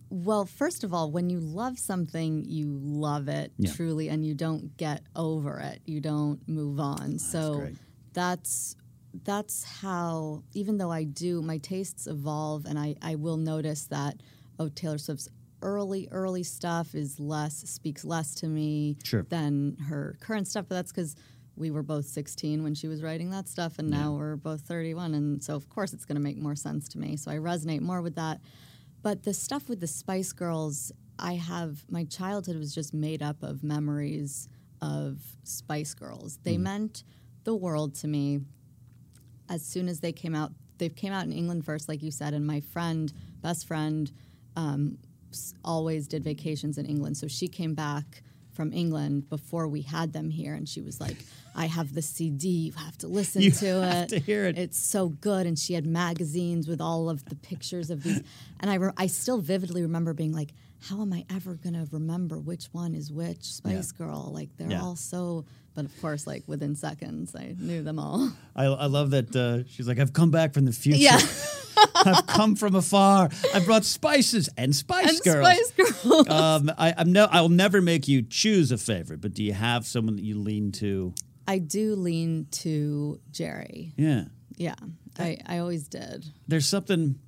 well, 0.09 0.45
first 0.45 0.83
of 0.83 0.93
all, 0.93 1.11
when 1.11 1.29
you 1.29 1.39
love 1.39 1.77
something, 1.79 2.45
you 2.45 2.77
love 2.81 3.27
it 3.27 3.51
Yeah. 3.57 3.71
truly, 3.73 4.09
and 4.09 4.25
you 4.25 4.33
don't 4.33 4.75
get 4.77 5.03
over 5.15 5.59
it. 5.59 5.81
You 5.85 5.99
don't 6.01 6.47
move 6.47 6.79
on. 6.79 7.19
so 7.19 7.59
great. 7.59 7.75
that's 8.13 8.75
that's 9.23 9.63
how. 9.63 10.43
Even 10.53 10.77
though 10.77 10.91
I 10.91 11.03
do, 11.03 11.41
my 11.41 11.57
tastes 11.57 12.07
evolve, 12.07 12.65
and 12.65 12.77
I 12.77 12.95
I 13.01 13.15
will 13.15 13.37
notice 13.37 13.85
that 13.85 14.21
oh 14.59 14.69
Taylor 14.69 14.97
Swift's 14.97 15.29
early 15.63 16.07
early 16.11 16.43
stuff 16.43 16.93
is 16.93 17.19
less 17.19 17.55
speaks 17.69 18.05
less 18.05 18.35
to 18.35 18.47
me 18.47 18.95
Sure. 19.03 19.23
than 19.29 19.75
her 19.89 20.17
current 20.19 20.47
stuff. 20.47 20.65
But 20.69 20.75
that's 20.75 20.91
because 20.91 21.15
we 21.57 21.71
were 21.71 21.83
both 21.83 22.05
16 22.05 22.63
when 22.63 22.75
she 22.75 22.87
was 22.87 23.01
writing 23.01 23.31
that 23.31 23.47
stuff, 23.47 23.79
and 23.79 23.89
now 23.89 24.13
we're 24.13 24.35
both 24.35 24.61
31. 24.61 25.15
And 25.15 25.43
so, 25.43 25.55
of 25.55 25.67
course, 25.69 25.93
it's 25.93 26.05
going 26.05 26.15
to 26.15 26.21
make 26.21 26.37
more 26.37 26.55
sense 26.55 26.87
to 26.89 26.99
me. 26.99 27.17
So 27.17 27.31
I 27.31 27.35
resonate 27.35 27.81
more 27.81 28.01
with 28.01 28.15
that. 28.15 28.39
But 29.01 29.23
the 29.23 29.33
stuff 29.33 29.67
with 29.67 29.79
the 29.79 29.87
Spice 29.87 30.33
Girls, 30.33 30.91
I 31.17 31.33
have 31.33 31.83
my 31.89 32.03
childhood 32.03 32.57
was 32.57 32.73
just 32.73 32.93
made 32.93 33.23
up 33.23 33.41
of 33.41 33.63
memories 33.63 34.49
of 34.81 35.19
Spice 35.43 35.93
Girls. 35.93 36.39
They 36.43 36.57
meant 36.57 37.03
the 37.43 37.55
world 37.55 37.95
to 37.95 38.07
me 38.07 38.41
as 39.49 39.65
soon 39.65 39.87
as 39.87 39.99
they 39.99 40.11
came 40.11 40.35
out. 40.35 40.51
They 40.77 40.89
came 40.89 41.13
out 41.13 41.25
in 41.25 41.33
England 41.33 41.65
first, 41.65 41.89
like 41.89 42.03
you 42.03 42.11
said, 42.11 42.33
and 42.33 42.45
my 42.45 42.59
friend, 42.59 43.11
best 43.41 43.67
friend, 43.67 44.11
um, 44.55 44.97
always 45.63 46.07
did 46.07 46.23
vacations 46.23 46.77
in 46.77 46.85
England. 46.85 47.17
So 47.17 47.27
she 47.27 47.47
came 47.47 47.73
back 47.73 48.21
from 48.57 48.73
England 48.73 49.29
before 49.29 49.67
we 49.69 49.81
had 49.83 50.11
them 50.11 50.29
here, 50.31 50.53
and 50.55 50.67
she 50.67 50.81
was 50.81 50.99
like, 50.99 51.15
"I 51.55 51.67
have 51.67 51.93
the 51.93 52.01
CD. 52.01 52.49
You 52.49 52.71
have 52.73 52.97
to 52.97 53.07
listen 53.07 53.41
You 53.43 53.51
to 53.51 53.65
have 53.81 54.03
it. 54.03 54.09
to 54.09 54.19
hear 54.19 54.45
it." 54.45 54.57
It's 54.57 54.77
so 54.79 55.09
good." 55.09 55.45
And 55.47 55.57
she 55.57 55.73
had 55.75 55.85
magazines 55.85 56.67
with 56.67 56.81
all 56.81 57.09
of 57.09 57.23
the 57.25 57.35
pictures 57.35 57.89
of 57.89 58.03
these, 58.03 58.21
and 58.59 58.69
I 58.69 58.75
re- 58.75 58.91
I 58.97 59.07
still 59.07 59.37
vividly 59.39 59.83
remember 59.83 60.13
being 60.13 60.33
like, 60.33 60.53
"How 60.79 61.01
am 61.01 61.13
I 61.13 61.23
ever 61.29 61.53
gonna 61.55 61.87
remember 61.91 62.39
which 62.39 62.65
one 62.73 62.93
is 62.95 63.11
which 63.11 63.43
Spice 63.53 63.91
Girl? 63.91 64.31
Like 64.33 64.49
they're 64.57 64.71
Yeah. 64.71 64.81
all 64.83 64.95
so." 64.95 65.45
But 65.77 65.85
of 65.85 66.01
course, 66.01 66.25
like 66.25 66.41
within 66.47 66.73
seconds, 66.75 67.35
I 67.35 67.53
knew 67.55 67.83
them 67.83 67.99
all. 67.99 68.31
I, 68.55 68.65
I 68.65 68.87
love 68.87 69.11
that 69.11 69.35
uh, 69.35 69.63
she's 69.69 69.87
like, 69.87 69.99
I've 69.99 70.11
come 70.11 70.31
back 70.31 70.55
from 70.55 70.65
the 70.65 70.71
future. 70.71 70.97
Yeah. 70.97 71.19
I've 71.95 72.25
come 72.25 72.55
from 72.55 72.73
afar. 72.73 73.29
I 73.53 73.59
brought 73.59 73.85
spices 73.85 74.49
and 74.57 74.75
Spice 74.75 75.07
and 75.07 75.23
Girls. 75.23 75.47
Spice 75.47 76.01
Girls. 76.03 76.27
Um, 76.29 76.71
I, 76.79 76.95
I'm 76.97 77.11
no, 77.11 77.27
I'll 77.29 77.49
never 77.49 77.79
make 77.79 78.07
you 78.07 78.23
choose 78.23 78.71
a 78.71 78.79
favorite, 78.79 79.21
but 79.21 79.35
do 79.35 79.43
you 79.43 79.53
have 79.53 79.85
someone 79.85 80.15
that 80.15 80.23
you 80.23 80.39
lean 80.39 80.71
to? 80.73 81.13
I 81.47 81.59
do 81.59 81.93
lean 81.95 82.47
to 82.53 83.19
Geri. 83.31 83.93
Yeah. 83.97 84.23
Yeah, 84.55 84.73
I, 85.19 85.37
I 85.45 85.59
always 85.59 85.87
did. 85.87 86.25
There's 86.47 86.65
something, 86.65 87.19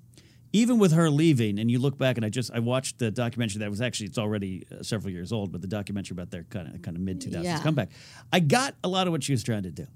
even 0.51 0.79
with 0.79 0.91
her 0.93 1.09
leaving, 1.09 1.59
and 1.59 1.69
you 1.69 1.79
look 1.79 1.97
back, 1.97 2.17
and 2.17 2.25
I 2.25 2.29
just 2.29 2.51
I 2.53 2.59
watched 2.59 2.99
the 2.99 3.11
documentary 3.11 3.59
that 3.59 3.69
was 3.69 3.81
actually 3.81 4.07
it's 4.07 4.17
already 4.17 4.65
uh, 4.71 4.81
several 4.83 5.11
years 5.13 5.31
old, 5.31 5.51
but 5.51 5.61
the 5.61 5.67
documentary 5.67 6.15
about 6.15 6.31
their 6.31 6.43
kind 6.45 6.73
of 6.73 6.81
kind 6.81 6.97
of 6.97 7.03
mid 7.03 7.21
2000s 7.21 7.43
Yeah. 7.43 7.59
comeback. 7.61 7.89
I 8.33 8.39
got 8.39 8.75
a 8.83 8.87
lot 8.87 9.07
of 9.07 9.11
what 9.13 9.23
she 9.23 9.31
was 9.33 9.43
trying 9.43 9.63
to 9.63 9.71
do. 9.71 9.87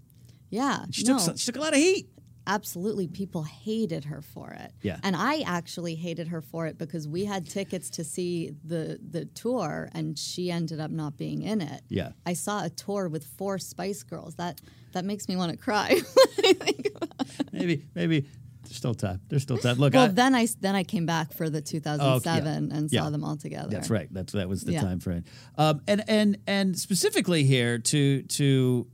Yeah, 0.50 0.86
She 0.92 1.04
no, 1.04 1.14
took 1.14 1.20
some- 1.22 1.38
she 1.38 1.46
took 1.48 1.56
a 1.56 1.62
lot 1.62 1.74
of 1.74 1.80
heat. 1.80 2.08
absolutely. 2.46 3.08
People 3.08 3.44
hated 3.44 4.04
her 4.06 4.22
for 4.22 4.52
it. 4.52 4.72
Yeah. 4.84 5.00
and 5.02 5.16
I 5.16 5.40
actually 5.46 5.96
hated 5.96 6.28
her 6.28 6.42
for 6.42 6.68
it 6.68 6.78
because 6.78 7.08
we 7.08 7.26
had 7.26 7.48
tickets 7.50 7.90
to 7.92 8.04
see 8.04 8.52
the 8.64 9.00
the 9.02 9.26
tour, 9.26 9.90
and 9.94 10.20
she 10.20 10.52
ended 10.52 10.80
up 10.80 10.92
not 10.92 11.18
being 11.18 11.42
in 11.42 11.62
it. 11.62 11.82
Yeah. 11.90 12.12
I 12.26 12.34
saw 12.34 12.64
a 12.64 12.70
tour 12.70 13.08
with 13.10 13.24
four 13.26 13.58
Spice 13.58 14.04
Girls. 14.04 14.36
That 14.36 14.62
that 14.92 15.04
makes 15.06 15.28
me 15.28 15.36
want 15.36 15.52
to 15.52 15.58
cry. 15.58 16.00
Maybe 17.52 17.86
maybe 17.96 18.26
there's 18.64 18.76
still 18.78 18.94
time. 18.94 19.20
There's 19.30 19.44
still 19.44 19.58
time. 19.58 19.78
Look, 19.78 19.94
well, 19.94 20.06
I, 20.06 20.08
then 20.08 20.34
I 20.36 20.48
then 20.62 20.76
I 20.76 20.84
came 20.84 21.06
back 21.06 21.34
for 21.34 21.50
the 21.50 21.62
2007 21.62 22.72
and 22.72 22.90
saw 22.90 23.04
Yeah. 23.06 23.10
them 23.10 23.24
all 23.24 23.38
together. 23.38 23.70
That's 23.70 23.90
right. 23.90 24.08
That's 24.12 24.34
that 24.34 24.50
was 24.50 24.62
the 24.64 24.74
Yeah. 24.74 24.82
time 24.82 25.00
frame. 25.00 25.24
Um, 25.58 25.82
and 25.88 26.04
and 26.08 26.38
and 26.48 26.78
specifically 26.78 27.44
here 27.44 27.78
to 27.80 28.24
to 28.24 28.88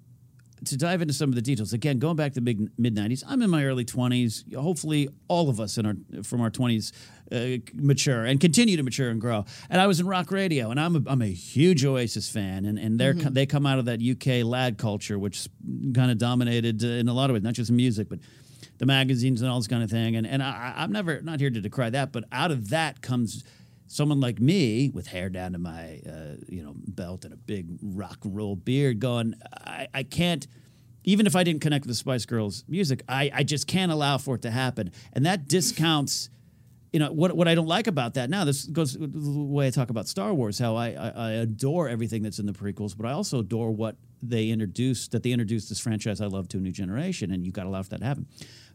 to 0.65 0.75
dive 0.75 1.01
into 1.01 1.13
some 1.13 1.29
of 1.29 1.36
the 1.36 1.41
details. 1.41 1.71
Again, 1.71 1.99
going 1.99 2.17
back 2.17 2.34
to 2.34 2.41
the 2.41 2.69
mid 2.77 2.93
'90s, 2.95 3.23
I'm 3.25 3.41
in 3.41 3.49
my 3.49 3.63
early 3.63 3.86
20s. 3.86 4.43
Hopefully, 4.55 5.08
all 5.29 5.49
of 5.49 5.60
us 5.62 5.77
in 5.77 5.86
our 5.86 5.95
from 6.23 6.41
our 6.41 6.49
20s 6.51 6.91
uh, 7.32 7.60
mature 7.75 8.25
and 8.25 8.41
continue 8.41 8.75
to 8.75 8.84
mature 8.84 9.10
and 9.10 9.21
grow. 9.21 9.45
And 9.69 9.79
I 9.79 9.88
was 9.88 10.01
in 10.01 10.08
rock 10.08 10.32
radio, 10.32 10.69
and 10.71 10.77
I'm 10.77 10.95
a, 10.97 11.01
I'm 11.08 11.21
a 11.21 11.27
huge 11.32 11.86
Oasis 11.86 12.27
fan, 12.27 12.65
and 12.65 12.77
and 12.77 12.99
they're 12.99 13.13
Mm-hmm. 13.13 13.34
they 13.34 13.45
come 13.45 13.65
out 13.65 13.79
of 13.79 13.86
that 13.86 14.01
UK 14.01 14.43
lad 14.43 14.77
culture, 14.77 15.17
which 15.17 15.47
kind 15.93 16.12
of 16.12 16.17
dominated 16.17 16.84
uh, 16.84 16.88
in 16.88 17.08
a 17.08 17.13
lot 17.13 17.29
of 17.29 17.36
ways, 17.36 17.43
not 17.43 17.53
just 17.53 17.71
music, 17.71 18.10
but 18.10 18.19
the 18.80 18.86
magazines 18.86 19.42
and 19.42 19.52
all 19.52 19.60
this 19.60 19.68
kind 19.68 19.84
of 19.84 19.92
thing. 19.92 20.15
And 20.15 20.26
and 20.26 20.42
I, 20.42 20.74
I'm 20.76 20.92
never 20.92 21.22
not 21.22 21.39
here 21.39 21.52
to 21.52 21.62
decry 21.62 21.89
that, 21.92 22.12
but 22.12 22.24
out 22.32 22.52
of 22.52 22.70
that 22.70 23.02
comes 23.02 23.44
someone 23.89 24.20
like 24.20 24.39
me 24.39 24.89
with 24.94 25.08
hair 25.08 25.30
down 25.30 25.52
to 25.54 25.58
my 25.58 26.00
uh, 26.08 26.36
you 26.48 26.63
know 26.63 26.74
belt 26.76 27.26
and 27.26 27.34
a 27.34 27.38
big 27.38 27.68
rock 27.82 28.20
and 28.24 28.36
roll 28.36 28.56
beard 28.56 29.00
going 29.00 29.34
I, 29.65 29.88
I 29.94 30.04
can't 30.04 30.48
even 31.04 31.26
if 31.26 31.36
I 31.36 31.44
didn't 31.44 31.62
connect 31.62 31.86
with 31.86 31.89
the 31.89 31.96
Spice 31.96 32.26
Girls 32.26 32.63
music 32.68 33.02
I, 33.10 33.32
I 33.34 33.44
just 33.44 33.68
can't 33.68 33.92
allow 33.92 34.20
for 34.20 34.36
it 34.36 34.44
to 34.44 34.52
happen 34.52 34.92
and 35.13 35.26
that 35.26 35.48
discounts 35.48 36.30
you 36.94 37.00
know 37.00 37.12
what 37.12 37.36
what 37.36 37.48
I 37.48 37.56
don't 37.56 37.68
like 37.68 37.88
about 37.88 38.13
that 38.13 38.30
now 38.30 38.46
this 38.46 38.65
goes 38.65 38.94
the 38.94 39.10
way 39.10 39.65
I 39.65 39.70
talk 39.72 39.89
about 39.89 40.08
Star 40.08 40.36
Wars 40.36 40.60
how 40.60 40.76
I, 40.76 40.89
I, 40.89 41.10
I 41.10 41.32
adore 41.32 41.89
everything 41.89 42.22
that's 42.22 42.38
in 42.38 42.46
the 42.46 42.54
prequels 42.54 42.96
but 42.96 43.08
I 43.08 43.12
also 43.13 43.39
adore 43.39 43.72
what 43.72 43.96
they 44.22 44.50
introduced 44.50 45.13
that 45.13 45.24
they 45.24 45.32
introduced 45.32 45.68
this 45.70 45.80
franchise 45.80 46.22
I 46.22 46.28
love 46.28 46.48
to 46.50 46.58
a 46.58 46.62
new 46.62 46.72
generation 46.72 47.32
and 47.32 47.44
you 47.44 47.52
got 47.52 47.63
to 47.63 47.70
allow 47.70 47.82
for 47.82 47.89
that 47.89 48.02
to 48.02 48.06
happen 48.06 48.28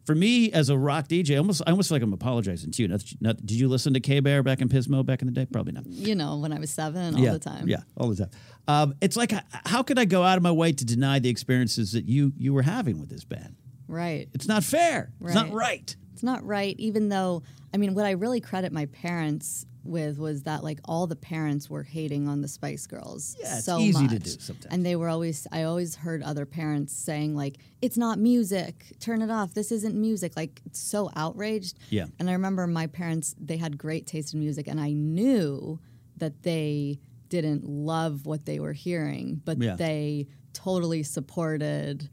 for 0.05 0.15
me 0.15 0.53
as 0.53 0.69
a 0.69 0.79
rock 0.79 1.09
DJ, 1.09 1.39
almost 1.39 1.63
I 1.67 1.71
almost 1.71 1.89
feel 1.89 1.97
like 1.97 2.03
I'm 2.03 2.13
apologizing 2.13 2.71
to 2.73 2.83
you. 2.83 2.89
Not, 2.89 3.05
not, 3.21 3.37
did 3.39 3.53
you 3.53 3.69
listen 3.69 3.95
to 3.95 4.01
K 4.01 4.21
Bear 4.21 4.43
back 4.43 4.61
in 4.61 4.69
Pismo 4.69 5.05
back 5.05 5.23
in 5.23 5.27
the 5.27 5.33
day? 5.33 5.47
Probably 5.47 5.73
not. 5.73 5.87
You 5.87 6.15
know, 6.15 6.37
when 6.39 6.53
I 6.53 6.59
was 6.59 6.71
seven, 6.71 7.15
all 7.15 7.21
yeah, 7.21 7.33
the 7.33 7.39
time. 7.39 7.69
Yeah, 7.69 7.83
all 7.97 8.09
the 8.09 8.17
time. 8.17 8.31
Um, 8.69 8.95
it's 9.01 9.17
like, 9.17 9.33
how 9.67 9.83
could 9.83 9.99
I 9.99 10.05
go 10.05 10.23
out 10.23 10.37
of 10.37 10.43
my 10.43 10.53
way 10.53 10.73
to 10.73 10.85
deny 10.85 11.19
the 11.19 11.29
experiences 11.29 11.93
that 11.93 12.05
you 12.05 12.33
you 12.37 12.53
were 12.53 12.63
having 12.63 13.01
with 13.01 13.09
this 13.09 13.25
band? 13.25 13.57
Right. 13.89 14.29
It's 14.33 14.49
not 14.49 14.65
fair. 14.65 15.13
Right. 15.21 15.29
It's 15.29 15.35
not 15.35 15.53
right. 15.53 15.97
It's 16.13 16.23
not 16.23 16.45
right, 16.45 16.77
even 16.79 17.09
though, 17.09 17.43
I 17.73 17.77
mean, 17.77 17.95
what 17.95 18.07
I 18.07 18.13
really 18.13 18.41
credit 18.41 18.73
my 18.73 18.87
parents 18.87 19.67
with 19.85 20.19
was 20.19 20.43
that, 20.45 20.65
like, 20.65 20.81
all 20.85 21.07
the 21.07 21.17
parents 21.17 21.69
were 21.69 21.83
hating 21.83 22.27
on 22.29 22.41
the 22.41 22.49
Spice 22.49 22.87
Girls. 22.87 23.37
Yeah, 23.41 23.57
it's 23.57 23.67
so 23.67 23.79
easy 23.79 24.03
much. 24.03 24.11
to 24.13 24.19
do 24.19 24.31
sometimes. 24.31 24.73
And 24.75 24.85
they 24.85 24.97
were 24.97 25.09
always, 25.09 25.47
I 25.53 25.65
always 25.65 25.95
heard 25.97 26.23
other 26.23 26.47
parents 26.47 26.93
saying, 26.95 27.37
like, 27.37 27.57
it's 27.83 27.97
not 27.97 28.19
music, 28.19 28.87
turn 29.01 29.21
it 29.23 29.31
off, 29.31 29.55
this 29.55 29.71
isn't 29.71 29.95
music. 29.95 30.33
Like, 30.37 30.63
so 30.73 31.11
outraged. 31.17 31.79
Yeah. 31.91 32.07
And 32.19 32.29
I 32.31 32.33
remember 32.33 32.67
my 32.67 32.87
parents, 32.87 33.35
they 33.39 33.57
had 33.59 33.77
great 33.79 34.07
taste 34.07 34.35
in 34.35 34.41
music, 34.41 34.67
and 34.69 34.81
I 34.81 34.93
knew 34.93 35.79
that 36.17 36.43
they 36.43 37.01
didn't 37.29 37.65
love 37.65 38.27
what 38.27 38.47
they 38.47 38.61
were 38.61 38.73
hearing, 38.73 39.43
but 39.45 39.61
Yeah. 39.61 39.77
they 39.77 40.29
totally 40.53 41.03
supported 41.03 42.09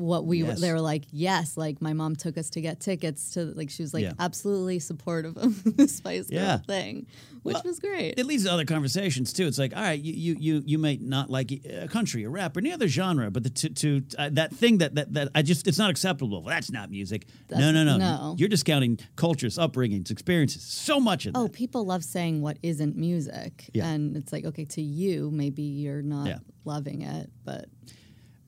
what 0.00 0.26
we 0.26 0.42
Yes. 0.42 0.60
they 0.60 0.72
were 0.72 0.80
like 0.80 1.04
yes 1.12 1.56
like 1.56 1.80
my 1.82 1.92
mom 1.92 2.16
took 2.16 2.36
us 2.38 2.50
to 2.50 2.60
get 2.60 2.80
tickets 2.80 3.32
to 3.34 3.44
like 3.56 3.70
she 3.70 3.82
was 3.82 3.92
like 3.94 4.02
Yeah. 4.04 4.12
absolutely 4.18 4.78
supportive 4.78 5.36
of 5.36 5.62
the 5.76 5.86
spice 5.88 6.28
girl 6.28 6.38
Yeah. 6.40 6.58
thing 6.58 7.06
which 7.42 7.54
Well, 7.54 7.62
was 7.64 7.78
great 7.80 8.14
It 8.18 8.26
leads 8.26 8.44
to 8.44 8.52
other 8.52 8.66
conversations 8.66 9.32
too. 9.32 9.46
It's 9.46 9.56
like, 9.58 9.74
all 9.74 9.80
right, 9.82 9.98
you 9.98 10.12
you 10.12 10.36
you, 10.38 10.62
you 10.66 10.78
may 10.78 10.98
not 10.98 11.30
like 11.30 11.50
a 11.64 11.88
country, 11.88 12.24
a 12.24 12.28
rap, 12.28 12.54
or 12.54 12.60
any 12.60 12.70
other 12.70 12.86
genre, 12.86 13.30
but 13.30 13.44
the, 13.44 13.48
to 13.50 13.68
to 13.70 14.02
uh, 14.18 14.28
that 14.32 14.52
thing 14.52 14.76
that, 14.78 14.94
that 14.96 15.14
that 15.14 15.28
I 15.34 15.40
just 15.40 15.66
it's 15.66 15.78
not 15.78 15.88
acceptable. 15.88 16.42
Well, 16.42 16.54
that's 16.54 16.70
not 16.70 16.90
music. 16.90 17.26
no, 17.50 17.56
That's- 17.56 17.72
no, 17.72 17.84
no, 17.84 17.96
no. 17.96 18.34
You're 18.38 18.50
discounting 18.50 18.98
cultures, 19.16 19.56
upbringings, 19.56 20.10
experiences. 20.10 20.62
So 20.62 21.00
much 21.00 21.24
of 21.24 21.32
oh 21.34 21.44
that. 21.44 21.54
people 21.54 21.86
love 21.86 22.04
saying 22.04 22.42
what 22.42 22.58
isn't 22.62 22.94
music 22.94 23.70
Yeah. 23.72 23.88
and 23.88 24.18
it's 24.18 24.32
like 24.34 24.44
okay 24.44 24.66
to 24.66 24.82
you 24.82 25.30
maybe 25.30 25.62
you're 25.62 26.02
not 26.02 26.42
loving 26.66 27.00
it 27.02 27.30
but 27.44 27.70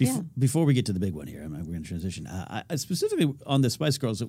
Bef- 0.02 0.06
Yeah. 0.16 0.20
Before 0.38 0.64
we 0.64 0.74
get 0.74 0.86
to 0.86 0.92
the 0.92 1.00
big 1.00 1.14
one 1.14 1.26
here, 1.26 1.42
I'm- 1.42 1.52
we're 1.52 1.62
going 1.72 1.82
to 1.82 1.88
transition. 1.88 2.26
Uh, 2.26 2.62
I, 2.68 2.76
specifically 2.76 3.34
on 3.46 3.60
the 3.62 3.70
Spice 3.70 3.98
Girls, 3.98 4.22
uh, 4.22 4.26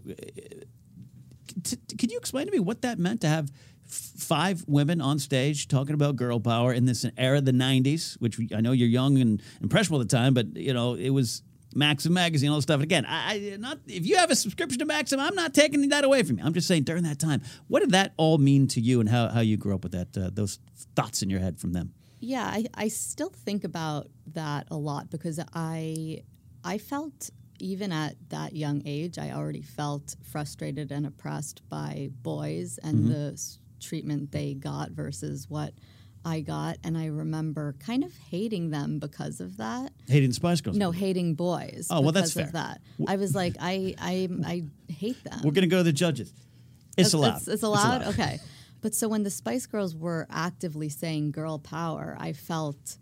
t- 1.63 1.77
could 1.97 2.12
you 2.12 2.17
explain 2.17 2.45
to 2.45 2.51
me 2.51 2.59
what 2.59 2.81
that 2.81 2.99
meant 2.99 3.21
to 3.21 3.27
have 3.27 3.51
five 3.86 4.63
women 4.67 5.01
on 5.01 5.19
stage 5.19 5.67
talking 5.67 5.93
about 5.93 6.15
girl 6.15 6.39
power 6.39 6.73
in 6.73 6.86
this 6.86 7.05
era 7.17 7.39
of 7.39 7.45
the 7.45 7.51
90s, 7.51 8.15
which 8.19 8.38
we, 8.38 8.49
I 8.55 8.62
know 8.62 8.71
you're 8.71 8.88
young 8.88 9.17
and 9.19 9.41
impressionable 9.62 10.01
at 10.01 10.09
the 10.09 10.15
time, 10.15 10.33
but 10.33 10.55
you 10.55 10.73
know 10.73 10.95
it 10.95 11.09
was 11.09 11.43
Maxim 11.75 12.13
magazine, 12.13 12.49
all 12.49 12.55
this 12.57 12.63
stuff. 12.63 12.75
And 12.75 12.83
again, 12.83 13.05
I, 13.05 13.53
I 13.53 13.57
not 13.57 13.79
if 13.88 14.05
you 14.05 14.15
have 14.17 14.31
a 14.31 14.36
subscription 14.36 14.79
to 14.79 14.86
Maxim, 14.86 15.19
I'm 15.19 15.36
not 15.36 15.53
taking 15.53 15.89
that 15.89 16.03
away 16.03 16.23
from 16.23 16.38
you. 16.38 16.45
I'm 16.45 16.53
just 16.53 16.67
saying 16.67 16.83
during 16.83 17.03
that 17.03 17.19
time, 17.19 17.41
what 17.67 17.81
did 17.81 17.91
that 17.91 18.13
all 18.17 18.38
mean 18.38 18.67
to 18.69 18.79
you, 18.81 18.99
and 18.99 19.09
how, 19.09 19.27
how 19.29 19.39
you 19.41 19.57
grew 19.57 19.73
up 19.75 19.83
with 19.83 19.91
that 19.93 20.15
uh, 20.17 20.29
those 20.31 20.59
thoughts 20.95 21.21
in 21.21 21.29
your 21.29 21.39
head 21.39 21.59
from 21.59 21.73
them? 21.73 21.93
Yeah 22.23 22.45
I, 22.45 22.65
I 22.73 22.88
still 22.88 23.29
think 23.29 23.63
about 23.63 24.07
that 24.33 24.67
a 24.71 24.77
lot 24.77 25.09
because 25.09 25.39
i 25.53 26.21
i 26.63 26.77
felt 26.77 27.29
even 27.59 27.91
at 27.91 28.15
that 28.29 28.55
young 28.55 28.81
age 28.86 29.17
i 29.19 29.31
already 29.31 29.62
felt 29.62 30.15
frustrated 30.23 30.91
and 30.91 31.05
oppressed 31.05 31.62
by 31.69 32.09
boys 32.21 32.79
and 32.83 32.95
Mm-hmm. 32.99 33.12
the 33.12 33.31
s- 33.33 33.59
treatment 33.79 34.31
they 34.31 34.53
got 34.53 34.91
versus 34.91 35.49
what 35.49 35.73
i 36.23 36.39
got 36.39 36.77
and 36.86 36.97
i 36.97 37.07
remember 37.07 37.75
kind 37.79 38.03
of 38.03 38.13
hating 38.31 38.69
them 38.69 38.97
because 38.99 39.41
of 39.41 39.57
that 39.57 39.91
Hating 40.07 40.31
Spice 40.31 40.62
Girls. 40.62 40.77
no 40.77 40.91
hating 40.91 41.36
boys 41.36 41.88
Oh, 41.89 41.99
well, 42.01 42.13
that's 42.13 42.33
because 42.33 42.51
fair. 42.51 42.62
that 42.62 42.81
i 43.07 43.17
was 43.17 43.36
like 43.36 43.55
i 43.59 43.93
i 43.99 44.29
i 44.45 44.63
hate 44.91 45.21
them 45.25 45.41
We're 45.43 45.51
going 45.51 45.67
to 45.69 45.73
go 45.75 45.77
to 45.77 45.83
the 45.83 45.91
judges. 45.93 46.31
It's 46.95 47.13
allowed. 47.13 47.38
it's, 47.38 47.47
it's 47.47 47.63
allowed? 47.63 48.03
Okay. 48.13 48.39
But 48.83 48.93
so 48.93 49.07
when 49.07 49.23
the 49.23 49.29
Spice 49.31 49.65
Girls 49.65 49.95
were 49.95 50.27
actively 50.29 50.89
saying 50.89 51.31
girl 51.31 51.57
power, 51.57 52.17
I 52.19 52.33
felt 52.33 52.97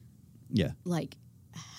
Yeah. 0.52 0.74
like, 0.86 1.18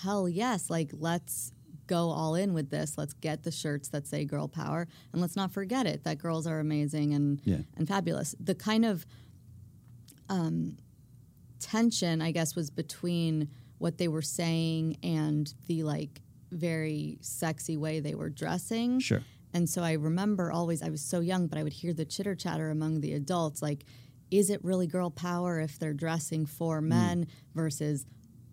hell 0.01 0.27
yes, 0.27 0.69
like 0.69 0.91
let's 0.93 1.53
go 1.87 2.09
all 2.09 2.35
in 2.35 2.53
with 2.53 2.69
this. 2.69 2.97
Let's 2.97 3.13
get 3.13 3.43
the 3.43 3.51
shirts 3.51 3.87
that 3.89 4.05
say 4.05 4.25
girl 4.25 4.49
power 4.49 4.87
and 5.13 5.21
let's 5.21 5.37
not 5.37 5.51
forget 5.53 5.85
it 5.87 6.03
that 6.03 6.17
girls 6.17 6.45
are 6.47 6.59
amazing 6.59 7.13
and 7.13 7.41
Yeah. 7.45 7.61
and 7.77 7.87
fabulous. 7.87 8.35
The 8.41 8.55
kind 8.55 8.83
of 8.83 9.05
um, 10.29 10.77
tension, 11.59 12.21
I 12.21 12.31
guess, 12.31 12.55
was 12.57 12.69
between 12.69 13.47
what 13.77 13.97
they 13.97 14.09
were 14.09 14.21
saying 14.21 14.97
and 15.01 15.53
the 15.67 15.83
like 15.83 16.21
very 16.51 17.17
sexy 17.21 17.77
way 17.77 18.01
they 18.01 18.15
were 18.15 18.29
dressing. 18.29 18.99
Sure. 18.99 19.21
And 19.53 19.69
so 19.69 19.83
I 19.83 19.93
remember 19.93 20.51
always, 20.51 20.81
I 20.81 20.89
was 20.89 21.01
so 21.01 21.19
young, 21.19 21.47
but 21.47 21.57
I 21.57 21.63
would 21.63 21.73
hear 21.73 21.93
the 21.93 22.05
chitter 22.05 22.35
chatter 22.35 22.69
among 22.69 23.01
the 23.01 23.13
adults 23.13 23.61
like, 23.61 23.85
is 24.31 24.49
it 24.49 24.63
really 24.63 24.87
girl 24.87 25.11
power 25.11 25.59
if 25.59 25.77
they're 25.77 25.93
dressing 25.93 26.45
for 26.47 26.79
Hmm. 26.81 26.87
men 26.89 27.27
versus, 27.53 28.05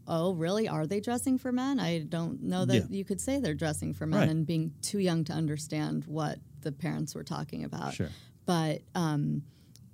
oh, 0.07 0.34
really? 0.34 0.68
Are 0.68 0.86
they 0.86 1.01
dressing 1.01 1.38
for 1.38 1.53
men? 1.53 1.80
I 1.80 2.01
don't 2.01 2.42
know 2.42 2.64
that 2.66 2.74
Yeah. 2.74 2.86
you 2.98 3.05
could 3.05 3.20
say 3.20 3.40
they're 3.40 3.55
dressing 3.55 3.94
for 3.94 4.07
men 4.07 4.20
Right. 4.20 4.28
and 4.28 4.44
being 4.46 4.74
too 4.82 4.98
young 4.98 5.24
to 5.24 5.32
understand 5.32 6.05
what 6.05 6.38
the 6.61 6.72
parents 6.72 7.14
were 7.14 7.24
talking 7.24 7.64
about. 7.64 7.94
Sure. 7.94 8.11
But 8.44 8.82
um, 8.94 9.42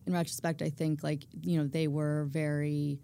in 0.07 0.13
retrospect, 0.13 0.61
I 0.63 0.71
think 0.71 1.03
like, 1.05 1.27
you 1.43 1.59
know, 1.59 1.67
they 1.67 1.87
were 1.89 2.25
very. 2.31 2.99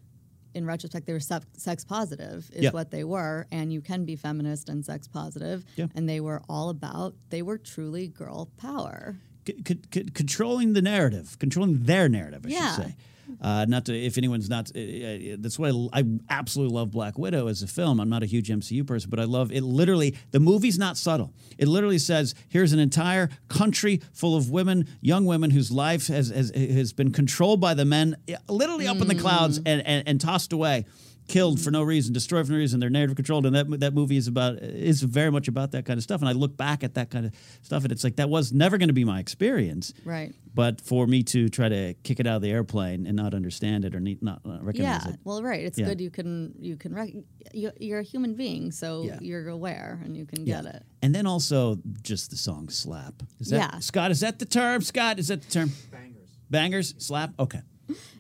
In 0.54 0.66
retrospect, 0.66 1.06
they 1.06 1.12
were 1.14 1.20
sex, 1.20 1.46
sex 1.56 1.84
positive, 1.84 2.50
is 2.52 2.64
Yeah. 2.64 2.70
what 2.72 2.90
they 2.90 3.04
were, 3.04 3.46
and 3.50 3.72
you 3.72 3.80
can 3.80 4.04
be 4.04 4.16
feminist 4.16 4.68
and 4.68 4.84
sex 4.84 5.08
positive. 5.08 5.64
Yeah. 5.76 5.86
And 5.94 6.08
they 6.08 6.20
were 6.20 6.42
all 6.48 6.68
about, 6.68 7.14
they 7.30 7.42
were 7.42 7.58
truly 7.58 8.08
girl 8.08 8.50
power. 8.58 9.16
c- 9.44 9.56
c- 9.66 9.80
c- 9.92 10.04
controlling 10.04 10.72
the 10.74 10.82
narrative, 10.82 11.36
controlling 11.40 11.82
their 11.84 12.08
narrative, 12.08 12.46
I 12.46 12.48
Yeah. 12.50 12.74
should 12.76 12.84
say. 12.84 12.96
Uh, 13.40 13.64
not 13.68 13.84
to, 13.86 13.96
if 13.96 14.18
anyone's 14.18 14.48
not, 14.50 14.70
uh, 14.76 14.80
uh, 14.80 15.36
that's 15.38 15.58
why 15.58 15.70
I 15.92 16.04
absolutely 16.28 16.74
love 16.74 16.90
Black 16.90 17.18
Widow 17.18 17.46
as 17.48 17.62
a 17.62 17.66
film. 17.66 18.00
I'm 18.00 18.08
not 18.08 18.22
a 18.22 18.26
huge 18.26 18.48
MCU 18.48 18.86
person, 18.86 19.10
but 19.10 19.18
I 19.20 19.24
love 19.24 19.50
it. 19.52 19.62
Literally, 19.62 20.16
the 20.30 20.40
movie's 20.40 20.78
not 20.78 20.96
subtle. 20.96 21.32
It 21.58 21.68
literally 21.68 21.98
says, 21.98 22.34
here's 22.48 22.72
an 22.72 22.78
entire 22.78 23.30
country 23.48 24.00
full 24.12 24.36
of 24.36 24.50
women, 24.50 24.86
young 25.00 25.24
women 25.24 25.50
whose 25.50 25.70
life 25.70 26.06
has 26.08 26.28
has, 26.28 26.50
has 26.54 26.92
been 26.92 27.12
controlled 27.12 27.60
by 27.60 27.74
the 27.74 27.84
men, 27.84 28.16
literally 28.48 28.86
up 28.88 29.00
in 29.00 29.08
the 29.08 29.14
clouds 29.14 29.58
Mm. 29.58 29.62
and, 29.66 29.86
and, 29.86 30.08
and 30.08 30.20
tossed 30.20 30.52
away. 30.52 30.84
Killed 31.28 31.60
for 31.60 31.70
no 31.70 31.82
reason, 31.82 32.12
destroyed 32.12 32.46
for 32.46 32.52
no 32.52 32.58
reason. 32.58 32.80
They're 32.80 32.90
narrative 32.90 33.16
controlled, 33.16 33.46
and 33.46 33.54
that 33.56 33.80
that 33.80 33.94
movie 33.94 34.16
is 34.16 34.26
about 34.28 34.56
is 34.58 35.02
very 35.02 35.30
much 35.30 35.48
about 35.48 35.72
that 35.72 35.84
kind 35.84 35.96
of 35.98 36.02
stuff. 36.04 36.20
And 36.20 36.28
I 36.28 36.32
look 36.32 36.56
back 36.56 36.82
at 36.84 36.94
that 36.94 37.10
kind 37.10 37.26
of 37.26 37.32
stuff, 37.62 37.82
and 37.84 37.92
it's 37.92 38.04
like 38.04 38.16
that 38.16 38.28
was 38.28 38.52
never 38.52 38.78
going 38.78 38.88
to 38.88 38.92
be 38.94 39.04
my 39.04 39.20
experience. 39.20 39.92
Right. 40.04 40.34
But 40.54 40.80
for 40.82 41.06
me 41.06 41.22
to 41.24 41.48
try 41.48 41.68
to 41.70 41.94
kick 42.02 42.20
it 42.20 42.26
out 42.26 42.36
of 42.36 42.42
the 42.42 42.50
airplane 42.50 43.06
and 43.06 43.16
not 43.16 43.32
understand 43.32 43.86
it 43.86 43.94
or 43.94 44.00
need, 44.00 44.22
not 44.22 44.42
uh, 44.44 44.58
recognize 44.60 45.06
Yeah. 45.06 45.12
it, 45.14 45.20
Well, 45.24 45.42
right. 45.42 45.62
It's 45.64 45.78
Yeah. 45.78 45.86
good 45.86 46.00
you 46.00 46.10
can 46.10 46.54
you 46.60 46.76
can 46.76 46.94
rec- 46.94 47.14
you, 47.54 47.70
you're 47.80 48.00
a 48.00 48.02
human 48.04 48.34
being, 48.34 48.70
so 48.70 49.04
Yeah. 49.04 49.18
you're 49.22 49.48
aware 49.48 50.00
and 50.04 50.14
you 50.16 50.26
can 50.26 50.44
get 50.44 50.66
it. 50.66 50.82
And 51.00 51.14
then 51.14 51.26
also 51.26 51.78
just 52.02 52.30
the 52.30 52.36
song 52.36 52.68
slap. 52.68 53.22
Is 53.40 53.48
that, 53.48 53.56
Yeah. 53.72 53.78
Scott, 53.80 54.10
is 54.10 54.20
that 54.20 54.38
the 54.38 54.44
term? 54.44 54.82
Scott, 54.82 55.18
is 55.18 55.28
that 55.28 55.40
the 55.42 55.50
term? 55.50 55.72
Bangers. 55.90 56.28
Bangers? 56.50 56.94
Slap? 56.98 57.32
Okay. 57.38 57.60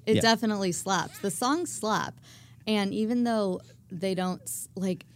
It 0.06 0.16
Yeah. 0.16 0.20
definitely 0.22 0.72
slaps. 0.72 1.18
The 1.20 1.30
song 1.30 1.66
slap, 1.66 2.18
and 2.66 2.92
even 2.94 3.24
though 3.24 3.60
they 3.90 4.14
don't 4.14 4.40
like 4.76 5.06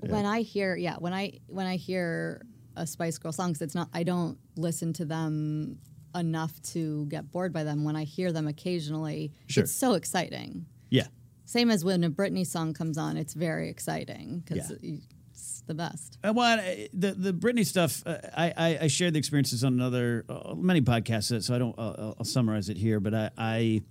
when 0.00 0.24
I 0.26 0.42
hear 0.42 0.76
yeah 0.76 0.96
when 0.96 1.12
I 1.12 1.38
when 1.46 1.66
I 1.66 1.76
hear 1.76 2.42
a 2.76 2.86
Spice 2.86 3.18
Girl 3.18 3.32
songs, 3.32 3.60
it's 3.60 3.74
not 3.74 3.88
I 3.92 4.02
don't 4.04 4.38
listen 4.56 4.92
to 4.94 5.04
them 5.04 5.78
enough 6.14 6.60
to 6.62 7.06
get 7.06 7.30
bored 7.30 7.52
by 7.52 7.64
them. 7.64 7.84
When 7.84 7.96
I 7.96 8.04
hear 8.04 8.32
them 8.32 8.46
occasionally, 8.48 9.32
Sure. 9.46 9.64
it's 9.64 9.72
so 9.72 9.94
exciting. 9.94 10.66
Yeah. 10.90 11.06
Same 11.44 11.70
as 11.70 11.84
when 11.84 12.04
a 12.04 12.10
Britney 12.10 12.46
song 12.46 12.72
comes 12.74 12.96
on, 12.98 13.16
it's 13.16 13.34
very 13.34 13.68
exciting 13.68 14.42
because 14.46 14.70
Yeah. 14.82 14.98
it's 15.32 15.62
the 15.66 15.74
best. 15.74 16.18
Uh, 16.22 16.32
Well, 16.34 16.58
I- 16.60 16.88
the 16.92 17.12
the 17.14 17.32
Britney 17.32 17.66
stuff, 17.66 18.02
uh, 18.06 18.18
I, 18.36 18.52
I 18.56 18.78
I 18.82 18.86
shared 18.86 19.14
the 19.14 19.18
experiences 19.18 19.64
on 19.64 19.72
another 19.74 20.24
uh, 20.28 20.54
many 20.54 20.80
podcasts, 20.80 21.42
so 21.44 21.54
I 21.54 21.58
don't. 21.58 21.76
Uh, 21.78 21.94
I'll- 21.98 22.16
I'll 22.20 22.24
summarize 22.24 22.68
it 22.68 22.76
here, 22.78 23.00
but 23.00 23.14
I, 23.14 23.30
I 23.36 23.82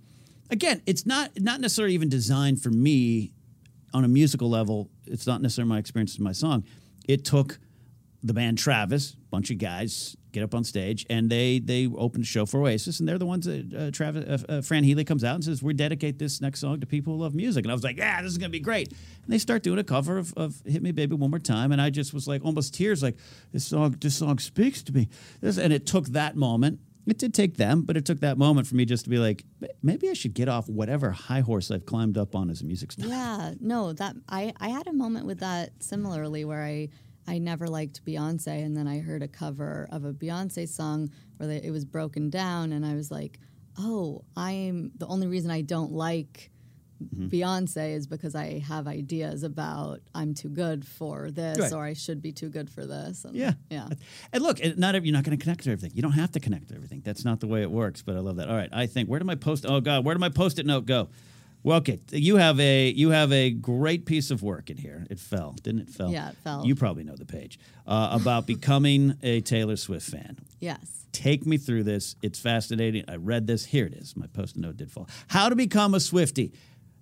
again, 0.50 0.82
it's 0.86 1.06
not 1.06 1.30
not 1.40 1.60
necessarily 1.60 1.94
even 1.94 2.08
designed 2.08 2.62
for 2.62 2.70
me 2.70 3.32
on 3.94 4.04
a 4.04 4.08
musical 4.08 4.48
level. 4.48 4.90
It's 5.06 5.26
not 5.26 5.42
necessarily 5.42 5.70
my 5.70 5.78
experience 5.78 6.14
with 6.14 6.24
my 6.24 6.32
song. 6.32 6.64
It 7.06 7.24
took 7.24 7.58
the 8.22 8.34
band 8.34 8.58
Travis, 8.58 9.12
bunch 9.30 9.50
of 9.50 9.58
guys, 9.58 10.16
get 10.32 10.42
up 10.42 10.54
on 10.54 10.64
stage, 10.64 11.06
and 11.08 11.30
they 11.30 11.58
they 11.58 11.86
opened 11.86 12.24
a 12.24 12.26
show 12.26 12.46
for 12.46 12.60
Oasis, 12.60 12.98
and 12.98 13.08
they're 13.08 13.18
the 13.18 13.26
ones 13.26 13.46
that 13.46 13.74
uh, 13.74 13.90
Travis 13.90 14.24
uh, 14.24 14.52
uh, 14.52 14.60
Fran 14.60 14.84
Healy 14.84 15.04
comes 15.04 15.22
out 15.24 15.36
and 15.36 15.44
says, 15.44 15.62
"We 15.62 15.72
dedicate 15.74 16.18
this 16.18 16.40
next 16.40 16.60
song 16.60 16.80
to 16.80 16.86
people 16.86 17.14
who 17.14 17.20
love 17.20 17.34
music," 17.34 17.64
and 17.64 17.70
I 17.70 17.74
was 17.74 17.84
like, 17.84 17.96
"Yeah, 17.96 18.20
this 18.22 18.32
is 18.32 18.38
gonna 18.38 18.50
be 18.50 18.60
great." 18.60 18.88
And 18.88 19.32
they 19.32 19.38
start 19.38 19.62
doing 19.62 19.78
a 19.78 19.84
cover 19.84 20.18
of, 20.18 20.34
of 20.36 20.60
"Hit 20.66 20.82
Me, 20.82 20.92
Baby, 20.92 21.14
One 21.14 21.30
More 21.30 21.38
Time," 21.38 21.72
and 21.72 21.80
I 21.80 21.90
just 21.90 22.12
was 22.12 22.26
like 22.26 22.44
almost 22.44 22.74
tears, 22.74 23.02
like 23.02 23.16
this 23.52 23.66
song 23.66 23.96
this 24.00 24.16
song 24.16 24.38
speaks 24.38 24.82
to 24.82 24.92
me. 24.92 25.08
This, 25.40 25.58
and 25.58 25.72
it 25.72 25.86
took 25.86 26.06
that 26.08 26.36
moment. 26.36 26.80
It 27.08 27.16
did 27.18 27.32
take 27.32 27.56
them, 27.56 27.82
but 27.82 27.96
it 27.96 28.04
took 28.04 28.20
that 28.20 28.36
moment 28.36 28.66
for 28.66 28.76
me 28.76 28.84
just 28.84 29.04
to 29.04 29.10
be 29.10 29.18
like, 29.18 29.44
maybe 29.82 30.10
I 30.10 30.12
should 30.12 30.34
get 30.34 30.48
off 30.48 30.68
whatever 30.68 31.10
high 31.10 31.40
horse 31.40 31.70
I've 31.70 31.86
climbed 31.86 32.18
up 32.18 32.34
on 32.34 32.50
as 32.50 32.60
a 32.60 32.66
music 32.66 32.92
star. 32.92 33.08
Yeah, 33.08 33.54
no, 33.60 33.94
that 33.94 34.14
I 34.28 34.52
I 34.60 34.68
had 34.68 34.86
a 34.86 34.92
moment 34.92 35.24
with 35.24 35.40
that 35.40 35.82
similarly 35.82 36.44
where 36.44 36.62
I 36.62 36.90
I 37.26 37.38
never 37.38 37.66
liked 37.66 38.04
Beyonce 38.04 38.64
and 38.64 38.76
then 38.76 38.86
I 38.86 39.00
heard 39.00 39.22
a 39.22 39.28
cover 39.28 39.88
of 39.90 40.04
a 40.04 40.12
Beyonce 40.12 40.68
song 40.68 41.10
where 41.38 41.48
they, 41.48 41.62
it 41.62 41.70
was 41.70 41.84
broken 41.86 42.28
down 42.28 42.72
and 42.72 42.84
I 42.84 42.94
was 42.94 43.10
like, 43.10 43.38
"Oh, 43.78 44.24
I'm 44.36 44.92
the 44.98 45.06
only 45.06 45.28
reason 45.28 45.50
I 45.50 45.62
don't 45.62 45.92
like 45.92 46.50
Mm-hmm. 47.02 47.28
Beyonce 47.28 47.94
is 47.94 48.06
because 48.06 48.34
I 48.34 48.58
have 48.60 48.86
ideas 48.88 49.42
about 49.42 50.00
I'm 50.14 50.34
too 50.34 50.48
good 50.48 50.84
for 50.86 51.30
this 51.30 51.58
Right. 51.58 51.72
or 51.72 51.84
I 51.84 51.92
should 51.92 52.20
be 52.20 52.32
too 52.32 52.48
good 52.48 52.68
for 52.68 52.86
this." 52.86 53.24
And 53.24 53.34
Yeah. 53.36 53.52
Yeah. 53.70 53.88
And 54.32 54.42
look, 54.42 54.58
not 54.76 54.94
every, 54.94 55.08
you're 55.08 55.14
not 55.16 55.24
going 55.24 55.36
to 55.38 55.42
connect 55.42 55.64
to 55.64 55.70
everything. 55.70 55.92
You 55.94 56.02
don't 56.02 56.12
have 56.12 56.32
to 56.32 56.40
connect 56.40 56.68
to 56.68 56.74
everything. 56.74 57.02
That's 57.04 57.24
not 57.24 57.40
the 57.40 57.46
way 57.46 57.62
it 57.62 57.70
works. 57.70 58.02
But 58.02 58.16
I 58.16 58.20
love 58.20 58.36
that. 58.36 58.48
All 58.48 58.56
right, 58.56 58.70
I 58.72 58.86
think 58.86 59.08
where 59.08 59.18
did 59.18 59.26
my 59.26 59.34
post? 59.36 59.64
Oh 59.68 59.80
God, 59.80 60.04
where 60.04 60.14
did 60.14 60.20
my 60.20 60.28
post-it 60.28 60.66
note 60.66 60.86
go? 60.86 61.08
Well, 61.64 61.78
okay, 61.78 61.98
you 62.12 62.36
have 62.36 62.58
a 62.60 62.88
you 62.90 63.10
have 63.10 63.32
a 63.32 63.50
great 63.50 64.06
piece 64.06 64.30
of 64.30 64.42
work 64.42 64.70
in 64.70 64.76
here. 64.76 65.04
It 65.10 65.18
fell, 65.18 65.56
didn't 65.62 65.82
it? 65.82 65.90
Fell. 65.90 66.10
Yeah, 66.10 66.30
it 66.30 66.36
fell. 66.36 66.64
You 66.64 66.74
probably 66.76 67.02
know 67.04 67.16
the 67.16 67.24
page 67.26 67.58
uh, 67.86 68.10
about 68.20 68.46
becoming 68.46 69.14
a 69.22 69.40
Taylor 69.40 69.76
Swift 69.76 70.08
fan. 70.08 70.38
Yes. 70.60 71.06
Take 71.10 71.46
me 71.46 71.56
through 71.56 71.82
this. 71.82 72.14
It's 72.22 72.38
fascinating. 72.38 73.04
I 73.08 73.16
read 73.16 73.46
this. 73.48 73.64
Here 73.64 73.86
it 73.86 73.94
is. 73.94 74.16
My 74.16 74.28
post-it 74.28 74.60
note 74.60 74.76
did 74.76 74.92
fall. 74.92 75.08
How 75.26 75.48
to 75.48 75.56
become 75.56 75.94
a 75.94 76.00
Swifty. 76.00 76.52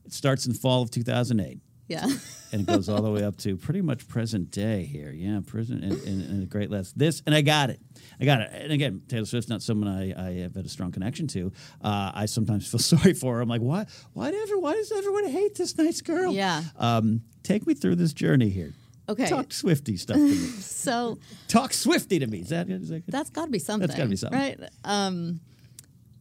It 0.07 0.12
starts 0.12 0.46
in 0.46 0.54
fall 0.54 0.82
of 0.82 0.90
2008 0.90 1.59
Yeah. 1.88 2.07
and 2.52 2.61
it 2.62 2.66
goes 2.66 2.88
all 2.88 3.02
the 3.02 3.11
way 3.11 3.22
up 3.24 3.36
to 3.38 3.57
pretty 3.57 3.80
much 3.82 4.07
present 4.09 4.50
day 4.50 4.84
here. 4.84 5.12
Yeah, 5.12 5.40
present 5.46 5.82
and, 5.84 5.92
and, 5.92 6.22
and 6.22 6.42
a 6.42 6.46
great 6.46 6.70
list. 6.70 6.96
This 6.98 7.22
and 7.26 7.34
I 7.34 7.42
got 7.42 7.70
it. 7.70 7.80
I 8.20 8.24
got 8.24 8.40
it. 8.40 8.50
And 8.52 8.72
again, 8.72 9.02
Taylor 9.09 9.26
Swift's 9.26 9.48
not 9.50 9.62
someone 9.62 9.88
I, 9.88 10.28
I 10.28 10.32
have 10.42 10.54
had 10.54 10.64
a 10.64 10.68
strong 10.68 10.92
connection 10.92 11.26
to. 11.28 11.52
Uh, 11.82 12.12
I 12.14 12.26
sometimes 12.26 12.68
feel 12.70 12.78
sorry 12.96 13.12
for 13.14 13.34
her. 13.36 13.40
I'm 13.40 13.48
like, 13.48 13.61
why? 13.61 13.86
Why 14.14 14.30
do 14.30 14.38
ever? 14.42 14.59
Why 14.59 14.74
does 14.74 14.90
everyone 14.92 15.26
hate 15.26 15.54
this 15.57 15.76
nice 15.76 16.00
girl? 16.00 16.32
Yeah. 16.32 16.62
Um, 16.76 17.22
take 17.42 17.66
me 17.66 17.74
through 17.74 17.96
this 17.96 18.12
journey 18.12 18.48
here. 18.48 18.74
Okay. 19.09 19.28
Talk 19.28 19.52
Swifty 19.52 19.96
stuff 19.96 20.16
to 20.16 20.22
me. 20.22 20.34
So 20.61 21.18
Talk 21.48 21.72
Swifty 21.72 22.18
to 22.18 22.26
me. 22.26 22.40
Is 22.40 22.48
that, 22.48 22.68
is 22.68 22.88
that 22.88 23.07
good? 23.07 23.12
That's 23.12 23.30
got 23.30 23.44
to 23.46 23.50
be 23.50 23.59
something. 23.61 23.86
That's 23.86 23.96
gotta 23.96 24.11
be 24.11 24.16
something. 24.16 24.38
right? 24.38 24.59
Um, 24.84 25.40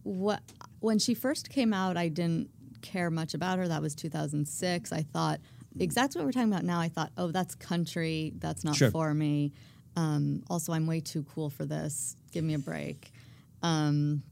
what 0.03 0.41
when 0.81 0.99
she 0.99 1.15
first 1.15 1.49
came 1.49 1.73
out, 1.73 1.97
I 1.97 2.09
didn't 2.09 2.49
care 2.86 3.09
much 3.09 3.33
about 3.33 3.57
her. 3.59 3.67
That 3.67 3.81
was 3.81 3.95
2006. 3.95 4.91
I 4.91 5.01
thought 5.01 5.39
exactly 5.79 6.19
what 6.19 6.25
we're 6.25 6.31
talking 6.31 6.51
about 6.51 6.63
now. 6.63 6.79
I 6.79 6.89
thought, 6.89 7.11
oh, 7.17 7.31
that's 7.31 7.55
country. 7.55 8.33
That's 8.38 8.63
not 8.63 8.75
Sure. 8.75 8.91
for 8.91 9.13
me. 9.13 9.51
Um, 9.95 10.43
also, 10.49 10.71
I'm 10.73 10.88
way 10.88 10.99
too 11.01 11.23
cool 11.33 11.49
for 11.49 11.65
this. 11.65 12.15
Give 12.31 12.43
me 12.43 12.53
a 12.53 12.59
break. 12.59 13.11
Um, 13.63 14.23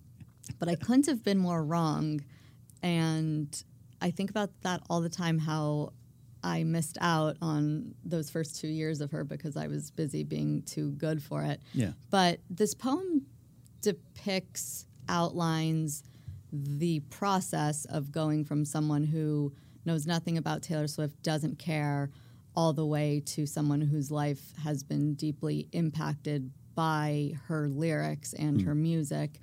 but 0.59 0.67
I 0.69 0.75
couldn't 0.75 1.05
have 1.07 1.23
been 1.23 1.37
more 1.37 1.63
wrong. 1.63 2.21
And 2.81 3.63
I 4.01 4.11
think 4.11 4.29
about 4.29 4.49
that 4.61 4.81
all 4.89 5.01
the 5.01 5.09
time 5.09 5.39
how 5.39 5.93
I 6.43 6.63
missed 6.65 6.97
out 6.99 7.37
on 7.41 7.95
those 8.03 8.29
first 8.29 8.59
two 8.59 8.67
years 8.67 8.99
of 8.99 9.11
her 9.11 9.23
because 9.23 9.55
I 9.55 9.67
was 9.67 9.89
busy 9.91 10.23
being 10.23 10.61
too 10.63 10.91
good 10.91 11.23
for 11.23 11.43
it. 11.43 11.61
Yeah. 11.73 11.91
But 12.09 12.41
this 12.49 12.73
poem 12.75 13.25
depicts, 13.81 14.85
outlines 15.09 16.03
the 16.53 16.99
process 17.09 17.85
of 17.85 18.11
going 18.11 18.45
from 18.45 18.63
someone 18.63 19.03
who 19.03 19.51
knows 19.85 20.05
nothing 20.05 20.37
about 20.37 20.61
Taylor 20.61 20.87
Swift, 20.87 21.21
doesn't 21.23 21.57
care, 21.57 22.11
all 22.55 22.73
the 22.73 22.85
way 22.85 23.21
to 23.25 23.47
someone 23.47 23.81
whose 23.81 24.11
life 24.11 24.53
has 24.63 24.83
been 24.83 25.15
deeply 25.15 25.67
impacted 25.71 26.51
by 26.75 27.33
her 27.47 27.67
lyrics 27.67 28.33
and 28.33 28.61
hmm. 28.61 28.67
her 28.67 28.75
music 28.75 29.39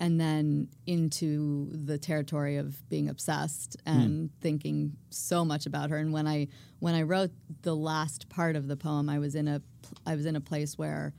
and 0.00 0.20
then 0.20 0.68
into 0.86 1.70
the 1.72 1.96
territory 1.96 2.56
of 2.56 2.88
being 2.88 3.08
obsessed 3.08 3.76
hmm. 3.86 3.92
and 3.92 4.30
thinking 4.40 4.96
so 5.10 5.44
much 5.44 5.66
about 5.66 5.90
her. 5.90 5.96
And 5.96 6.12
when 6.12 6.26
i 6.26 6.48
when 6.80 6.94
i 6.94 7.02
wrote 7.02 7.30
the 7.62 7.76
last 7.76 8.28
part 8.28 8.56
of 8.56 8.68
the 8.68 8.76
poem 8.76 9.08
i 9.08 9.18
was 9.18 9.34
in 9.34 9.48
a 9.48 9.62
i 10.06 10.16
was 10.16 10.26
in 10.26 10.34
a 10.34 10.40
place 10.40 10.76
where 10.76 11.14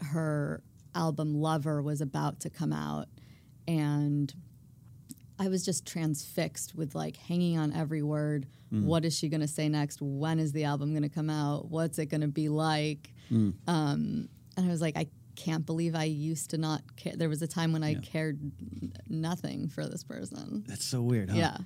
her 0.00 0.62
album 0.94 1.34
lover 1.34 1.82
was 1.82 2.00
about 2.00 2.40
to 2.40 2.50
come 2.50 2.72
out 2.72 3.08
and 3.68 4.32
I 5.38 5.48
was 5.48 5.64
just 5.64 5.86
transfixed 5.86 6.74
with 6.74 6.94
like 6.94 7.16
hanging 7.16 7.58
on 7.58 7.72
every 7.72 8.02
word. 8.02 8.46
What 8.86 9.04
is 9.04 9.16
she 9.16 9.28
going 9.28 9.40
to 9.40 9.48
say 9.48 9.68
next? 9.68 10.00
When 10.02 10.38
is 10.38 10.52
the 10.52 10.64
album 10.64 10.90
going 10.90 11.02
to 11.02 11.08
come 11.08 11.30
out? 11.30 11.70
What's 11.70 11.98
it 11.98 12.06
going 12.06 12.22
to 12.22 12.28
be 12.28 12.48
like? 12.48 13.12
Um, 13.68 14.28
and 14.56 14.66
I 14.66 14.68
was 14.68 14.80
like, 14.80 14.96
I 14.96 15.06
can't 15.36 15.64
believe 15.66 15.94
I 15.94 16.04
used 16.04 16.50
to 16.50 16.58
not 16.58 16.82
care. 16.96 17.14
There 17.16 17.28
was 17.28 17.42
a 17.42 17.46
time 17.48 17.72
when 17.72 17.82
I 17.82 17.94
cared 18.02 18.40
nothing 19.08 19.68
for 19.68 19.86
this 19.86 20.04
person. 20.04 20.64
That's 20.66 20.84
so 20.84 21.02
weird, 21.02 21.30
huh? 21.30 21.36
Yeah. 21.36 21.56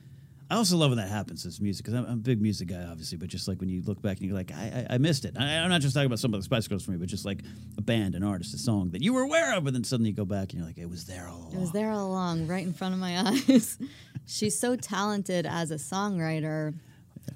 I 0.50 0.54
also 0.56 0.76
love 0.78 0.90
when 0.90 0.96
that 0.98 1.10
happens 1.10 1.44
as 1.44 1.60
music 1.60 1.84
because 1.84 1.98
I'm, 1.98 2.06
I'm 2.06 2.12
a 2.14 2.16
big 2.16 2.40
music 2.40 2.68
guy, 2.68 2.82
obviously. 2.84 3.18
But 3.18 3.28
just 3.28 3.48
like 3.48 3.60
when 3.60 3.68
you 3.68 3.82
look 3.82 4.00
back 4.00 4.16
and 4.18 4.26
you're 4.26 4.34
like, 4.36 4.50
I, 4.50 4.86
I, 4.90 4.94
I 4.94 4.98
missed 4.98 5.26
it. 5.26 5.36
I, 5.38 5.58
I'm 5.58 5.68
not 5.68 5.82
just 5.82 5.94
talking 5.94 6.06
about 6.06 6.20
some 6.20 6.32
of 6.32 6.40
the 6.40 6.44
Spice 6.44 6.66
Girls 6.66 6.84
for 6.84 6.90
me, 6.92 6.96
but 6.96 7.06
just 7.08 7.26
like 7.26 7.42
a 7.76 7.82
band, 7.82 8.14
an 8.14 8.22
artist, 8.22 8.54
a 8.54 8.58
song 8.58 8.90
that 8.92 9.02
you 9.02 9.12
were 9.12 9.22
aware 9.22 9.54
of, 9.56 9.66
and 9.66 9.76
then 9.76 9.84
suddenly 9.84 10.10
you 10.10 10.16
go 10.16 10.24
back 10.24 10.50
and 10.52 10.54
you're 10.60 10.66
like, 10.66 10.78
it 10.78 10.88
was 10.88 11.04
there 11.04 11.28
all 11.28 11.38
along. 11.40 11.52
It 11.52 11.58
was 11.60 11.72
there 11.72 11.90
all 11.90 12.06
along, 12.06 12.46
right 12.46 12.64
in 12.66 12.72
front 12.72 12.94
of 12.94 13.00
my 13.00 13.18
eyes. 13.48 13.76
She's 14.26 14.58
so 14.58 14.74
talented 14.74 15.44
as 15.44 15.70
a 15.70 15.74
songwriter, 15.76 16.74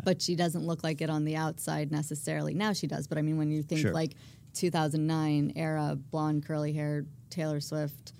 but 0.04 0.22
she 0.22 0.34
doesn't 0.34 0.66
look 0.66 0.82
like 0.82 1.02
it 1.02 1.10
on 1.10 1.24
the 1.26 1.36
outside 1.36 1.90
necessarily. 1.92 2.54
Now 2.54 2.72
she 2.72 2.86
does, 2.86 3.06
but 3.08 3.18
I 3.18 3.22
mean, 3.22 3.36
when 3.36 3.50
you 3.50 3.62
think 3.62 3.82
Sure. 3.82 3.92
like 3.92 4.14
2009 4.54 5.52
era, 5.56 5.96
blonde, 6.10 6.46
curly 6.46 6.72
hair, 6.72 7.04
Taylor 7.28 7.60
Swift, 7.60 8.12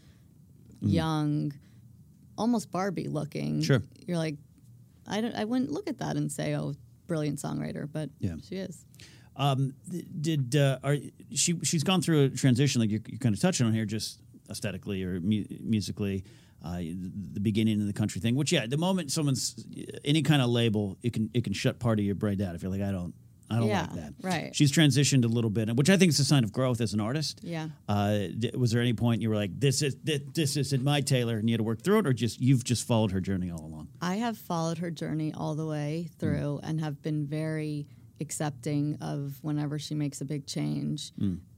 young, 0.81 1.53
almost 2.37 2.71
Barbie 2.71 3.09
looking. 3.09 3.61
Mm. 3.61 3.65
Sure. 3.65 3.83
You're 4.07 4.19
like, 4.19 4.37
I 5.07 5.21
don't, 5.21 5.35
I 5.35 5.45
wouldn't 5.45 5.71
look 5.71 5.89
at 5.89 5.99
that 5.99 6.17
and 6.17 6.31
say, 6.31 6.55
oh, 6.55 6.75
brilliant 7.07 7.39
songwriter, 7.39 7.89
but 7.91 8.11
Yeah. 8.21 8.37
she 8.49 8.57
is. 8.57 8.85
Um, 9.37 9.75
did 10.21 10.55
uh, 10.57 10.79
are 10.85 10.97
she? 11.35 11.59
She's 11.63 11.83
gone 11.83 12.03
through 12.03 12.25
a 12.25 12.29
transition, 12.31 12.81
like 12.83 12.91
you're, 12.91 13.01
you're 13.09 13.19
kind 13.19 13.35
of 13.35 13.41
touching 13.41 13.67
on 13.67 13.73
here, 13.73 13.87
just 13.87 14.21
aesthetically 14.51 15.03
or 15.05 15.21
mu- 15.21 15.45
musically. 15.61 16.25
Uh, 16.65 16.77
the 17.33 17.41
beginning 17.41 17.81
of 17.81 17.87
the 17.89 17.93
country 17.93 18.21
thing, 18.21 18.37
which 18.37 18.53
yeah, 18.53 18.67
the 18.67 18.77
moment 18.77 19.11
someone's 19.11 19.57
any 20.05 20.23
kind 20.23 20.41
of 20.43 20.49
label, 20.51 20.97
it 21.03 21.13
can 21.13 21.29
it 21.35 21.43
can 21.45 21.53
shut 21.55 21.79
part 21.81 21.99
of 21.99 22.05
your 22.05 22.15
brain 22.15 22.37
down. 22.39 22.55
If 22.55 22.63
you're 22.63 22.71
like, 22.71 22.83
I 22.83 22.93
don't, 22.93 23.15
I 23.51 23.59
don't 23.59 23.69
Yeah, 23.69 23.83
like 23.83 23.95
that. 23.95 24.15
right. 24.23 24.57
She's 24.57 24.73
transitioned 24.73 25.25
a 25.25 25.29
little 25.29 25.51
bit, 25.51 25.75
which 25.77 25.91
I 25.91 25.97
think 25.97 26.11
is 26.11 26.19
a 26.21 26.25
sign 26.25 26.43
of 26.45 26.53
growth 26.53 26.81
as 26.81 26.95
an 26.95 27.01
artist. 27.01 27.41
Yeah. 27.43 27.69
Uh, 27.89 28.19
was 28.55 28.71
there 28.73 28.81
any 28.81 28.95
point 28.95 29.21
you 29.21 29.29
were 29.29 29.37
like, 29.37 29.59
this 29.59 29.83
is 29.83 29.97
this, 30.03 30.21
this 30.35 30.57
isn't 30.57 30.83
my 30.83 31.01
Taylor, 31.03 31.37
and 31.37 31.49
you 31.49 31.55
had 31.55 31.59
to 31.59 31.65
work 31.65 31.83
through 31.83 31.99
it, 31.99 32.07
or 32.07 32.13
just 32.13 32.41
you've 32.41 32.65
just 32.65 32.87
followed 32.87 33.11
her 33.13 33.21
journey 33.21 33.51
all 33.51 33.65
along? 33.65 33.89
I 34.01 34.17
have 34.17 34.39
followed 34.39 34.79
her 34.79 34.91
journey 34.91 35.33
all 35.37 35.55
the 35.55 35.67
way 35.67 36.09
through 36.19 36.61
and 36.63 36.81
have 36.81 37.03
been 37.03 37.27
very 37.27 37.87
accepting 38.21 38.97
of 39.01 39.39
whenever 39.43 39.79
she 39.79 39.95
makes 39.95 40.21
a 40.21 40.25
big 40.25 40.47
change. 40.47 41.13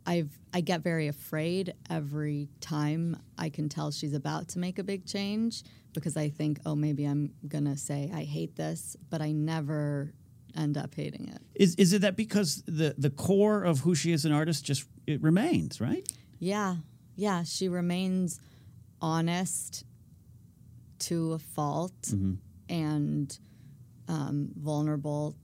I've 0.06 0.30
I 0.52 0.60
get 0.60 0.82
very 0.82 1.08
afraid 1.08 1.72
every 1.88 2.48
time 2.60 3.16
I 3.38 3.48
can 3.48 3.68
tell 3.68 3.90
she's 3.90 4.12
about 4.14 4.48
to 4.48 4.58
make 4.58 4.78
a 4.78 4.84
big 4.84 5.06
change 5.06 5.62
because 5.94 6.16
I 6.16 6.28
think, 6.28 6.58
oh, 6.66 6.74
maybe 6.74 7.04
I'm 7.06 7.32
gonna 7.48 7.76
say 7.76 8.10
I 8.12 8.24
hate 8.24 8.56
this, 8.56 8.96
but 9.10 9.22
I 9.22 9.32
never 9.32 10.12
end 10.56 10.76
up 10.76 10.94
hating 10.94 11.28
it. 11.28 11.42
Is 11.54 11.74
is 11.76 11.92
it 11.92 12.02
that 12.02 12.16
because 12.16 12.62
the 12.66 12.94
the 12.96 13.10
core 13.10 13.62
of 13.62 13.80
who 13.80 13.94
she 13.94 14.12
is 14.12 14.24
an 14.24 14.32
artist 14.32 14.64
just 14.64 14.86
it 15.06 15.22
remains 15.22 15.80
right? 15.80 16.06
Yeah, 16.38 16.76
yeah, 17.16 17.42
she 17.44 17.68
remains 17.68 18.40
honest 19.00 19.84
to 21.00 21.34
a 21.34 21.38
fault 21.38 22.12
and 22.68 23.38
um, 24.08 24.50
vulnerable, 24.56 25.36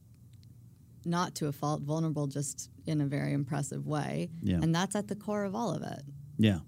not 1.05 1.35
to 1.37 1.47
a 1.49 1.53
fault, 1.53 1.83
vulnerable 1.83 2.27
just 2.27 2.71
in 2.87 3.01
a 3.01 3.07
very 3.07 3.33
impressive 3.33 3.87
way. 3.87 4.31
Yeah. 4.43 4.57
And 4.57 4.75
that's 4.75 4.97
at 4.97 5.09
the 5.09 5.17
core 5.17 5.45
of 5.45 5.55
all 5.55 5.75
of 5.75 5.83
it. 5.83 6.03
Yeah. 6.39 6.61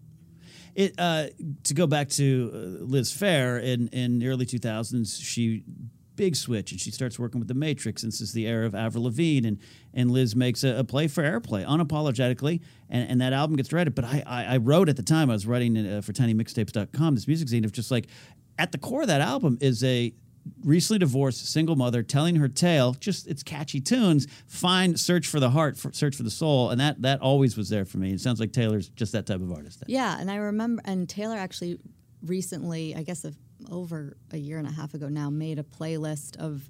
It 0.74 0.94
uh, 0.98 1.26
to 1.64 1.74
go 1.74 1.86
back 1.86 2.08
to 2.10 2.50
uh, 2.52 2.84
Liz 2.84 3.12
Phair 3.12 3.62
in 3.62 3.88
in 3.88 4.20
the 4.20 4.28
early 4.28 4.46
2000s, 4.46 5.20
she 5.22 5.64
big 6.16 6.36
switch 6.36 6.72
and 6.72 6.80
she 6.80 6.90
starts 6.90 7.18
working 7.18 7.40
with 7.40 7.48
the 7.48 7.54
Matrix. 7.54 8.02
And 8.02 8.12
this 8.12 8.20
is 8.20 8.32
the 8.32 8.46
era 8.46 8.66
of 8.66 8.74
Avril 8.74 9.04
Lavigne, 9.04 9.46
and 9.46 9.58
and 9.94 10.10
Liz 10.10 10.34
makes 10.34 10.64
a, 10.64 10.78
a 10.78 10.84
play 10.84 11.08
for 11.08 11.22
airplay 11.22 11.66
unapologetically, 11.66 12.60
and, 12.88 13.10
and 13.10 13.20
that 13.20 13.32
album 13.32 13.56
gets 13.56 13.72
read. 13.72 13.94
But 13.94 14.04
I, 14.04 14.22
I 14.26 14.44
I 14.44 14.56
wrote 14.58 14.88
at 14.88 14.96
the 14.96 15.02
time 15.02 15.30
I 15.30 15.34
was 15.34 15.46
writing 15.46 15.76
uh, 15.76 16.00
for 16.00 16.12
TinyMixtapes.com 16.12 17.14
this 17.14 17.26
music 17.26 17.48
scene 17.48 17.64
of 17.64 17.72
just 17.72 17.90
like 17.90 18.06
at 18.58 18.72
the 18.72 18.78
core 18.78 19.02
of 19.02 19.08
that 19.08 19.20
album 19.20 19.58
is 19.60 19.82
a 19.82 20.12
recently 20.64 20.98
divorced 20.98 21.46
single 21.52 21.76
mother 21.76 22.02
telling 22.02 22.34
her 22.34 22.48
tale 22.48 22.94
just 22.94 23.28
it's 23.28 23.44
catchy 23.44 23.80
tunes 23.80 24.26
find 24.48 24.98
search 24.98 25.28
for 25.28 25.38
the 25.38 25.50
heart 25.50 25.78
for, 25.78 25.92
search 25.92 26.16
for 26.16 26.24
the 26.24 26.30
soul 26.32 26.70
and 26.70 26.80
that 26.80 27.00
that 27.00 27.20
always 27.20 27.56
was 27.56 27.68
there 27.68 27.84
for 27.84 27.98
me 27.98 28.12
it 28.12 28.20
sounds 28.20 28.40
like 28.40 28.52
taylor's 28.52 28.88
just 28.88 29.12
that 29.12 29.24
type 29.24 29.40
of 29.40 29.52
artist 29.52 29.84
Yeah, 29.86 30.16
and 30.18 30.28
I 30.28 30.36
remember, 30.36 30.82
and 30.84 31.08
Taylor 31.08 31.36
actually 31.36 31.78
recently, 32.24 32.94
I 32.96 33.02
guess 33.02 33.24
a, 33.24 33.32
over 33.70 34.16
a 34.30 34.36
year 34.36 34.58
and 34.58 34.66
a 34.66 34.70
half 34.72 34.94
ago 34.94 35.08
now, 35.08 35.30
made 35.30 35.58
a 35.58 35.62
playlist 35.62 36.36
of 36.36 36.68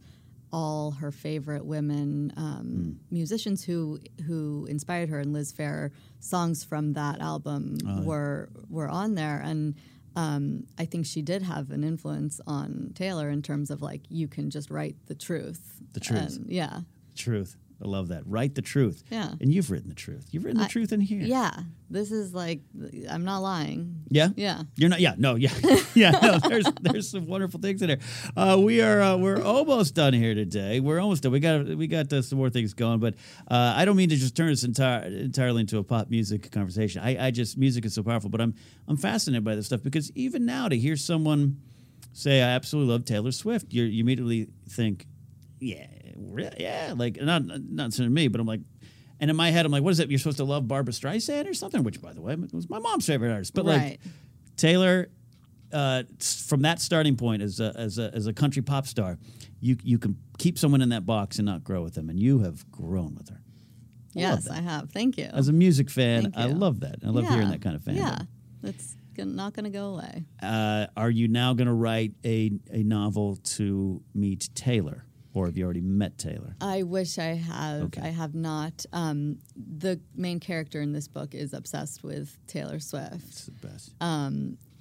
all 0.52 0.90
her 0.90 1.10
favorite 1.10 1.64
women 1.64 2.32
um, 2.36 3.00
musicians 3.10 3.64
who 3.64 3.98
who 4.26 4.66
inspired 4.68 5.08
her, 5.08 5.18
and 5.18 5.32
Liz 5.32 5.52
Phair 5.52 5.90
songs 6.20 6.62
from 6.62 6.92
that 6.92 7.20
album 7.20 7.78
were 8.04 8.50
were 8.68 8.88
on 8.88 9.14
there, 9.14 9.40
and. 9.44 9.74
Um, 10.14 10.66
I 10.76 10.84
think 10.84 11.06
she 11.06 11.22
did 11.22 11.40
have 11.40 11.70
an 11.70 11.82
influence 11.82 12.38
on 12.46 12.92
Taylor 12.94 13.30
in 13.30 13.40
terms 13.40 13.70
of 13.70 13.80
like 13.80 14.02
you 14.10 14.28
can 14.28 14.50
just 14.50 14.70
write 14.70 14.94
the 15.06 15.14
truth. 15.14 15.80
The 15.94 16.00
truth. 16.00 16.36
And, 16.36 16.52
yeah. 16.52 16.80
truth 17.16 17.56
i 17.82 17.86
love 17.88 18.08
that. 18.08 18.22
Write 18.26 18.54
the 18.54 18.62
truth. 18.62 19.02
Yeah. 19.10 19.32
and 19.40 19.52
you've 19.52 19.70
written 19.70 19.88
the 19.88 19.94
truth. 19.94 20.28
You've 20.30 20.44
written 20.44 20.58
the 20.60 20.66
I- 20.66 20.68
truth 20.68 20.92
in 20.92 21.00
here. 21.00 21.20
Yeah. 21.22 21.52
This 21.90 22.10
is 22.10 22.32
like 22.32 22.60
I'm 23.10 23.24
not 23.24 23.40
lying. 23.40 23.96
yeah? 24.08 24.28
Yeah. 24.36 24.62
you're 24.76 24.88
not 24.88 25.00
yeah 25.00 25.14
no 25.18 25.34
yeah. 25.34 25.50
Yeah 25.94 26.10
no 26.12 26.38
there's 26.48 26.64
there's 26.80 27.10
some 27.10 27.26
wonderful 27.26 27.60
things 27.60 27.82
in 27.82 27.88
there. 27.88 27.98
Uh, 28.36 28.56
we 28.58 28.80
are 28.80 29.02
uh, 29.02 29.16
we're 29.16 29.42
almost 29.42 29.94
done 29.94 30.14
here 30.14 30.34
today. 30.34 30.80
We're 30.80 31.00
almost 31.00 31.22
done. 31.24 31.32
We 31.32 31.40
got 31.40 31.66
we 31.66 31.86
got 31.86 32.10
uh, 32.12 32.22
some 32.22 32.38
more 32.38 32.48
things 32.50 32.72
going 32.74 32.98
but 33.00 33.14
uh, 33.50 33.74
i 33.76 33.84
don't 33.84 33.96
mean 33.96 34.08
to 34.08 34.16
just 34.16 34.34
turn 34.36 34.48
this 34.48 34.64
entire 34.64 35.02
entirely 35.06 35.60
into 35.60 35.78
a 35.78 35.82
pop 35.84 36.08
music 36.08 36.50
conversation. 36.50 37.02
I 37.02 37.26
i 37.26 37.30
just 37.30 37.58
music 37.58 37.84
is 37.84 37.94
so 37.94 38.02
powerful 38.02 38.30
but 38.30 38.40
i'm 38.40 38.54
i'm 38.88 38.96
fascinated 38.96 39.44
by 39.44 39.54
this 39.56 39.66
stuff 39.66 39.82
because 39.82 40.10
even 40.14 40.46
now 40.46 40.68
to 40.68 40.76
hear 40.76 40.96
someone 40.96 41.60
say 42.14 42.40
i 42.42 42.48
absolutely 42.50 42.92
love 42.92 43.04
taylor 43.04 43.32
swift 43.32 43.72
you 43.72 43.82
you 43.84 44.00
immediately 44.02 44.48
think 44.68 45.06
yeah 45.60 45.86
re- 46.16 46.50
yeah 46.58 46.94
like 46.96 47.20
not 47.20 47.42
not 47.46 47.92
to 47.92 48.08
me 48.08 48.28
but 48.28 48.40
i'm 48.40 48.46
like 48.46 48.60
and 49.22 49.30
in 49.30 49.36
my 49.36 49.52
head, 49.52 49.64
I'm 49.64 49.70
like, 49.70 49.84
what 49.84 49.90
is 49.90 50.00
it? 50.00 50.10
You're 50.10 50.18
supposed 50.18 50.38
to 50.38 50.44
love 50.44 50.66
Barbra 50.66 50.92
Streisand 50.92 51.48
or 51.48 51.54
something? 51.54 51.84
Which, 51.84 52.02
by 52.02 52.12
the 52.12 52.20
way, 52.20 52.34
was 52.52 52.68
my 52.68 52.80
mom's 52.80 53.06
favorite 53.06 53.30
artist. 53.30 53.54
But 53.54 53.64
like, 53.64 54.00
Taylor, 54.56 55.10
uh, 55.72 56.02
from 56.48 56.62
that 56.62 56.80
starting 56.80 57.16
point 57.16 57.40
as 57.40 57.60
a, 57.60 57.72
as 57.76 57.98
a 57.98 58.10
as 58.12 58.26
a 58.26 58.32
country 58.32 58.62
pop 58.62 58.84
star, 58.84 59.18
you 59.60 59.76
you 59.84 60.00
can 60.00 60.16
keep 60.38 60.58
someone 60.58 60.82
in 60.82 60.88
that 60.88 61.06
box 61.06 61.38
and 61.38 61.46
not 61.46 61.62
grow 61.62 61.84
with 61.84 61.94
them, 61.94 62.10
and 62.10 62.18
you 62.18 62.40
have 62.40 62.68
grown 62.72 63.14
with 63.14 63.28
her. 63.28 63.40
I 64.16 64.18
Yes. 64.18 64.50
I 64.50 64.60
have. 64.60 64.90
Thank 64.90 65.16
you. 65.16 65.30
As 65.32 65.46
a 65.46 65.52
music 65.52 65.88
fan, 65.88 66.32
I 66.36 66.46
love 66.46 66.80
that. 66.80 66.96
I 67.06 67.10
love 67.10 67.28
hearing 67.28 67.50
that 67.50 67.62
kind 67.62 67.76
of 67.76 67.82
fandom. 67.82 67.98
Yeah, 67.98 68.18
that's 68.60 68.96
not 69.16 69.54
going 69.54 69.64
to 69.64 69.70
go 69.70 69.94
away. 69.94 70.24
Uh, 70.42 70.88
are 70.96 71.10
you 71.10 71.28
now 71.28 71.54
going 71.54 71.68
to 71.68 71.72
write 71.72 72.14
a 72.24 72.50
a 72.72 72.82
novel 72.82 73.36
to 73.36 74.02
meet 74.16 74.50
Taylor, 74.56 75.04
or 75.34 75.46
have 75.46 75.56
you 75.56 75.64
already 75.64 75.80
met 75.80 76.18
Taylor? 76.18 76.54
I 76.60 76.82
wish 76.82 77.18
I 77.18 77.34
have. 77.34 77.82
Okay. 77.84 78.02
I 78.02 78.08
have 78.08 78.34
not. 78.34 78.84
Um, 78.92 79.38
the 79.56 80.00
main 80.14 80.40
character 80.40 80.80
in 80.82 80.92
this 80.92 81.08
book 81.08 81.34
is 81.34 81.52
obsessed 81.52 82.02
with 82.04 82.36
Taylor 82.46 82.78
Swift 82.80 83.14
It's 83.28 83.46
the 83.46 83.52
best. 83.66 83.94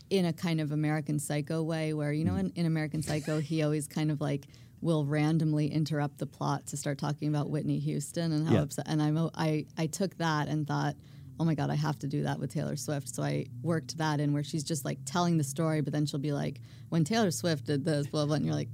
in 0.10 0.26
a 0.26 0.34
kind 0.34 0.60
of 0.60 0.72
American 0.72 1.20
Psycho 1.20 1.64
way, 1.64 1.94
where 1.94 2.12
you 2.12 2.26
know, 2.26 2.36
in, 2.36 2.52
in 2.56 2.66
American 2.66 3.02
Psycho, 3.02 3.40
he 3.40 3.64
always 3.64 3.88
kind 3.88 4.12
of 4.12 4.20
like 4.20 4.46
will 4.82 5.06
randomly 5.06 5.68
interrupt 5.72 6.18
the 6.18 6.26
plot 6.26 6.66
to 6.68 6.76
start 6.76 6.98
talking 6.98 7.30
about 7.30 7.50
Whitney 7.50 7.80
Houston 7.80 8.32
and 8.32 8.48
how 8.48 8.56
Yeah. 8.56 8.62
upset. 8.64 8.86
And 8.88 9.02
I'm, 9.02 9.30
I 9.36 9.66
I 9.78 9.88
took 9.88 10.18
that 10.18 10.48
and 10.48 10.68
thought. 10.68 10.96
Oh 11.40 11.44
my 11.46 11.56
God, 11.56 11.72
I 11.72 11.76
have 11.76 11.98
to 12.00 12.08
do 12.08 12.22
that 12.24 12.40
with 12.40 12.54
Taylor 12.54 12.76
Swift. 12.76 13.10
So 13.10 13.24
I 13.24 13.48
worked 13.64 13.98
that 13.98 14.20
in 14.20 14.32
where 14.32 14.44
she's 14.44 14.64
just 14.64 14.86
like 14.86 15.00
telling 15.06 15.38
the 15.40 15.44
story, 15.44 15.82
but 15.82 15.92
then 15.92 16.06
she'll 16.06 16.20
be 16.20 16.34
like, 16.34 16.60
when 16.90 17.04
Taylor 17.04 17.32
Swift 17.32 17.66
did 17.66 17.84
this, 17.84 18.06
blah, 18.06 18.28
blah, 18.28 18.36
and 18.36 18.46
you're 18.46 18.54
like, 18.54 18.70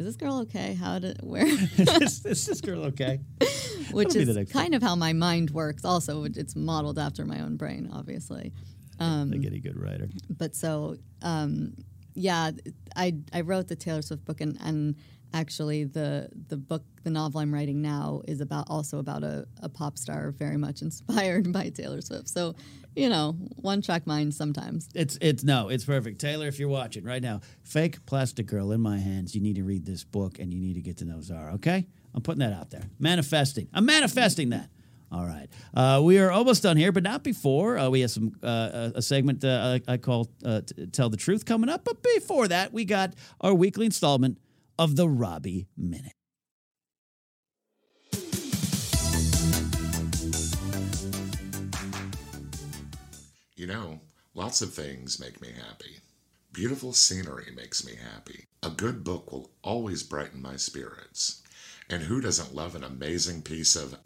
is 0.00 0.06
this 0.06 0.16
girl 0.16 0.40
okay? 0.40 0.72
How 0.72 0.98
did, 0.98 1.18
where? 1.22 1.46
is, 1.46 2.24
is 2.24 2.46
this 2.46 2.60
girl 2.62 2.84
okay? 2.86 3.20
which 3.92 4.14
That'll 4.14 4.38
is 4.38 4.50
kind 4.50 4.74
of 4.74 4.82
how 4.82 4.96
my 4.96 5.12
mind 5.12 5.50
works. 5.50 5.84
Also, 5.84 6.24
it's 6.24 6.56
modeled 6.56 6.98
after 6.98 7.26
my 7.26 7.40
own 7.40 7.56
brain, 7.56 7.90
obviously. 7.92 8.54
Um, 8.98 9.30
like 9.30 9.44
a 9.44 9.58
good 9.58 9.78
writer. 9.78 10.08
But 10.30 10.56
so, 10.56 10.96
um, 11.20 11.74
yeah, 12.14 12.50
I 12.96 13.16
I 13.32 13.42
wrote 13.42 13.68
the 13.68 13.76
Taylor 13.76 14.00
Swift 14.00 14.24
book, 14.24 14.40
and, 14.40 14.56
and 14.62 14.96
actually 15.32 15.84
the 15.84 16.28
the 16.48 16.56
book, 16.56 16.82
the 17.02 17.10
novel 17.10 17.40
I'm 17.40 17.52
writing 17.52 17.82
now, 17.82 18.22
is 18.26 18.40
about 18.40 18.66
also 18.68 18.98
about 18.98 19.22
a, 19.22 19.46
a 19.62 19.68
pop 19.68 19.98
star 19.98 20.30
very 20.30 20.56
much 20.56 20.82
inspired 20.82 21.52
by 21.52 21.70
Taylor 21.70 22.00
Swift. 22.00 22.28
So, 22.28 22.54
you 22.96 23.08
know, 23.08 23.32
one 23.56 23.82
track 23.82 24.06
mind 24.06 24.34
sometimes. 24.34 24.88
It's 24.94 25.18
it's 25.20 25.44
no, 25.44 25.68
it's 25.68 25.84
perfect. 25.84 26.20
Taylor, 26.20 26.46
if 26.46 26.58
you're 26.58 26.68
watching 26.68 27.04
right 27.04 27.22
now, 27.22 27.40
fake 27.62 28.04
plastic 28.06 28.46
girl 28.46 28.72
in 28.72 28.80
my 28.80 28.98
hands. 28.98 29.34
You 29.34 29.40
need 29.40 29.56
to 29.56 29.64
read 29.64 29.84
this 29.84 30.04
book 30.04 30.38
and 30.38 30.52
you 30.52 30.60
need 30.60 30.74
to 30.74 30.82
get 30.82 30.98
to 30.98 31.04
know 31.04 31.20
Zara. 31.20 31.54
Okay, 31.54 31.86
I'm 32.14 32.22
putting 32.22 32.40
that 32.40 32.52
out 32.52 32.70
there. 32.70 32.84
Manifesting. 32.98 33.68
I'm 33.72 33.86
manifesting 33.86 34.50
that. 34.50 34.70
All 35.12 35.26
right, 35.26 35.48
uh, 35.74 36.00
we 36.04 36.20
are 36.20 36.30
almost 36.30 36.62
done 36.62 36.76
here, 36.76 36.92
but 36.92 37.02
not 37.02 37.24
before. 37.24 37.76
Uh, 37.76 37.88
we 37.88 38.02
have 38.02 38.12
some 38.12 38.32
uh, 38.44 38.90
a 38.94 38.98
a 38.98 39.02
segment 39.02 39.44
uh, 39.44 39.80
I, 39.88 39.96
call 39.96 40.30
uh, 40.44 40.60
"Tell 40.92 41.08
the 41.08 41.16
Truth" 41.16 41.44
coming 41.44 41.68
up. 41.68 41.84
But 41.84 42.00
before 42.14 42.46
that, 42.46 42.72
we 42.72 42.84
got 42.84 43.14
our 43.40 43.52
weekly 43.52 43.86
installment 43.86 44.38
of 44.80 44.96
the 44.96 45.06
Robbie 45.06 45.68
Minute. 45.76 46.14
You 53.54 53.66
know, 53.66 54.00
lots 54.32 54.62
of 54.62 54.72
things 54.72 55.20
make 55.20 55.42
me 55.42 55.48
happy. 55.48 55.98
Beautiful 56.54 56.94
scenery 56.94 57.52
makes 57.54 57.84
me 57.84 57.92
happy. 57.94 58.46
A 58.62 58.70
good 58.70 59.04
book 59.04 59.30
will 59.30 59.50
always 59.62 60.02
brighten 60.02 60.40
my 60.40 60.56
spirits. 60.56 61.42
And 61.90 62.04
who 62.04 62.22
doesn't 62.22 62.54
love 62.54 62.74
an 62.74 62.82
amazing 62.82 63.42
piece 63.42 63.76
of. 63.76 63.96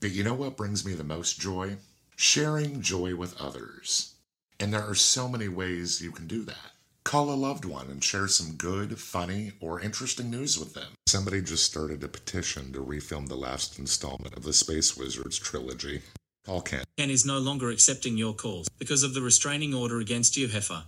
But 0.00 0.12
you 0.12 0.24
know 0.24 0.32
what 0.32 0.56
brings 0.56 0.86
me 0.86 0.94
the 0.94 1.04
most 1.04 1.38
joy? 1.38 1.76
Sharing 2.16 2.80
joy 2.80 3.16
with 3.16 3.38
others. 3.38 4.14
And 4.58 4.72
there 4.72 4.88
are 4.88 4.94
so 4.94 5.28
many 5.28 5.48
ways 5.48 6.00
you 6.00 6.10
can 6.10 6.26
do 6.26 6.42
that. 6.44 6.77
Call 7.04 7.30
a 7.30 7.34
loved 7.34 7.64
one 7.64 7.86
and 7.90 8.04
share 8.04 8.28
some 8.28 8.52
good, 8.56 8.98
funny, 8.98 9.52
or 9.60 9.80
interesting 9.80 10.30
news 10.30 10.58
with 10.58 10.74
them. 10.74 10.92
Somebody 11.06 11.40
just 11.40 11.64
started 11.64 12.04
a 12.04 12.08
petition 12.08 12.72
to 12.72 12.80
refilm 12.80 13.28
the 13.28 13.34
last 13.34 13.78
installment 13.78 14.36
of 14.36 14.42
the 14.42 14.52
Space 14.52 14.96
Wizards 14.96 15.38
trilogy. 15.38 16.02
Call 16.44 16.60
Ken. 16.60 16.84
Ken 16.98 17.10
is 17.10 17.24
no 17.24 17.38
longer 17.38 17.70
accepting 17.70 18.18
your 18.18 18.34
calls 18.34 18.68
because 18.78 19.02
of 19.02 19.14
the 19.14 19.22
restraining 19.22 19.72
order 19.74 20.00
against 20.00 20.36
you, 20.36 20.48
Heifer. 20.48 20.84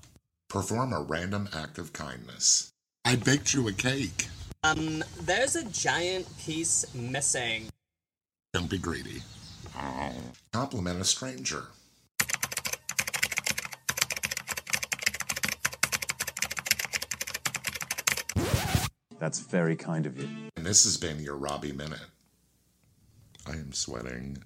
Perform 0.48 0.92
a 0.92 1.00
random 1.00 1.48
act 1.54 1.78
of 1.78 1.92
kindness. 1.92 2.70
I 3.04 3.16
baked 3.16 3.54
you 3.54 3.66
a 3.68 3.72
cake. 3.72 4.28
Um, 4.62 5.02
there's 5.22 5.56
a 5.56 5.64
giant 5.64 6.26
piece 6.38 6.84
missing. 6.94 7.68
Don't 8.52 8.68
be 8.68 8.78
greedy. 8.78 9.22
Compliment 10.52 11.00
a 11.00 11.04
stranger. 11.04 11.64
That's 19.20 19.38
very 19.38 19.76
kind 19.76 20.06
of 20.06 20.18
you. 20.18 20.28
And 20.56 20.64
this 20.64 20.84
has 20.84 20.96
been 20.96 21.20
your 21.20 21.36
Robbie 21.36 21.72
Minute. 21.72 22.00
I 23.46 23.52
am 23.52 23.70
sweating. 23.72 24.38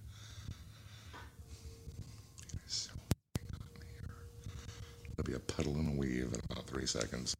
There'll 5.16 5.25
be 5.25 5.35
a 5.35 5.39
puddle 5.39 5.75
and 5.75 5.97
a 5.97 5.97
weave 5.97 6.33
in 6.35 6.41
about 6.51 6.66
three 6.66 6.87
seconds. 6.87 7.37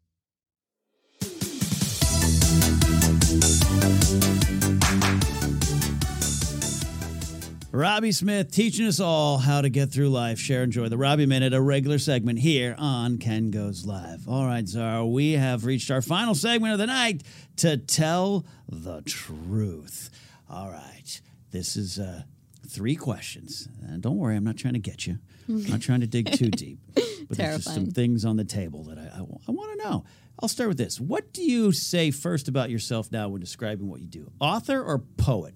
Robbie 7.75 8.13
Smith 8.13 8.53
teaching 8.53 8.87
us 8.87 9.01
all 9.01 9.39
how 9.39 9.61
to 9.61 9.69
get 9.69 9.91
through 9.91 10.09
life. 10.09 10.39
Share, 10.39 10.63
and 10.63 10.69
enjoy 10.69 10.89
the 10.89 10.97
Robbie 10.97 11.27
Minute, 11.27 11.53
a 11.53 11.61
regular 11.61 11.99
segment 11.99 12.39
here 12.39 12.77
on 12.79 13.19
Ken 13.19 13.51
Goes 13.51 13.85
Live. 13.85 14.29
All 14.29 14.47
right, 14.47 14.65
Zara, 14.65 15.05
we 15.05 15.33
have 15.33 15.65
reached 15.65 15.91
our 15.91 16.01
final 16.01 16.37
segment 16.37 16.75
of 16.75 16.79
the 16.79 16.87
night 16.87 17.25
to 17.57 17.77
tell 17.77 18.47
the 18.69 19.03
truth. 19.03 20.11
All 20.49 20.71
right, 20.71 21.21
this 21.51 21.77
is 21.77 21.99
uh, 21.99 22.23
three 22.65 22.95
questions. 22.95 23.67
And 23.83 24.01
don't 24.01 24.19
worry, 24.19 24.37
I'm 24.37 24.45
not 24.45 24.57
trying 24.57 24.75
to 24.75 24.79
get 24.79 25.09
you. 25.09 25.19
I'm 25.49 25.65
not 25.65 25.81
trying 25.81 26.03
to 26.03 26.07
dig 26.07 26.31
too 26.31 26.51
deep. 26.53 26.79
But 27.29 27.39
there's 27.39 27.65
just 27.65 27.75
some 27.75 27.87
things 27.87 28.25
on 28.25 28.37
the 28.37 28.45
table 28.45 28.85
that 28.85 28.99
I, 28.99 29.19
I, 29.19 29.51
want 29.51 29.81
to 29.81 29.85
know. 29.85 30.05
I'll 30.39 30.49
start 30.49 30.69
with 30.69 30.79
this. 30.79 31.01
What 31.01 31.33
do 31.33 31.43
you 31.43 31.73
say 31.73 32.13
first 32.13 32.47
about 32.47 32.71
yourself 32.71 33.11
now 33.11 33.31
when 33.31 33.41
describing 33.41 33.89
what 33.89 34.01
you 34.01 34.07
do? 34.07 34.31
Author 34.39 34.81
or 34.81 35.01
poet? 35.01 35.55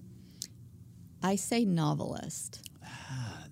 I 1.23 1.35
say 1.35 1.65
novelist. 1.65 2.61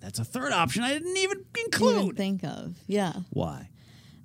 That's 0.00 0.18
a 0.18 0.24
third 0.24 0.52
option 0.52 0.82
I 0.84 0.92
didn't 0.92 1.16
even 1.16 1.38
Even 1.38 1.64
include. 1.64 2.16
think 2.16 2.44
of 2.44 2.76
yeah, 2.86 3.12
Why? 3.30 3.68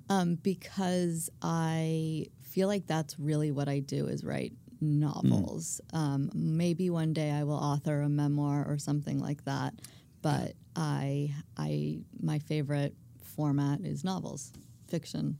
um, 0.08 0.36
because 0.36 1.28
I 1.42 2.26
feel 2.42 2.68
like 2.68 2.86
that's 2.86 3.18
really 3.18 3.50
what 3.50 3.68
I 3.68 3.80
do 3.80 4.06
is 4.06 4.22
write 4.24 4.52
novels. 4.80 5.80
Um, 5.92 6.30
maybe 6.34 6.90
one 6.90 7.12
day 7.12 7.30
I 7.32 7.42
will 7.44 7.54
author 7.56 8.02
a 8.02 8.08
memoir 8.08 8.64
or 8.68 8.78
something 8.78 9.18
like 9.18 9.44
that, 9.44 9.74
but 10.22 10.52
I 10.76 11.34
I 11.56 11.98
my 12.20 12.38
favorite 12.38 12.94
format 13.34 13.80
is 13.80 14.04
novels, 14.04 14.52
fiction. 14.88 15.38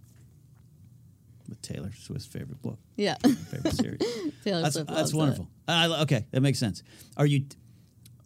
With 1.48 1.60
Taylor 1.62 1.92
Swift's 1.96 2.26
favorite 2.26 2.60
book, 2.62 2.78
Yeah, 2.96 3.16
favorite 3.22 3.74
series. 3.74 4.00
Taylor 4.44 4.62
that's 4.62 4.74
Swift 4.76 4.90
that's 4.90 5.14
wonderful. 5.14 5.48
I, 5.68 5.86
okay, 6.02 6.26
that 6.32 6.40
makes 6.40 6.58
sense. 6.58 6.82
Are 7.18 7.26
you 7.26 7.44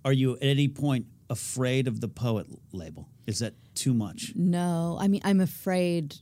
are 0.08 0.12
you 0.14 0.36
at 0.36 0.42
any 0.42 0.68
point 0.68 1.04
afraid 1.28 1.86
of 1.86 2.00
the 2.00 2.08
poet 2.08 2.46
label? 2.72 3.10
Is 3.26 3.40
that 3.40 3.52
too 3.74 3.92
much? 3.92 4.32
No, 4.34 4.96
I 4.98 5.06
mean 5.06 5.20
I'm 5.22 5.40
afraid 5.40 6.16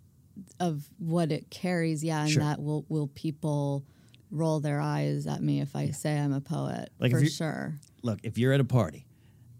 of 0.58 0.88
what 0.98 1.30
it 1.30 1.50
carries. 1.50 2.02
Yeah, 2.02 2.22
and 2.22 2.30
Sure. 2.30 2.42
that 2.42 2.60
will 2.60 2.84
will 2.88 3.06
people 3.06 3.84
roll 4.32 4.58
their 4.58 4.80
eyes 4.80 5.28
at 5.28 5.40
me 5.40 5.60
if 5.60 5.76
I 5.76 5.90
say 5.92 6.18
I'm 6.18 6.32
a 6.32 6.40
poet 6.40 6.90
Like 6.98 7.12
for 7.12 7.24
sure. 7.26 7.78
Look, 8.02 8.18
if 8.24 8.38
you're 8.38 8.52
at 8.52 8.58
a 8.58 8.64
party 8.64 9.06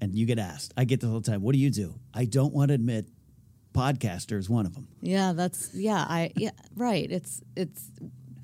and 0.00 0.12
you 0.12 0.26
get 0.26 0.40
asked, 0.40 0.74
I 0.76 0.84
get 0.84 1.00
this 1.00 1.08
all 1.08 1.20
the 1.20 1.30
time. 1.30 1.40
What 1.42 1.52
do 1.52 1.60
you 1.60 1.70
do? 1.70 1.94
I 2.12 2.24
don't 2.24 2.52
want 2.52 2.70
to 2.70 2.74
admit 2.74 3.06
podcaster 3.74 4.36
is 4.36 4.50
one 4.50 4.66
of 4.66 4.74
them. 4.74 4.88
Yeah, 5.00 5.34
that's 5.34 5.72
yeah. 5.72 6.04
I 6.08 6.32
yeah 6.34 6.50
right. 6.74 7.08
It's 7.08 7.42
it's 7.54 7.92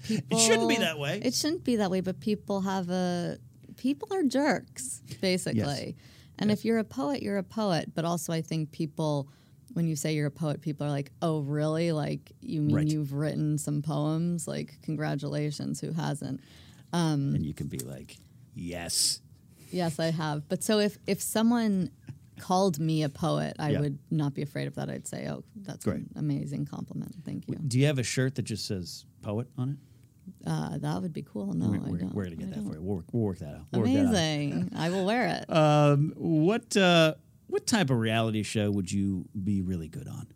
people. 0.05 0.39
It 0.39 0.41
shouldn't 0.41 0.69
be 0.69 0.77
that 0.77 1.01
way. 1.01 1.21
It 1.25 1.35
shouldn't 1.35 1.65
be 1.65 1.75
that 1.77 1.91
way. 1.91 2.01
But 2.03 2.21
people 2.21 2.61
have 2.61 2.89
a 2.89 3.39
people 3.83 4.09
are 4.13 4.23
jerks 4.23 5.03
basically. 5.21 5.97
And 6.39 6.51
if 6.51 6.65
you're 6.65 6.79
a 6.79 6.85
poet, 6.85 7.23
you're 7.23 7.39
a 7.39 7.43
poet. 7.43 7.93
But 7.95 8.05
also, 8.05 8.33
I 8.33 8.41
think 8.43 8.71
people. 8.73 9.29
When 9.75 9.87
you 9.89 9.97
say 9.97 10.13
you're 10.15 10.27
a 10.27 10.31
poet, 10.31 10.61
people 10.61 10.87
are 10.87 10.91
like, 10.91 11.11
"Oh, 11.23 11.41
really? 11.41 11.93
Like, 11.93 12.33
you 12.43 12.61
mean 12.61 12.77
Right. 12.77 12.87
you've 12.87 13.15
written 13.15 13.57
some 13.57 13.81
poems? 13.81 14.47
Like, 14.47 14.79
congratulations, 14.83 15.81
who 15.81 15.93
hasn't?" 15.93 16.41
Mm. 16.93 17.35
and 17.37 17.47
you 17.47 17.55
can 17.55 17.69
be 17.69 17.79
like, 17.79 18.19
yes. 18.55 19.23
Yes, 19.71 19.99
I 19.99 20.11
have. 20.11 20.47
But 20.51 20.63
so 20.63 20.79
if 20.79 20.99
if 21.07 21.23
someone 21.23 21.91
called 22.39 22.79
me 22.79 23.03
a 23.03 23.09
poet, 23.09 23.57
I 23.59 23.71
Yeah. 23.71 23.81
would 23.81 23.99
not 24.11 24.35
be 24.35 24.43
afraid 24.43 24.67
of 24.67 24.75
that. 24.75 24.91
I'd 24.91 25.07
say, 25.09 25.27
"Oh, 25.29 25.43
that's 25.57 25.85
Great. 25.85 26.01
an 26.01 26.11
amazing 26.17 26.67
compliment. 26.67 27.15
Thank 27.25 27.49
you." 27.49 27.57
Do 27.57 27.79
you 27.79 27.87
have 27.87 27.99
a 27.99 28.03
shirt 28.15 28.35
that 28.35 28.43
just 28.43 28.67
says 28.67 29.07
poet 29.23 29.49
on 29.57 29.71
it? 29.71 29.77
Uh, 30.47 30.79
that 30.79 31.01
would 31.03 31.13
be 31.13 31.23
cool. 31.23 31.53
No, 31.55 31.69
we're, 31.69 31.77
I 31.77 31.79
we're- 31.81 31.99
don't. 32.01 32.15
we're 32.15 32.25
gonna 32.25 32.37
get 32.37 32.47
I 32.47 32.51
that 32.51 32.55
don't. 32.57 32.67
for 32.69 32.75
you. 32.75 32.83
We'll 32.83 32.97
work, 32.97 33.05
we'll 33.13 33.23
work 33.23 33.39
that 33.39 33.55
out. 33.55 33.67
We'll 33.73 33.83
work 33.83 33.91
that 33.93 33.99
out. 34.07 34.07
Amazing. 34.15 34.73
I 34.77 34.91
will 34.91 35.05
wear 35.07 35.27
it. 35.29 35.45
Um, 35.55 36.13
what 36.17 36.77
uh, 36.77 37.15
what 37.47 37.67
type 37.67 37.91
of 37.91 37.99
reality 37.99 38.43
show 38.43 38.71
would 38.71 38.91
you 38.91 39.27
be 39.45 39.61
really 39.63 39.89
good 39.89 40.09
on? 40.09 40.27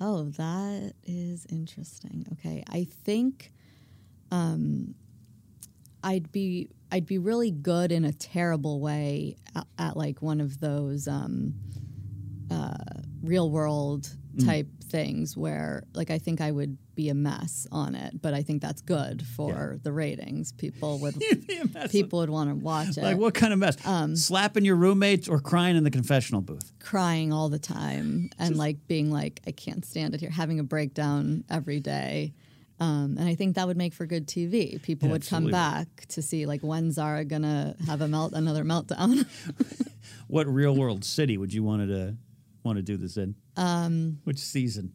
oh, 0.00 0.24
that 0.30 0.94
is 1.04 1.46
interesting. 1.48 2.26
Okay, 2.32 2.64
I 2.68 2.82
think 3.04 3.52
um, 4.32 4.96
I'd 6.02 6.32
be 6.32 6.70
I'd 6.90 7.06
be 7.06 7.18
really 7.18 7.52
good 7.52 7.92
in 7.92 8.04
a 8.04 8.12
terrible 8.12 8.80
way 8.80 9.36
at, 9.54 9.66
at 9.78 9.96
like 9.96 10.20
one 10.20 10.40
of 10.40 10.58
those 10.58 11.06
um, 11.06 11.54
uh, 12.50 12.74
real 13.22 13.48
world 13.50 14.08
Mm. 14.36 14.46
type 14.46 14.66
things 14.84 15.36
where 15.36 15.84
like 15.94 16.10
I 16.10 16.18
think 16.18 16.40
I 16.40 16.50
would 16.50 16.78
be 16.94 17.08
a 17.08 17.14
mess 17.14 17.66
on 17.72 17.94
it, 17.94 18.20
but 18.20 18.34
I 18.34 18.42
think 18.42 18.60
that's 18.62 18.80
good 18.82 19.26
for 19.26 19.78
the 19.82 19.92
ratings. 19.92 20.52
People 20.52 20.98
would 21.00 21.18
Be 21.46 21.56
a 21.58 21.66
mess. 21.68 21.90
people 21.92 22.18
would 22.20 22.30
want 22.30 22.50
to 22.50 22.54
watch 22.56 22.96
it. 22.98 23.02
Like 23.02 23.16
what 23.16 23.34
kind 23.34 23.52
of 23.52 23.58
mess? 23.58 23.76
Um, 23.86 24.16
Slapping 24.16 24.64
your 24.64 24.76
roommates 24.76 25.28
or 25.28 25.40
crying 25.40 25.76
in 25.76 25.84
the 25.84 25.90
confessional 25.90 26.40
booth? 26.40 26.72
crying 26.80 27.32
all 27.32 27.48
the 27.48 27.58
time 27.58 28.30
and 28.38 28.56
like 28.56 28.86
being 28.86 29.10
like, 29.10 29.40
I 29.46 29.52
can't 29.52 29.84
stand 29.84 30.14
it 30.14 30.20
here, 30.20 30.30
having 30.30 30.58
a 30.60 30.64
breakdown 30.64 31.44
every 31.50 31.80
day. 31.80 32.32
Um, 32.80 33.16
and 33.18 33.28
I 33.28 33.34
think 33.36 33.54
that 33.56 33.66
would 33.68 33.76
make 33.76 33.94
for 33.94 34.06
good 34.06 34.26
TV. 34.26 34.80
People 34.82 35.08
It 35.08 35.12
would 35.12 35.26
come 35.28 35.50
back 35.50 36.06
to 36.08 36.20
see 36.22 36.46
like 36.46 36.62
when 36.62 36.90
Zara 36.90 37.24
gonna 37.24 37.76
have 37.86 38.00
a 38.00 38.08
melt 38.08 38.32
another 38.32 38.64
meltdown. 38.64 39.26
What 40.28 40.46
real 40.46 40.74
world 40.74 41.04
city 41.04 41.36
would 41.36 41.52
you 41.52 41.62
want 41.62 41.86
to 41.86 42.16
want 42.64 42.76
to 42.76 42.82
do 42.82 42.96
this 42.96 43.16
in? 43.16 43.34
Um, 43.56 44.18
Which 44.24 44.38
season? 44.38 44.92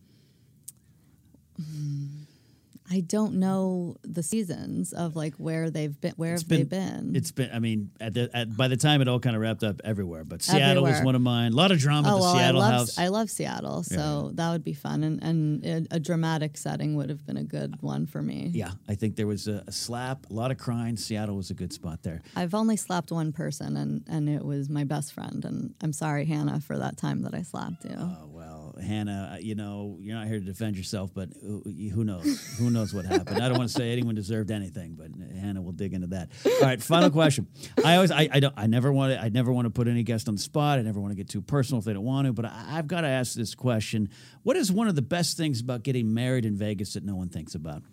I 2.89 3.01
don't 3.01 3.35
know 3.35 3.97
the 4.03 4.23
seasons 4.23 4.93
of 4.93 5.15
like 5.15 5.35
where 5.35 5.69
they've 5.69 5.99
been. 5.99 6.13
Where 6.15 6.33
It's 6.33 6.43
have 6.43 6.49
they 6.49 6.63
been? 6.63 7.15
It's 7.15 7.31
been. 7.31 7.49
I 7.51 7.59
mean, 7.59 7.91
at 7.99 8.13
the, 8.13 8.29
at, 8.33 8.55
by 8.55 8.67
the 8.67 8.77
time 8.77 9.01
it 9.01 9.07
all 9.07 9.19
kind 9.19 9.35
of 9.35 9.41
wrapped 9.41 9.63
up 9.63 9.81
everywhere. 9.83 10.23
But 10.23 10.41
Seattle 10.41 10.83
was 10.83 11.01
one 11.01 11.15
of 11.15 11.21
mine. 11.21 11.51
A 11.53 11.55
lot 11.55 11.71
of 11.71 11.79
drama 11.79 12.07
Oh 12.09 12.15
the 12.15 12.21
well, 12.21 12.35
Seattle 12.35 12.61
I 12.61 12.69
love 12.69 12.79
house. 12.79 12.97
I 12.97 13.07
love 13.09 13.29
Seattle, 13.29 13.83
so 13.83 14.31
that 14.35 14.51
would 14.51 14.63
be 14.63 14.73
fun, 14.73 15.03
and 15.03 15.21
and 15.21 15.65
a, 15.65 15.95
a 15.95 15.99
dramatic 15.99 16.57
setting 16.57 16.95
would 16.95 17.09
have 17.09 17.25
been 17.25 17.37
a 17.37 17.43
good 17.43 17.81
one 17.81 18.05
for 18.05 18.21
me. 18.21 18.51
yeah, 18.53 18.71
I 18.87 18.95
think 18.95 19.15
there 19.15 19.27
was 19.27 19.47
a, 19.47 19.63
a 19.67 19.71
slap, 19.71 20.29
a 20.29 20.33
lot 20.33 20.51
of 20.51 20.57
crying. 20.57 20.95
Seattle 20.97 21.35
was 21.35 21.49
a 21.49 21.53
good 21.53 21.73
spot 21.73 22.03
there. 22.03 22.21
I've 22.35 22.53
only 22.53 22.77
slapped 22.77 23.11
one 23.11 23.31
person, 23.33 23.75
and 23.77 24.03
and 24.07 24.29
it 24.29 24.43
was 24.45 24.69
my 24.69 24.83
best 24.85 25.13
friend, 25.13 25.43
and 25.45 25.73
I'm 25.81 25.93
sorry, 25.93 26.25
Hannah, 26.25 26.59
for 26.61 26.77
that 26.77 26.97
time 26.97 27.21
that 27.23 27.33
I 27.33 27.41
slapped 27.41 27.83
you. 27.83 27.95
Oh, 27.97 28.29
well, 28.31 28.56
Hannah, 28.81 29.33
uh, 29.33 29.37
you 29.39 29.55
know, 29.55 29.97
you're 30.01 30.15
not 30.15 30.27
here 30.27 30.39
to 30.39 30.45
defend 30.45 30.77
yourself, 30.77 31.13
but 31.13 31.29
who, 31.41 31.61
who 31.63 32.03
knows? 32.03 32.57
who 32.57 32.69
knows 32.69 32.93
what 32.93 33.05
happened? 33.05 33.41
I 33.41 33.49
don't 33.49 33.57
want 33.57 33.69
to 33.69 33.75
say 33.75 33.91
anyone 33.91 34.15
deserved 34.15 34.51
anything, 34.51 34.95
but 34.95 35.09
Hannah 35.35 35.61
will 35.61 35.71
dig 35.71 35.93
into 35.93 36.07
that. 36.07 36.29
All 36.45 36.59
right, 36.61 36.81
final 36.81 37.09
question. 37.09 37.47
I 37.83 37.95
always, 37.95 38.11
I, 38.11 38.29
I 38.31 38.39
don't, 38.39 38.53
I 38.57 38.67
never 38.67 38.91
want 38.91 39.13
to, 39.13 39.21
I 39.21 39.29
never 39.29 39.51
want 39.51 39.65
to 39.65 39.69
put 39.69 39.87
any 39.87 40.03
guest 40.03 40.27
on 40.27 40.35
the 40.35 40.41
spot. 40.41 40.79
I 40.79 40.81
never 40.81 40.99
want 40.99 41.11
to 41.11 41.15
get 41.15 41.29
too 41.29 41.41
personal 41.41 41.79
if 41.79 41.85
they 41.85 41.93
don't 41.93 42.05
want 42.05 42.27
to, 42.27 42.33
but 42.33 42.45
I, 42.45 42.77
I've 42.77 42.87
got 42.87 43.01
to 43.01 43.07
ask 43.07 43.33
this 43.35 43.55
question: 43.55 44.09
What 44.43 44.55
is 44.55 44.71
one 44.71 44.87
of 44.87 44.95
the 44.95 45.01
best 45.01 45.37
things 45.37 45.61
about 45.61 45.83
getting 45.83 46.13
married 46.13 46.45
in 46.45 46.55
Vegas 46.55 46.93
that 46.93 47.03
no 47.03 47.15
one 47.15 47.29
thinks 47.29 47.55
about? 47.55 47.83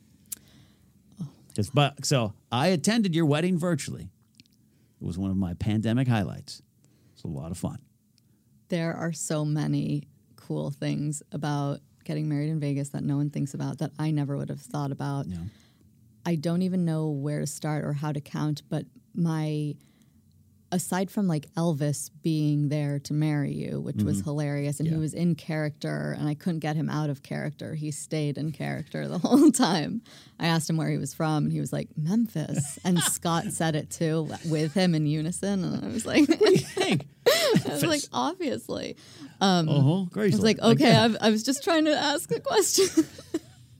It's 1.56 1.70
but 1.70 2.04
so 2.04 2.34
I 2.50 2.68
attended 2.68 3.14
your 3.14 3.26
wedding 3.26 3.58
virtually. 3.58 4.10
It 5.00 5.06
was 5.06 5.18
one 5.18 5.30
of 5.30 5.36
my 5.36 5.54
pandemic 5.54 6.08
highlights. 6.08 6.62
It's 7.12 7.24
a 7.24 7.28
lot 7.28 7.50
of 7.50 7.58
fun. 7.58 7.78
There 8.68 8.94
are 8.94 9.12
so 9.12 9.44
many 9.44 10.08
cool 10.46 10.70
things 10.70 11.22
about 11.32 11.80
getting 12.04 12.28
married 12.28 12.50
in 12.50 12.60
Vegas 12.60 12.90
that 12.90 13.02
no 13.02 13.16
one 13.16 13.30
thinks 13.30 13.54
about 13.54 13.78
that 13.78 13.92
I 13.98 14.10
never 14.10 14.36
would 14.36 14.50
have 14.50 14.60
thought 14.60 14.92
about. 14.92 15.26
Yeah. 15.26 15.38
I 16.26 16.34
don't 16.36 16.62
even 16.62 16.84
know 16.84 17.08
where 17.08 17.40
to 17.40 17.46
start 17.46 17.84
or 17.84 17.92
how 17.92 18.12
to 18.12 18.20
count, 18.20 18.62
but 18.68 18.84
my 19.14 19.74
aside 20.72 21.08
from 21.08 21.28
like 21.28 21.46
Elvis 21.54 22.10
being 22.22 22.68
there 22.68 22.98
to 22.98 23.12
marry 23.12 23.52
you, 23.52 23.80
which 23.80 24.02
was 24.02 24.22
hilarious, 24.22 24.80
and 24.80 24.88
he 24.88 24.92
Mm-hmm. 24.94 25.00
Was 25.02 25.14
in 25.14 25.34
character, 25.36 26.16
and 26.18 26.28
I 26.28 26.34
couldn't 26.34 26.58
get 26.60 26.74
him 26.76 26.88
out 26.90 27.10
of 27.10 27.22
character. 27.22 27.74
He 27.74 27.90
stayed 27.92 28.36
in 28.38 28.50
character 28.52 29.06
the 29.06 29.18
whole 29.26 29.52
time. 29.52 30.02
I 30.40 30.46
asked 30.46 30.68
him 30.68 30.76
where 30.76 30.90
he 30.90 30.98
was 30.98 31.14
from, 31.14 31.44
and 31.44 31.52
he 31.52 31.60
was 31.60 31.72
like 31.72 31.88
Memphis, 31.96 32.78
and 32.84 32.98
Scott 33.16 33.52
said 33.52 33.76
it 33.76 33.90
too 33.90 34.28
with 34.46 34.74
him 34.74 34.94
in 34.96 35.06
unison, 35.06 35.62
and 35.62 35.84
I 35.84 35.88
was 35.88 36.04
like, 36.06 36.28
"What 36.28 36.38
do 36.40 36.52
you 36.52 36.58
Think. 36.58 37.06
I 37.66 37.72
was 37.72 37.84
like, 37.84 38.02
obviously. 38.12 38.96
Oh, 39.40 40.08
great. 40.10 40.32
I 40.32 40.36
was 40.36 40.42
like, 40.42 40.58
okay, 40.60 40.94
I've, 40.96 41.16
I 41.20 41.30
was 41.30 41.42
just 41.42 41.64
trying 41.64 41.84
to 41.86 41.96
ask 41.96 42.30
a 42.30 42.40
question. 42.40 43.06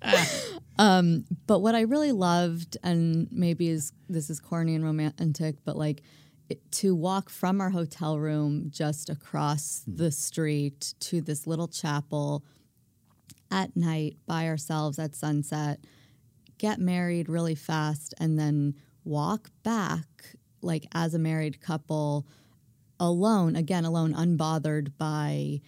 Ah. 0.07 0.31
um, 0.79 1.25
but 1.47 1.61
what 1.61 1.75
I 1.75 1.81
really 1.81 2.13
loved, 2.13 2.77
and 2.83 3.27
maybe 3.33 3.71
is 3.71 3.95
this 4.11 4.29
is 4.29 4.39
corny 4.39 4.75
and 4.75 4.85
romantic, 4.85 5.57
but 5.65 5.79
like 5.79 6.03
it, 6.51 6.61
to 6.73 6.95
walk 6.95 7.31
from 7.31 7.59
our 7.63 7.71
hotel 7.71 8.19
room 8.19 8.67
just 8.69 9.09
across 9.09 9.83
hmm. 9.87 9.97
the 9.97 10.11
street 10.11 10.93
to 11.01 11.23
this 11.23 11.47
little 11.47 11.69
chapel 11.69 12.45
at 13.51 13.75
night 13.79 14.19
by 14.27 14.47
ourselves 14.47 14.99
at 14.99 15.15
sunset, 15.15 15.81
get 16.59 16.79
married 16.79 17.31
really 17.31 17.55
fast, 17.55 18.13
and 18.19 18.39
then 18.39 18.75
walk 19.05 19.49
back 19.63 20.35
like 20.65 20.87
as 20.93 21.15
a 21.15 21.19
married 21.19 21.61
couple, 21.61 22.27
alone 23.01 23.57
again, 23.57 23.85
alone, 23.85 24.15
unbothered 24.15 24.93
by 24.99 25.61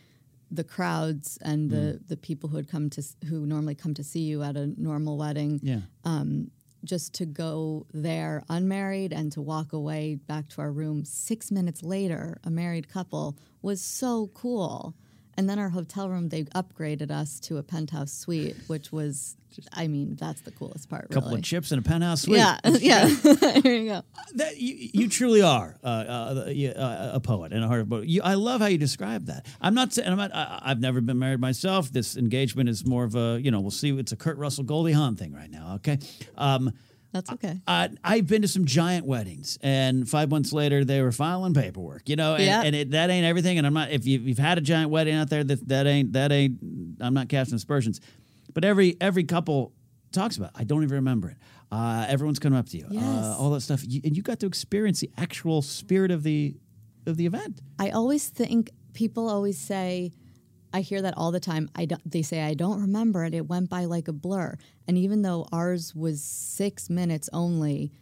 the 0.50 0.64
crowds 0.64 1.38
and 1.42 1.70
the 1.70 1.76
mm. 1.76 2.08
the 2.08 2.16
people 2.16 2.48
who 2.48 2.56
had 2.56 2.68
come 2.68 2.88
to 2.88 3.02
who 3.28 3.46
normally 3.46 3.74
come 3.74 3.94
to 3.94 4.04
see 4.04 4.20
you 4.20 4.42
at 4.42 4.56
a 4.56 4.72
normal 4.80 5.18
wedding 5.18 5.58
Yeah. 5.62 5.80
Um, 6.04 6.50
just 6.84 7.14
to 7.14 7.26
go 7.26 7.86
there 7.92 8.44
unmarried 8.48 9.12
and 9.12 9.32
to 9.32 9.42
walk 9.42 9.72
away 9.72 10.14
back 10.14 10.48
to 10.50 10.60
our 10.60 10.70
room 10.70 11.04
six 11.04 11.50
minutes 11.50 11.82
later, 11.82 12.38
a 12.44 12.50
married 12.50 12.88
couple, 12.88 13.36
was 13.60 13.82
so 13.82 14.30
cool. 14.32 14.94
And 15.36 15.48
then 15.48 15.58
our 15.58 15.68
hotel 15.68 16.08
room, 16.08 16.28
they 16.30 16.44
upgraded 16.44 17.10
us 17.10 17.38
to 17.40 17.58
a 17.58 17.62
penthouse 17.62 18.12
suite, 18.12 18.56
which 18.68 18.90
was, 18.90 19.36
I 19.72 19.86
mean, 19.86 20.16
that's 20.16 20.40
the 20.40 20.50
coolest 20.50 20.88
part. 20.88 21.06
A 21.06 21.08
couple 21.08 21.30
really. 21.30 21.40
of 21.40 21.44
chips 21.44 21.72
and 21.72 21.84
a 21.84 21.88
penthouse 21.88 22.22
suite. 22.22 22.38
Yeah, 22.38 22.58
yeah. 22.64 23.06
there 23.62 23.74
you 23.74 23.90
go. 23.90 24.02
that 24.34 24.56
you, 24.56 24.74
you 24.94 25.08
truly 25.08 25.42
are 25.42 25.76
uh, 25.84 25.86
uh, 25.86 26.52
uh, 26.76 27.10
a 27.12 27.20
poet 27.20 27.52
and 27.52 27.62
a 27.62 27.68
heart 27.68 27.80
of 27.80 27.90
poet. 27.90 28.08
You, 28.08 28.22
I 28.22 28.34
love 28.34 28.60
how 28.62 28.66
you 28.68 28.78
describe 28.78 29.26
that. 29.26 29.46
I'm 29.60 29.74
not 29.74 29.92
saying 29.92 30.08
I'm 30.08 30.16
not. 30.16 30.34
I, 30.34 30.60
I've 30.62 30.80
never 30.80 31.00
been 31.00 31.18
married 31.18 31.40
myself. 31.40 31.92
This 31.92 32.16
engagement 32.16 32.68
is 32.68 32.86
more 32.86 33.04
of 33.04 33.14
a 33.14 33.38
you 33.42 33.50
know 33.50 33.60
we'll 33.60 33.70
see. 33.70 33.96
It's 33.98 34.12
a 34.12 34.16
Kurt 34.16 34.38
Russell 34.38 34.64
Goldie 34.64 34.92
Hawn 34.92 35.16
thing 35.16 35.34
right 35.34 35.50
now. 35.50 35.74
Okay. 35.76 35.98
Um, 36.36 36.72
That's 37.12 37.30
okay. 37.32 37.60
uh, 37.66 37.88
I've 38.04 38.26
been 38.26 38.42
to 38.42 38.48
some 38.48 38.64
giant 38.66 39.06
weddings, 39.06 39.58
and 39.62 40.08
five 40.08 40.28
months 40.30 40.52
later 40.52 40.84
they 40.84 41.00
were 41.00 41.12
filing 41.12 41.54
paperwork. 41.54 42.08
You 42.08 42.16
know, 42.16 42.34
and, 42.34 42.44
Yeah. 42.44 42.62
and 42.62 42.76
it, 42.76 42.90
that 42.90 43.08
ain't 43.10 43.24
everything. 43.24 43.56
And 43.58 43.66
I'm 43.66 43.72
not. 43.74 43.90
If 43.90 44.06
you, 44.06 44.18
you've 44.18 44.38
had 44.38 44.58
a 44.58 44.60
giant 44.60 44.90
wedding 44.90 45.14
out 45.14 45.30
there, 45.30 45.42
that 45.44 45.66
that 45.68 45.86
ain't 45.86 46.12
that 46.12 46.30
ain't. 46.32 46.58
I'm 47.00 47.14
not 47.14 47.28
casting 47.28 47.56
aspersions, 47.56 48.00
but 48.52 48.64
every 48.64 48.96
every 49.00 49.24
couple 49.24 49.72
talks 50.12 50.36
about. 50.36 50.50
it. 50.50 50.56
I 50.60 50.64
don't 50.64 50.82
even 50.82 50.96
remember 50.96 51.30
it. 51.30 51.36
Uh, 51.72 52.04
everyone's 52.08 52.38
coming 52.38 52.58
up 52.58 52.68
to 52.68 52.76
you. 52.78 52.86
Yes. 52.90 53.02
Uh, 53.02 53.36
all 53.38 53.50
that 53.50 53.60
stuff, 53.60 53.82
you, 53.86 54.00
and 54.04 54.16
you 54.16 54.22
got 54.22 54.38
to 54.40 54.46
experience 54.46 55.00
the 55.00 55.10
actual 55.16 55.62
spirit 55.62 56.10
of 56.10 56.22
the 56.22 56.54
of 57.06 57.16
the 57.16 57.24
event. 57.26 57.60
I 57.78 57.90
always 57.90 58.28
think 58.28 58.70
people 58.92 59.28
always 59.28 59.58
say, 59.58 60.12
I 60.76 60.80
hear 60.82 61.00
that 61.02 61.14
all 61.16 61.32
the 61.32 61.40
time. 61.40 61.64
I 61.74 61.86
don't, 61.86 62.02
they 62.10 62.22
say 62.22 62.42
I 62.42 62.54
don't 62.54 62.80
remember 62.82 63.24
it. 63.24 63.32
It 63.34 63.46
went 63.48 63.70
by 63.70 63.86
like 63.86 64.08
a 64.08 64.12
blur. 64.12 64.56
And 64.86 64.98
even 64.98 65.22
though 65.22 65.46
ours 65.52 65.94
was 65.94 66.22
six 66.22 66.90
minutes 66.90 67.28
only, 67.32 67.92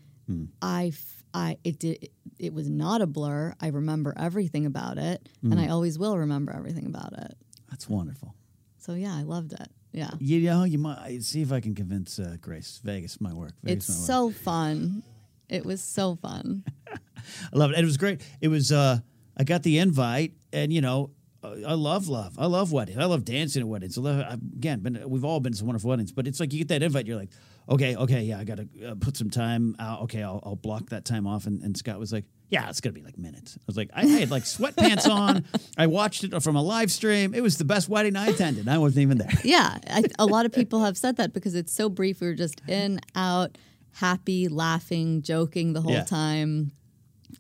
I, 0.63 0.87
f- 0.89 1.23
I 1.33 1.59
it 1.65 1.79
did 1.79 2.09
it 2.39 2.53
was 2.53 2.69
not 2.69 3.03
a 3.03 3.07
blur. 3.07 3.55
I 3.61 3.69
remember 3.69 4.15
everything 4.17 4.65
about 4.67 4.97
it, 4.99 5.29
and 5.43 5.61
I 5.61 5.69
always 5.69 5.99
will 5.99 6.17
remember 6.19 6.51
everything 6.53 6.87
about 6.87 7.13
it. 7.25 7.35
That's 7.71 7.89
wonderful. 7.89 8.35
So 8.79 8.95
yeah, 8.95 9.15
I 9.15 9.23
loved 9.23 9.53
it. 9.53 9.69
Yeah, 9.93 10.11
You 10.19 10.41
know, 10.41 10.65
you 10.65 10.79
might 10.79 11.23
see 11.23 11.43
if 11.43 11.53
I 11.53 11.61
can 11.61 11.75
convince 11.77 12.19
uh, 12.19 12.37
Grace 12.41 12.81
Vegas 12.83 13.21
my 13.21 13.33
work. 13.33 13.53
Vegas 13.63 13.89
it's 13.89 13.99
work. 13.99 14.07
so 14.07 14.31
fun. 14.31 15.03
It 15.49 15.65
was 15.65 15.81
so 15.81 16.17
fun. 16.17 16.65
I 16.89 17.57
love 17.57 17.71
it. 17.71 17.75
And 17.77 17.83
it 17.85 17.87
was 17.87 17.97
great. 17.99 18.21
It 18.41 18.49
was. 18.49 18.73
uh 18.73 18.99
I 19.37 19.43
got 19.45 19.63
the 19.63 19.79
invite, 19.79 20.33
and 20.53 20.73
you 20.73 20.81
know, 20.81 21.11
I 21.45 21.75
love 21.75 22.09
love. 22.09 22.35
I 22.39 22.47
love 22.47 22.73
weddings. 22.73 22.99
I 22.99 23.05
love 23.05 23.25
dancing 23.25 23.63
at 23.63 23.69
weddings. 23.69 23.99
I 23.99 24.01
love, 24.01 24.25
I've, 24.29 24.41
again, 24.57 24.81
been 24.81 25.03
we've 25.09 25.25
all 25.25 25.41
been 25.41 25.53
to 25.53 25.59
some 25.59 25.67
wonderful 25.67 25.91
weddings, 25.91 26.13
but 26.13 26.27
it's 26.27 26.41
like 26.41 26.53
you 26.53 26.59
get 26.61 26.69
that 26.69 26.83
invite, 26.83 27.07
you're 27.07 27.19
like, 27.19 27.31
okay, 27.69 27.97
okay, 27.97 28.23
yeah, 28.23 28.39
I 28.39 28.45
got 28.45 28.59
to 28.59 28.69
uh, 28.87 28.95
put 28.99 29.17
some 29.17 29.31
time 29.31 29.75
out. 29.79 30.03
Okay, 30.03 30.23
I'll, 30.23 30.41
I'll 30.45 30.57
block 30.57 30.91
that 30.91 31.05
time 31.05 31.27
off. 31.27 31.47
And, 31.47 31.63
and 31.63 31.77
Scott 31.77 31.99
was 31.99 32.13
like, 32.13 32.25
yeah, 32.51 32.69
it's 32.69 32.81
gonna 32.81 32.93
be 32.93 33.03
like 33.03 33.19
minutes. 33.19 33.57
I 33.59 33.63
was 33.67 33.77
like, 33.77 33.91
I, 33.95 34.03
I 34.03 34.07
had 34.07 34.31
like 34.31 34.45
sweatpants 34.45 35.09
on. 35.11 35.45
I 35.79 35.87
watched 35.87 36.25
it 36.25 36.43
from 36.43 36.57
a 36.57 36.63
live 36.63 36.93
stream. 36.93 37.35
It 37.35 37.41
was 37.43 37.59
the 37.59 37.65
best 37.65 37.89
wedding 37.89 38.17
I 38.17 38.29
attended. 38.29 38.69
I 38.69 38.79
wasn't 38.79 39.03
even 39.03 39.19
there. 39.19 39.31
Yeah, 39.43 39.79
I, 39.89 40.05
a 40.19 40.27
lot 40.27 40.47
of 40.47 40.53
people 40.53 40.83
have 40.85 40.97
said 40.97 41.17
that 41.17 41.33
because 41.33 41.55
it's 41.55 41.73
so 41.73 41.89
brief. 41.89 42.21
We 42.21 42.29
were 42.29 42.35
just 42.35 42.61
in, 42.69 43.01
out, 43.17 43.57
happy, 43.93 44.49
laughing, 44.49 45.23
joking 45.23 45.73
the 45.73 45.81
whole 45.81 45.93
Yeah. 45.93 46.05
time, 46.05 46.73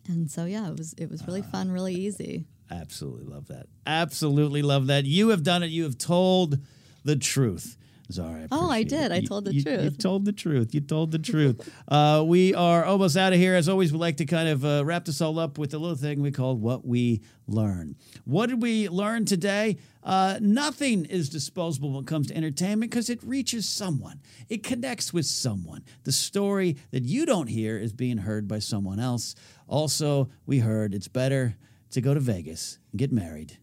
and 0.08 0.30
so 0.30 0.46
yeah, 0.46 0.68
it 0.70 0.76
was 0.76 0.94
it 0.94 1.10
was 1.10 1.26
really 1.26 1.42
fun, 1.42 1.70
really 1.70 1.94
easy. 1.94 2.46
Absolutely 2.70 3.24
love 3.24 3.48
that. 3.48 3.66
Absolutely 3.86 4.62
love 4.62 4.86
that. 4.88 5.04
You 5.04 5.28
have 5.28 5.42
done 5.42 5.62
it. 5.62 5.70
You 5.70 5.84
have 5.84 5.98
told 5.98 6.58
the 7.04 7.16
truth. 7.16 7.76
Zara, 8.12 8.48
Oh, 8.52 8.68
I 8.68 8.82
did. 8.82 9.10
it. 9.10 9.12
I 9.12 9.16
You- 9.16 9.26
told 9.26 9.46
the 9.46 9.52
you- 9.54 9.60
You 9.60 9.64
truth. 9.64 9.98
told 9.98 10.24
the 10.26 10.32
truth. 10.32 10.74
You 10.74 10.80
told 10.82 11.10
the 11.10 11.18
truth. 11.18 11.66
Uh, 11.88 12.22
we 12.26 12.54
are 12.54 12.84
almost 12.84 13.16
out 13.16 13.32
of 13.32 13.38
here. 13.38 13.54
As 13.54 13.66
always, 13.68 13.92
we 13.94 13.98
like 13.98 14.18
to 14.18 14.26
kind 14.26 14.48
of 14.48 14.62
uh, 14.64 14.82
wrap 14.84 15.06
this 15.06 15.20
all 15.22 15.38
up 15.38 15.56
with 15.56 15.72
a 15.72 15.78
little 15.78 15.96
thing 15.96 16.20
we 16.20 16.30
call 16.30 16.54
What 16.56 16.86
We 16.86 17.22
Learn. 17.46 17.96
What 18.26 18.50
did 18.50 18.60
we 18.60 18.88
learn 18.90 19.24
today? 19.24 19.78
Uh, 20.02 20.38
nothing 20.42 21.06
is 21.06 21.30
disposable 21.30 21.92
when 21.92 22.00
it 22.04 22.06
comes 22.06 22.26
to 22.28 22.36
entertainment 22.36 22.90
because 22.90 23.08
it 23.08 23.22
reaches 23.22 23.66
someone, 23.66 24.20
it 24.50 24.62
connects 24.62 25.12
with 25.14 25.24
someone. 25.26 25.82
The 26.04 26.12
story 26.12 26.76
that 26.90 27.04
you 27.04 27.24
don't 27.24 27.46
hear 27.48 27.78
is 27.78 27.92
being 27.94 28.18
heard 28.18 28.46
by 28.48 28.58
someone 28.58 29.00
else. 29.00 29.34
Also, 29.66 30.28
we 30.46 30.58
heard 30.58 30.92
it's 30.94 31.08
better 31.08 31.56
to 31.94 32.00
go 32.00 32.14
to 32.14 32.20
Vegas 32.20 32.78
get 32.96 33.12
married 33.12 33.58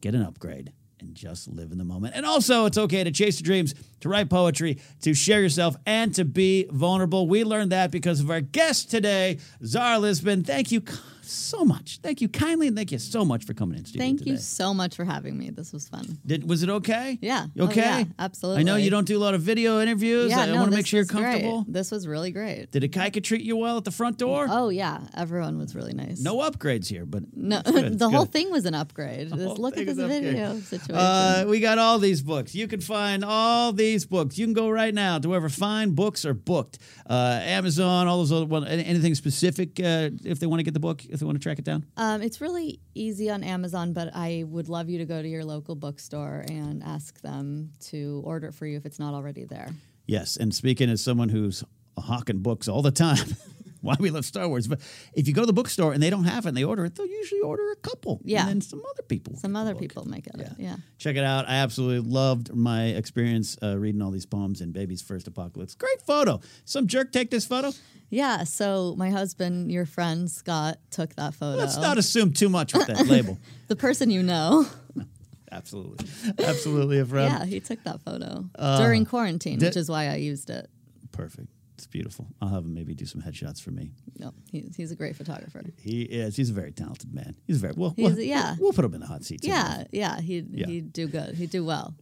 get 0.00 0.14
an 0.14 0.22
upgrade 0.22 0.72
and 1.00 1.14
just 1.14 1.48
live 1.48 1.70
in 1.70 1.78
the 1.78 1.84
moment. 1.84 2.14
And 2.16 2.26
also, 2.26 2.66
it's 2.66 2.78
okay 2.78 3.04
to 3.04 3.10
chase 3.10 3.40
your 3.40 3.44
dreams, 3.44 3.74
to 4.00 4.08
write 4.08 4.28
poetry, 4.28 4.78
to 5.02 5.14
share 5.14 5.40
yourself, 5.40 5.76
and 5.86 6.12
to 6.14 6.24
be 6.24 6.66
vulnerable. 6.70 7.28
We 7.28 7.44
learned 7.44 7.72
that 7.72 7.90
because 7.90 8.20
of 8.20 8.30
our 8.30 8.40
guest 8.40 8.90
today, 8.90 9.38
Zara 9.64 9.98
Lisbon. 9.98 10.42
Thank 10.42 10.72
you 10.72 10.82
so 11.28 11.64
much. 11.64 12.00
Thank 12.02 12.20
you 12.20 12.28
kindly, 12.28 12.66
and 12.68 12.76
thank 12.76 12.92
you 12.92 12.98
so 12.98 13.24
much 13.24 13.44
for 13.44 13.54
coming 13.54 13.78
in 13.78 13.84
studio 13.84 14.04
Thank 14.06 14.18
today. 14.20 14.30
you 14.32 14.36
so 14.38 14.72
much 14.74 14.96
for 14.96 15.04
having 15.04 15.36
me. 15.38 15.50
This 15.50 15.72
was 15.72 15.88
fun. 15.88 16.18
Did, 16.26 16.48
was 16.48 16.62
it 16.62 16.68
okay? 16.70 17.18
Yeah. 17.20 17.46
You 17.54 17.64
Oh, 17.64 17.66
okay? 17.68 18.06
absolutely. 18.18 18.60
I 18.60 18.62
know 18.64 18.76
you 18.76 18.90
don't 18.90 19.06
do 19.06 19.16
a 19.18 19.20
lot 19.20 19.34
of 19.34 19.42
video 19.42 19.80
interviews. 19.80 20.30
Yeah, 20.30 20.40
I 20.40 20.46
no, 20.46 20.54
want 20.56 20.70
to 20.70 20.76
make 20.76 20.86
sure 20.86 20.98
you're 20.98 21.02
was 21.04 21.10
great. 21.10 21.22
comfortable. 21.42 21.64
This 21.68 21.90
was 21.90 22.06
really 22.06 22.30
great. 22.30 22.70
Did 22.70 22.82
Ikaika 22.82 23.22
treat 23.22 23.42
you 23.42 23.56
well 23.56 23.76
at 23.76 23.84
the 23.84 23.90
front 23.90 24.18
door? 24.18 24.46
Oh 24.48 24.68
yeah, 24.70 25.00
everyone 25.16 25.58
was 25.58 25.74
really 25.74 25.92
nice. 25.94 26.20
No 26.20 26.38
upgrades 26.38 26.86
here, 26.88 27.04
but 27.06 27.22
no, 27.34 27.60
good, 27.62 27.98
the 27.98 28.08
whole 28.10 28.24
good. 28.24 28.32
thing 28.32 28.50
was 28.50 28.64
an 28.64 28.74
upgrade. 28.74 29.28
Just 29.30 29.58
look 29.58 29.76
at 29.76 29.86
is 29.86 29.96
this 29.96 30.04
upgrade. 30.04 30.22
video 30.22 30.58
situation. 30.60 30.94
Uh, 30.94 31.44
we 31.48 31.60
got 31.60 31.78
all 31.78 31.98
these 31.98 32.22
books. 32.22 32.54
You 32.54 32.66
can 32.68 32.80
find 32.80 33.24
all 33.24 33.72
these 33.72 34.04
books. 34.06 34.38
You 34.38 34.46
can 34.46 34.54
go 34.54 34.68
right 34.70 34.94
now 34.94 35.18
to 35.18 35.28
wherever 35.28 35.48
fine 35.48 35.90
books 35.92 36.24
are 36.24 36.34
booked. 36.34 36.78
Uh, 37.08 37.40
Amazon, 37.42 38.06
all 38.06 38.18
those 38.18 38.32
other 38.32 38.46
ones. 38.46 38.66
Anything 38.68 39.14
specific 39.14 39.78
uh, 39.80 40.10
if 40.24 40.38
they 40.40 40.46
want 40.46 40.60
to 40.60 40.64
get 40.64 40.74
the 40.74 40.80
book, 40.80 41.04
if 41.18 41.20
they 41.20 41.26
want 41.26 41.36
to 41.36 41.42
track 41.42 41.58
it 41.58 41.64
down? 41.64 41.84
Um, 41.96 42.22
it's 42.22 42.40
really 42.40 42.78
easy 42.94 43.28
on 43.28 43.42
Amazon, 43.42 43.92
but 43.92 44.14
I 44.14 44.44
would 44.46 44.68
love 44.68 44.88
you 44.88 44.98
to 44.98 45.04
go 45.04 45.20
to 45.20 45.28
your 45.28 45.44
local 45.44 45.74
bookstore 45.74 46.44
and 46.48 46.82
ask 46.84 47.20
them 47.20 47.72
to 47.86 48.22
order 48.24 48.46
it 48.46 48.54
for 48.54 48.66
you 48.66 48.76
if 48.76 48.86
it's 48.86 49.00
not 49.00 49.14
already 49.14 49.44
there. 49.44 49.70
Yes. 50.06 50.36
And 50.36 50.54
speaking 50.54 50.88
as 50.88 51.02
someone 51.02 51.28
who's 51.28 51.64
hawking 51.98 52.38
books 52.38 52.68
all 52.68 52.82
the 52.82 52.92
time, 52.92 53.26
why 53.82 53.94
we 53.98 54.10
love 54.10 54.24
Star 54.24 54.48
Wars. 54.48 54.66
But 54.66 54.80
if 55.14 55.28
you 55.28 55.34
go 55.34 55.42
to 55.42 55.46
the 55.46 55.52
bookstore 55.52 55.92
and 55.92 56.02
they 56.02 56.10
don't 56.10 56.24
have 56.24 56.44
it 56.46 56.48
and 56.48 56.56
they 56.56 56.64
order 56.64 56.84
it, 56.84 56.94
they'll 56.94 57.06
usually 57.06 57.40
order 57.40 57.70
a 57.70 57.76
couple. 57.76 58.20
Yeah. 58.24 58.40
And 58.40 58.48
then 58.48 58.60
some 58.60 58.82
other 58.90 59.02
people. 59.02 59.36
Some 59.36 59.56
other 59.56 59.74
people 59.74 60.04
make 60.08 60.26
it. 60.26 60.34
Yeah. 60.58 60.76
Check 60.98 61.16
it 61.16 61.24
out. 61.24 61.48
I 61.48 61.56
absolutely 61.56 62.10
loved 62.10 62.54
my 62.54 62.86
experience 62.86 63.56
uh, 63.62 63.76
reading 63.78 64.02
all 64.02 64.10
these 64.10 64.26
poems 64.26 64.60
in 64.60 64.72
Baby's 64.72 65.02
First 65.02 65.26
Apocalypse. 65.28 65.74
Great 65.74 66.02
photo. 66.02 66.40
Some 66.64 66.86
jerk 66.86 67.12
take 67.12 67.30
this 67.30 67.44
photo. 67.46 67.72
Yeah. 68.10 68.44
So 68.44 68.94
my 68.96 69.10
husband, 69.10 69.70
your 69.70 69.86
friend 69.86 70.30
Scott, 70.30 70.78
took 70.90 71.14
that 71.16 71.34
photo. 71.34 71.58
Let's 71.58 71.76
not 71.76 71.98
assume 71.98 72.32
too 72.32 72.48
much 72.48 72.74
with 72.74 72.86
that 72.88 73.06
label. 73.06 73.38
the 73.68 73.76
person 73.76 74.10
you 74.10 74.22
know. 74.22 74.66
Absolutely. 75.52 76.06
Absolutely 76.44 76.98
a 76.98 77.04
friend. 77.06 77.32
yeah, 77.32 77.44
he 77.46 77.58
took 77.60 77.82
that 77.84 78.02
photo 78.02 78.44
Uh, 78.54 78.78
during 78.82 79.06
quarantine, 79.06 79.58
which 79.58 79.76
is 79.76 79.88
why 79.88 80.08
I 80.08 80.16
used 80.16 80.50
it. 80.50 80.68
Perfect. 81.10 81.48
It's 81.78 81.86
beautiful. 81.86 82.26
I'll 82.42 82.48
have 82.48 82.64
him 82.64 82.74
maybe 82.74 82.92
do 82.92 83.06
some 83.06 83.22
headshots 83.22 83.62
for 83.62 83.70
me. 83.70 83.92
No, 84.18 84.34
he's, 84.50 84.74
he's 84.76 84.90
a 84.90 84.96
great 84.96 85.14
photographer. 85.14 85.62
He 85.80 86.02
is. 86.02 86.34
He's 86.34 86.50
a 86.50 86.52
very 86.52 86.72
talented 86.72 87.14
man. 87.14 87.36
He's 87.46 87.58
very 87.58 87.74
well. 87.76 87.94
He's- 87.96 88.10
we'll, 88.16 88.20
yeah. 88.20 88.56
We'll 88.58 88.72
put 88.72 88.84
him 88.84 88.94
in 88.94 89.00
the 89.00 89.06
hot 89.06 89.24
seat. 89.24 89.44
Yeah, 89.44 89.84
yeah, 89.92 90.20
he'd, 90.20 90.52
Yeah. 90.52 90.66
he'd 90.66 90.92
do 90.92 91.06
good. 91.06 91.36
He'd 91.36 91.50
do 91.50 91.64
well. 91.64 91.94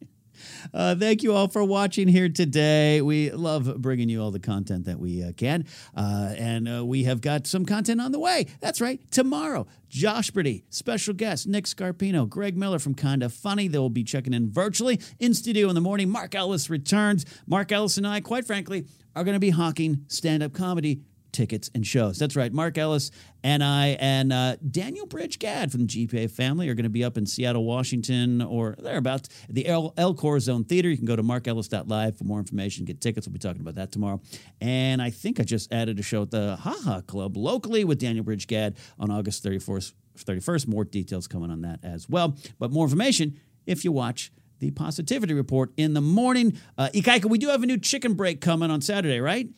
Uh, 0.72 0.94
thank 0.94 1.22
you 1.22 1.34
all 1.34 1.48
for 1.48 1.64
watching 1.64 2.08
here 2.08 2.28
today. 2.28 3.00
We 3.00 3.30
love 3.30 3.80
bringing 3.80 4.08
you 4.08 4.22
all 4.22 4.30
the 4.30 4.40
content 4.40 4.84
that 4.86 4.98
we 4.98 5.22
uh, 5.22 5.32
can. 5.32 5.64
Uh, 5.96 6.34
and 6.36 6.68
uh, 6.68 6.84
we 6.84 7.04
have 7.04 7.20
got 7.20 7.46
some 7.46 7.64
content 7.64 8.00
on 8.00 8.12
the 8.12 8.18
way. 8.18 8.46
That's 8.60 8.80
right. 8.80 9.00
Tomorrow, 9.10 9.66
Josh 9.88 10.30
Brady, 10.30 10.64
special 10.70 11.14
guest, 11.14 11.46
Nick 11.46 11.64
Scarpino, 11.64 12.28
Greg 12.28 12.56
Miller 12.56 12.78
from 12.78 12.94
Kinda 12.94 13.28
Funny. 13.28 13.68
They 13.68 13.78
will 13.78 13.90
be 13.90 14.04
checking 14.04 14.34
in 14.34 14.50
virtually 14.50 15.00
in 15.18 15.34
studio 15.34 15.68
in 15.68 15.74
the 15.74 15.80
morning. 15.80 16.10
Mark 16.10 16.34
Ellis 16.34 16.68
returns. 16.68 17.24
Mark 17.46 17.72
Ellis 17.72 17.96
and 17.96 18.06
I, 18.06 18.20
quite 18.20 18.46
frankly, 18.46 18.86
are 19.14 19.24
going 19.24 19.34
to 19.34 19.40
be 19.40 19.50
hawking 19.50 20.04
stand 20.08 20.42
up 20.42 20.52
comedy 20.52 21.00
tickets 21.36 21.70
and 21.74 21.86
shows. 21.86 22.18
That's 22.18 22.34
right. 22.34 22.50
Mark 22.50 22.78
Ellis 22.78 23.10
and 23.44 23.62
I 23.62 23.88
and 24.00 24.32
uh, 24.32 24.56
Daniel 24.56 25.04
Bridge 25.04 25.38
Gadd 25.38 25.70
from 25.70 25.86
the 25.86 26.06
GPA 26.06 26.30
family 26.30 26.68
are 26.70 26.74
going 26.74 26.84
to 26.84 26.90
be 26.90 27.04
up 27.04 27.18
in 27.18 27.26
Seattle, 27.26 27.64
Washington, 27.64 28.40
or 28.40 28.74
thereabouts 28.78 29.28
at 29.46 29.54
the 29.54 29.66
El, 29.66 29.92
El 29.98 30.14
Corazon 30.14 30.64
Theater. 30.64 30.88
You 30.88 30.96
can 30.96 31.04
go 31.04 31.14
to 31.14 31.22
markellis.live 31.22 32.16
for 32.16 32.24
more 32.24 32.38
information, 32.38 32.86
get 32.86 33.02
tickets. 33.02 33.26
We'll 33.26 33.34
be 33.34 33.38
talking 33.38 33.60
about 33.60 33.74
that 33.74 33.92
tomorrow. 33.92 34.20
And 34.62 35.02
I 35.02 35.10
think 35.10 35.38
I 35.38 35.42
just 35.42 35.70
added 35.70 35.98
a 35.98 36.02
show 36.02 36.22
at 36.22 36.30
the 36.30 36.56
Haha 36.56 37.02
Club 37.02 37.36
locally 37.36 37.84
with 37.84 37.98
Daniel 38.00 38.24
Bridge 38.24 38.46
Gadd 38.46 38.76
on 38.98 39.10
August 39.10 39.44
31st. 39.44 39.92
31st. 40.16 40.66
More 40.66 40.84
details 40.84 41.26
coming 41.26 41.50
on 41.50 41.60
that 41.60 41.80
as 41.82 42.08
well. 42.08 42.34
But 42.58 42.72
more 42.72 42.86
information 42.86 43.38
if 43.66 43.84
you 43.84 43.92
watch 43.92 44.32
the 44.58 44.70
Positivity 44.70 45.34
Report 45.34 45.70
in 45.76 45.92
the 45.92 46.00
morning. 46.00 46.58
Uh, 46.78 46.88
Ikaika, 46.94 47.26
we 47.26 47.36
do 47.36 47.48
have 47.48 47.62
a 47.62 47.66
new 47.66 47.76
chicken 47.76 48.14
break 48.14 48.40
coming 48.40 48.70
on 48.70 48.80
Saturday, 48.80 49.20
right? 49.20 49.48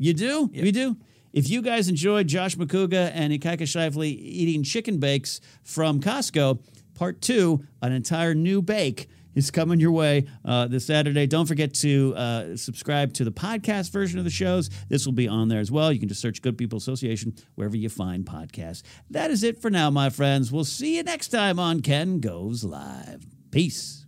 You 0.00 0.14
do? 0.14 0.50
You 0.52 0.72
do? 0.72 0.96
if 1.32 1.48
you 1.48 1.62
guys 1.62 1.88
enjoyed 1.88 2.26
Josh 2.26 2.56
McCouga 2.56 3.10
and 3.14 3.32
Ikaika 3.32 3.62
Shively 3.62 4.16
eating 4.18 4.62
chicken 4.62 4.98
bakes 4.98 5.40
from 5.62 6.00
Costco, 6.00 6.60
part 6.94 7.20
two, 7.20 7.64
an 7.82 7.92
entire 7.92 8.34
new 8.34 8.62
bake 8.62 9.08
is 9.34 9.50
coming 9.50 9.78
your 9.78 9.92
way 9.92 10.26
uh, 10.44 10.66
this 10.66 10.86
Saturday. 10.86 11.26
Don't 11.26 11.46
forget 11.46 11.72
to 11.74 12.14
uh, 12.16 12.56
subscribe 12.56 13.12
to 13.12 13.24
the 13.24 13.30
podcast 13.30 13.92
version 13.92 14.18
of 14.18 14.24
the 14.24 14.30
shows. 14.30 14.70
This 14.88 15.06
will 15.06 15.12
be 15.12 15.28
on 15.28 15.48
there 15.48 15.60
as 15.60 15.70
well. 15.70 15.92
You 15.92 16.00
can 16.00 16.08
just 16.08 16.20
search 16.20 16.42
Good 16.42 16.58
People 16.58 16.78
Association 16.78 17.34
wherever 17.54 17.76
you 17.76 17.88
find 17.88 18.24
podcasts. 18.24 18.82
That 19.10 19.30
is 19.30 19.44
it 19.44 19.60
for 19.62 19.70
now, 19.70 19.90
my 19.90 20.10
friends. 20.10 20.50
We'll 20.50 20.64
see 20.64 20.96
you 20.96 21.02
next 21.02 21.28
time 21.28 21.60
on 21.60 21.80
Ken 21.80 22.20
Goes 22.20 22.64
Live. 22.64 23.26
Peace. 23.50 24.06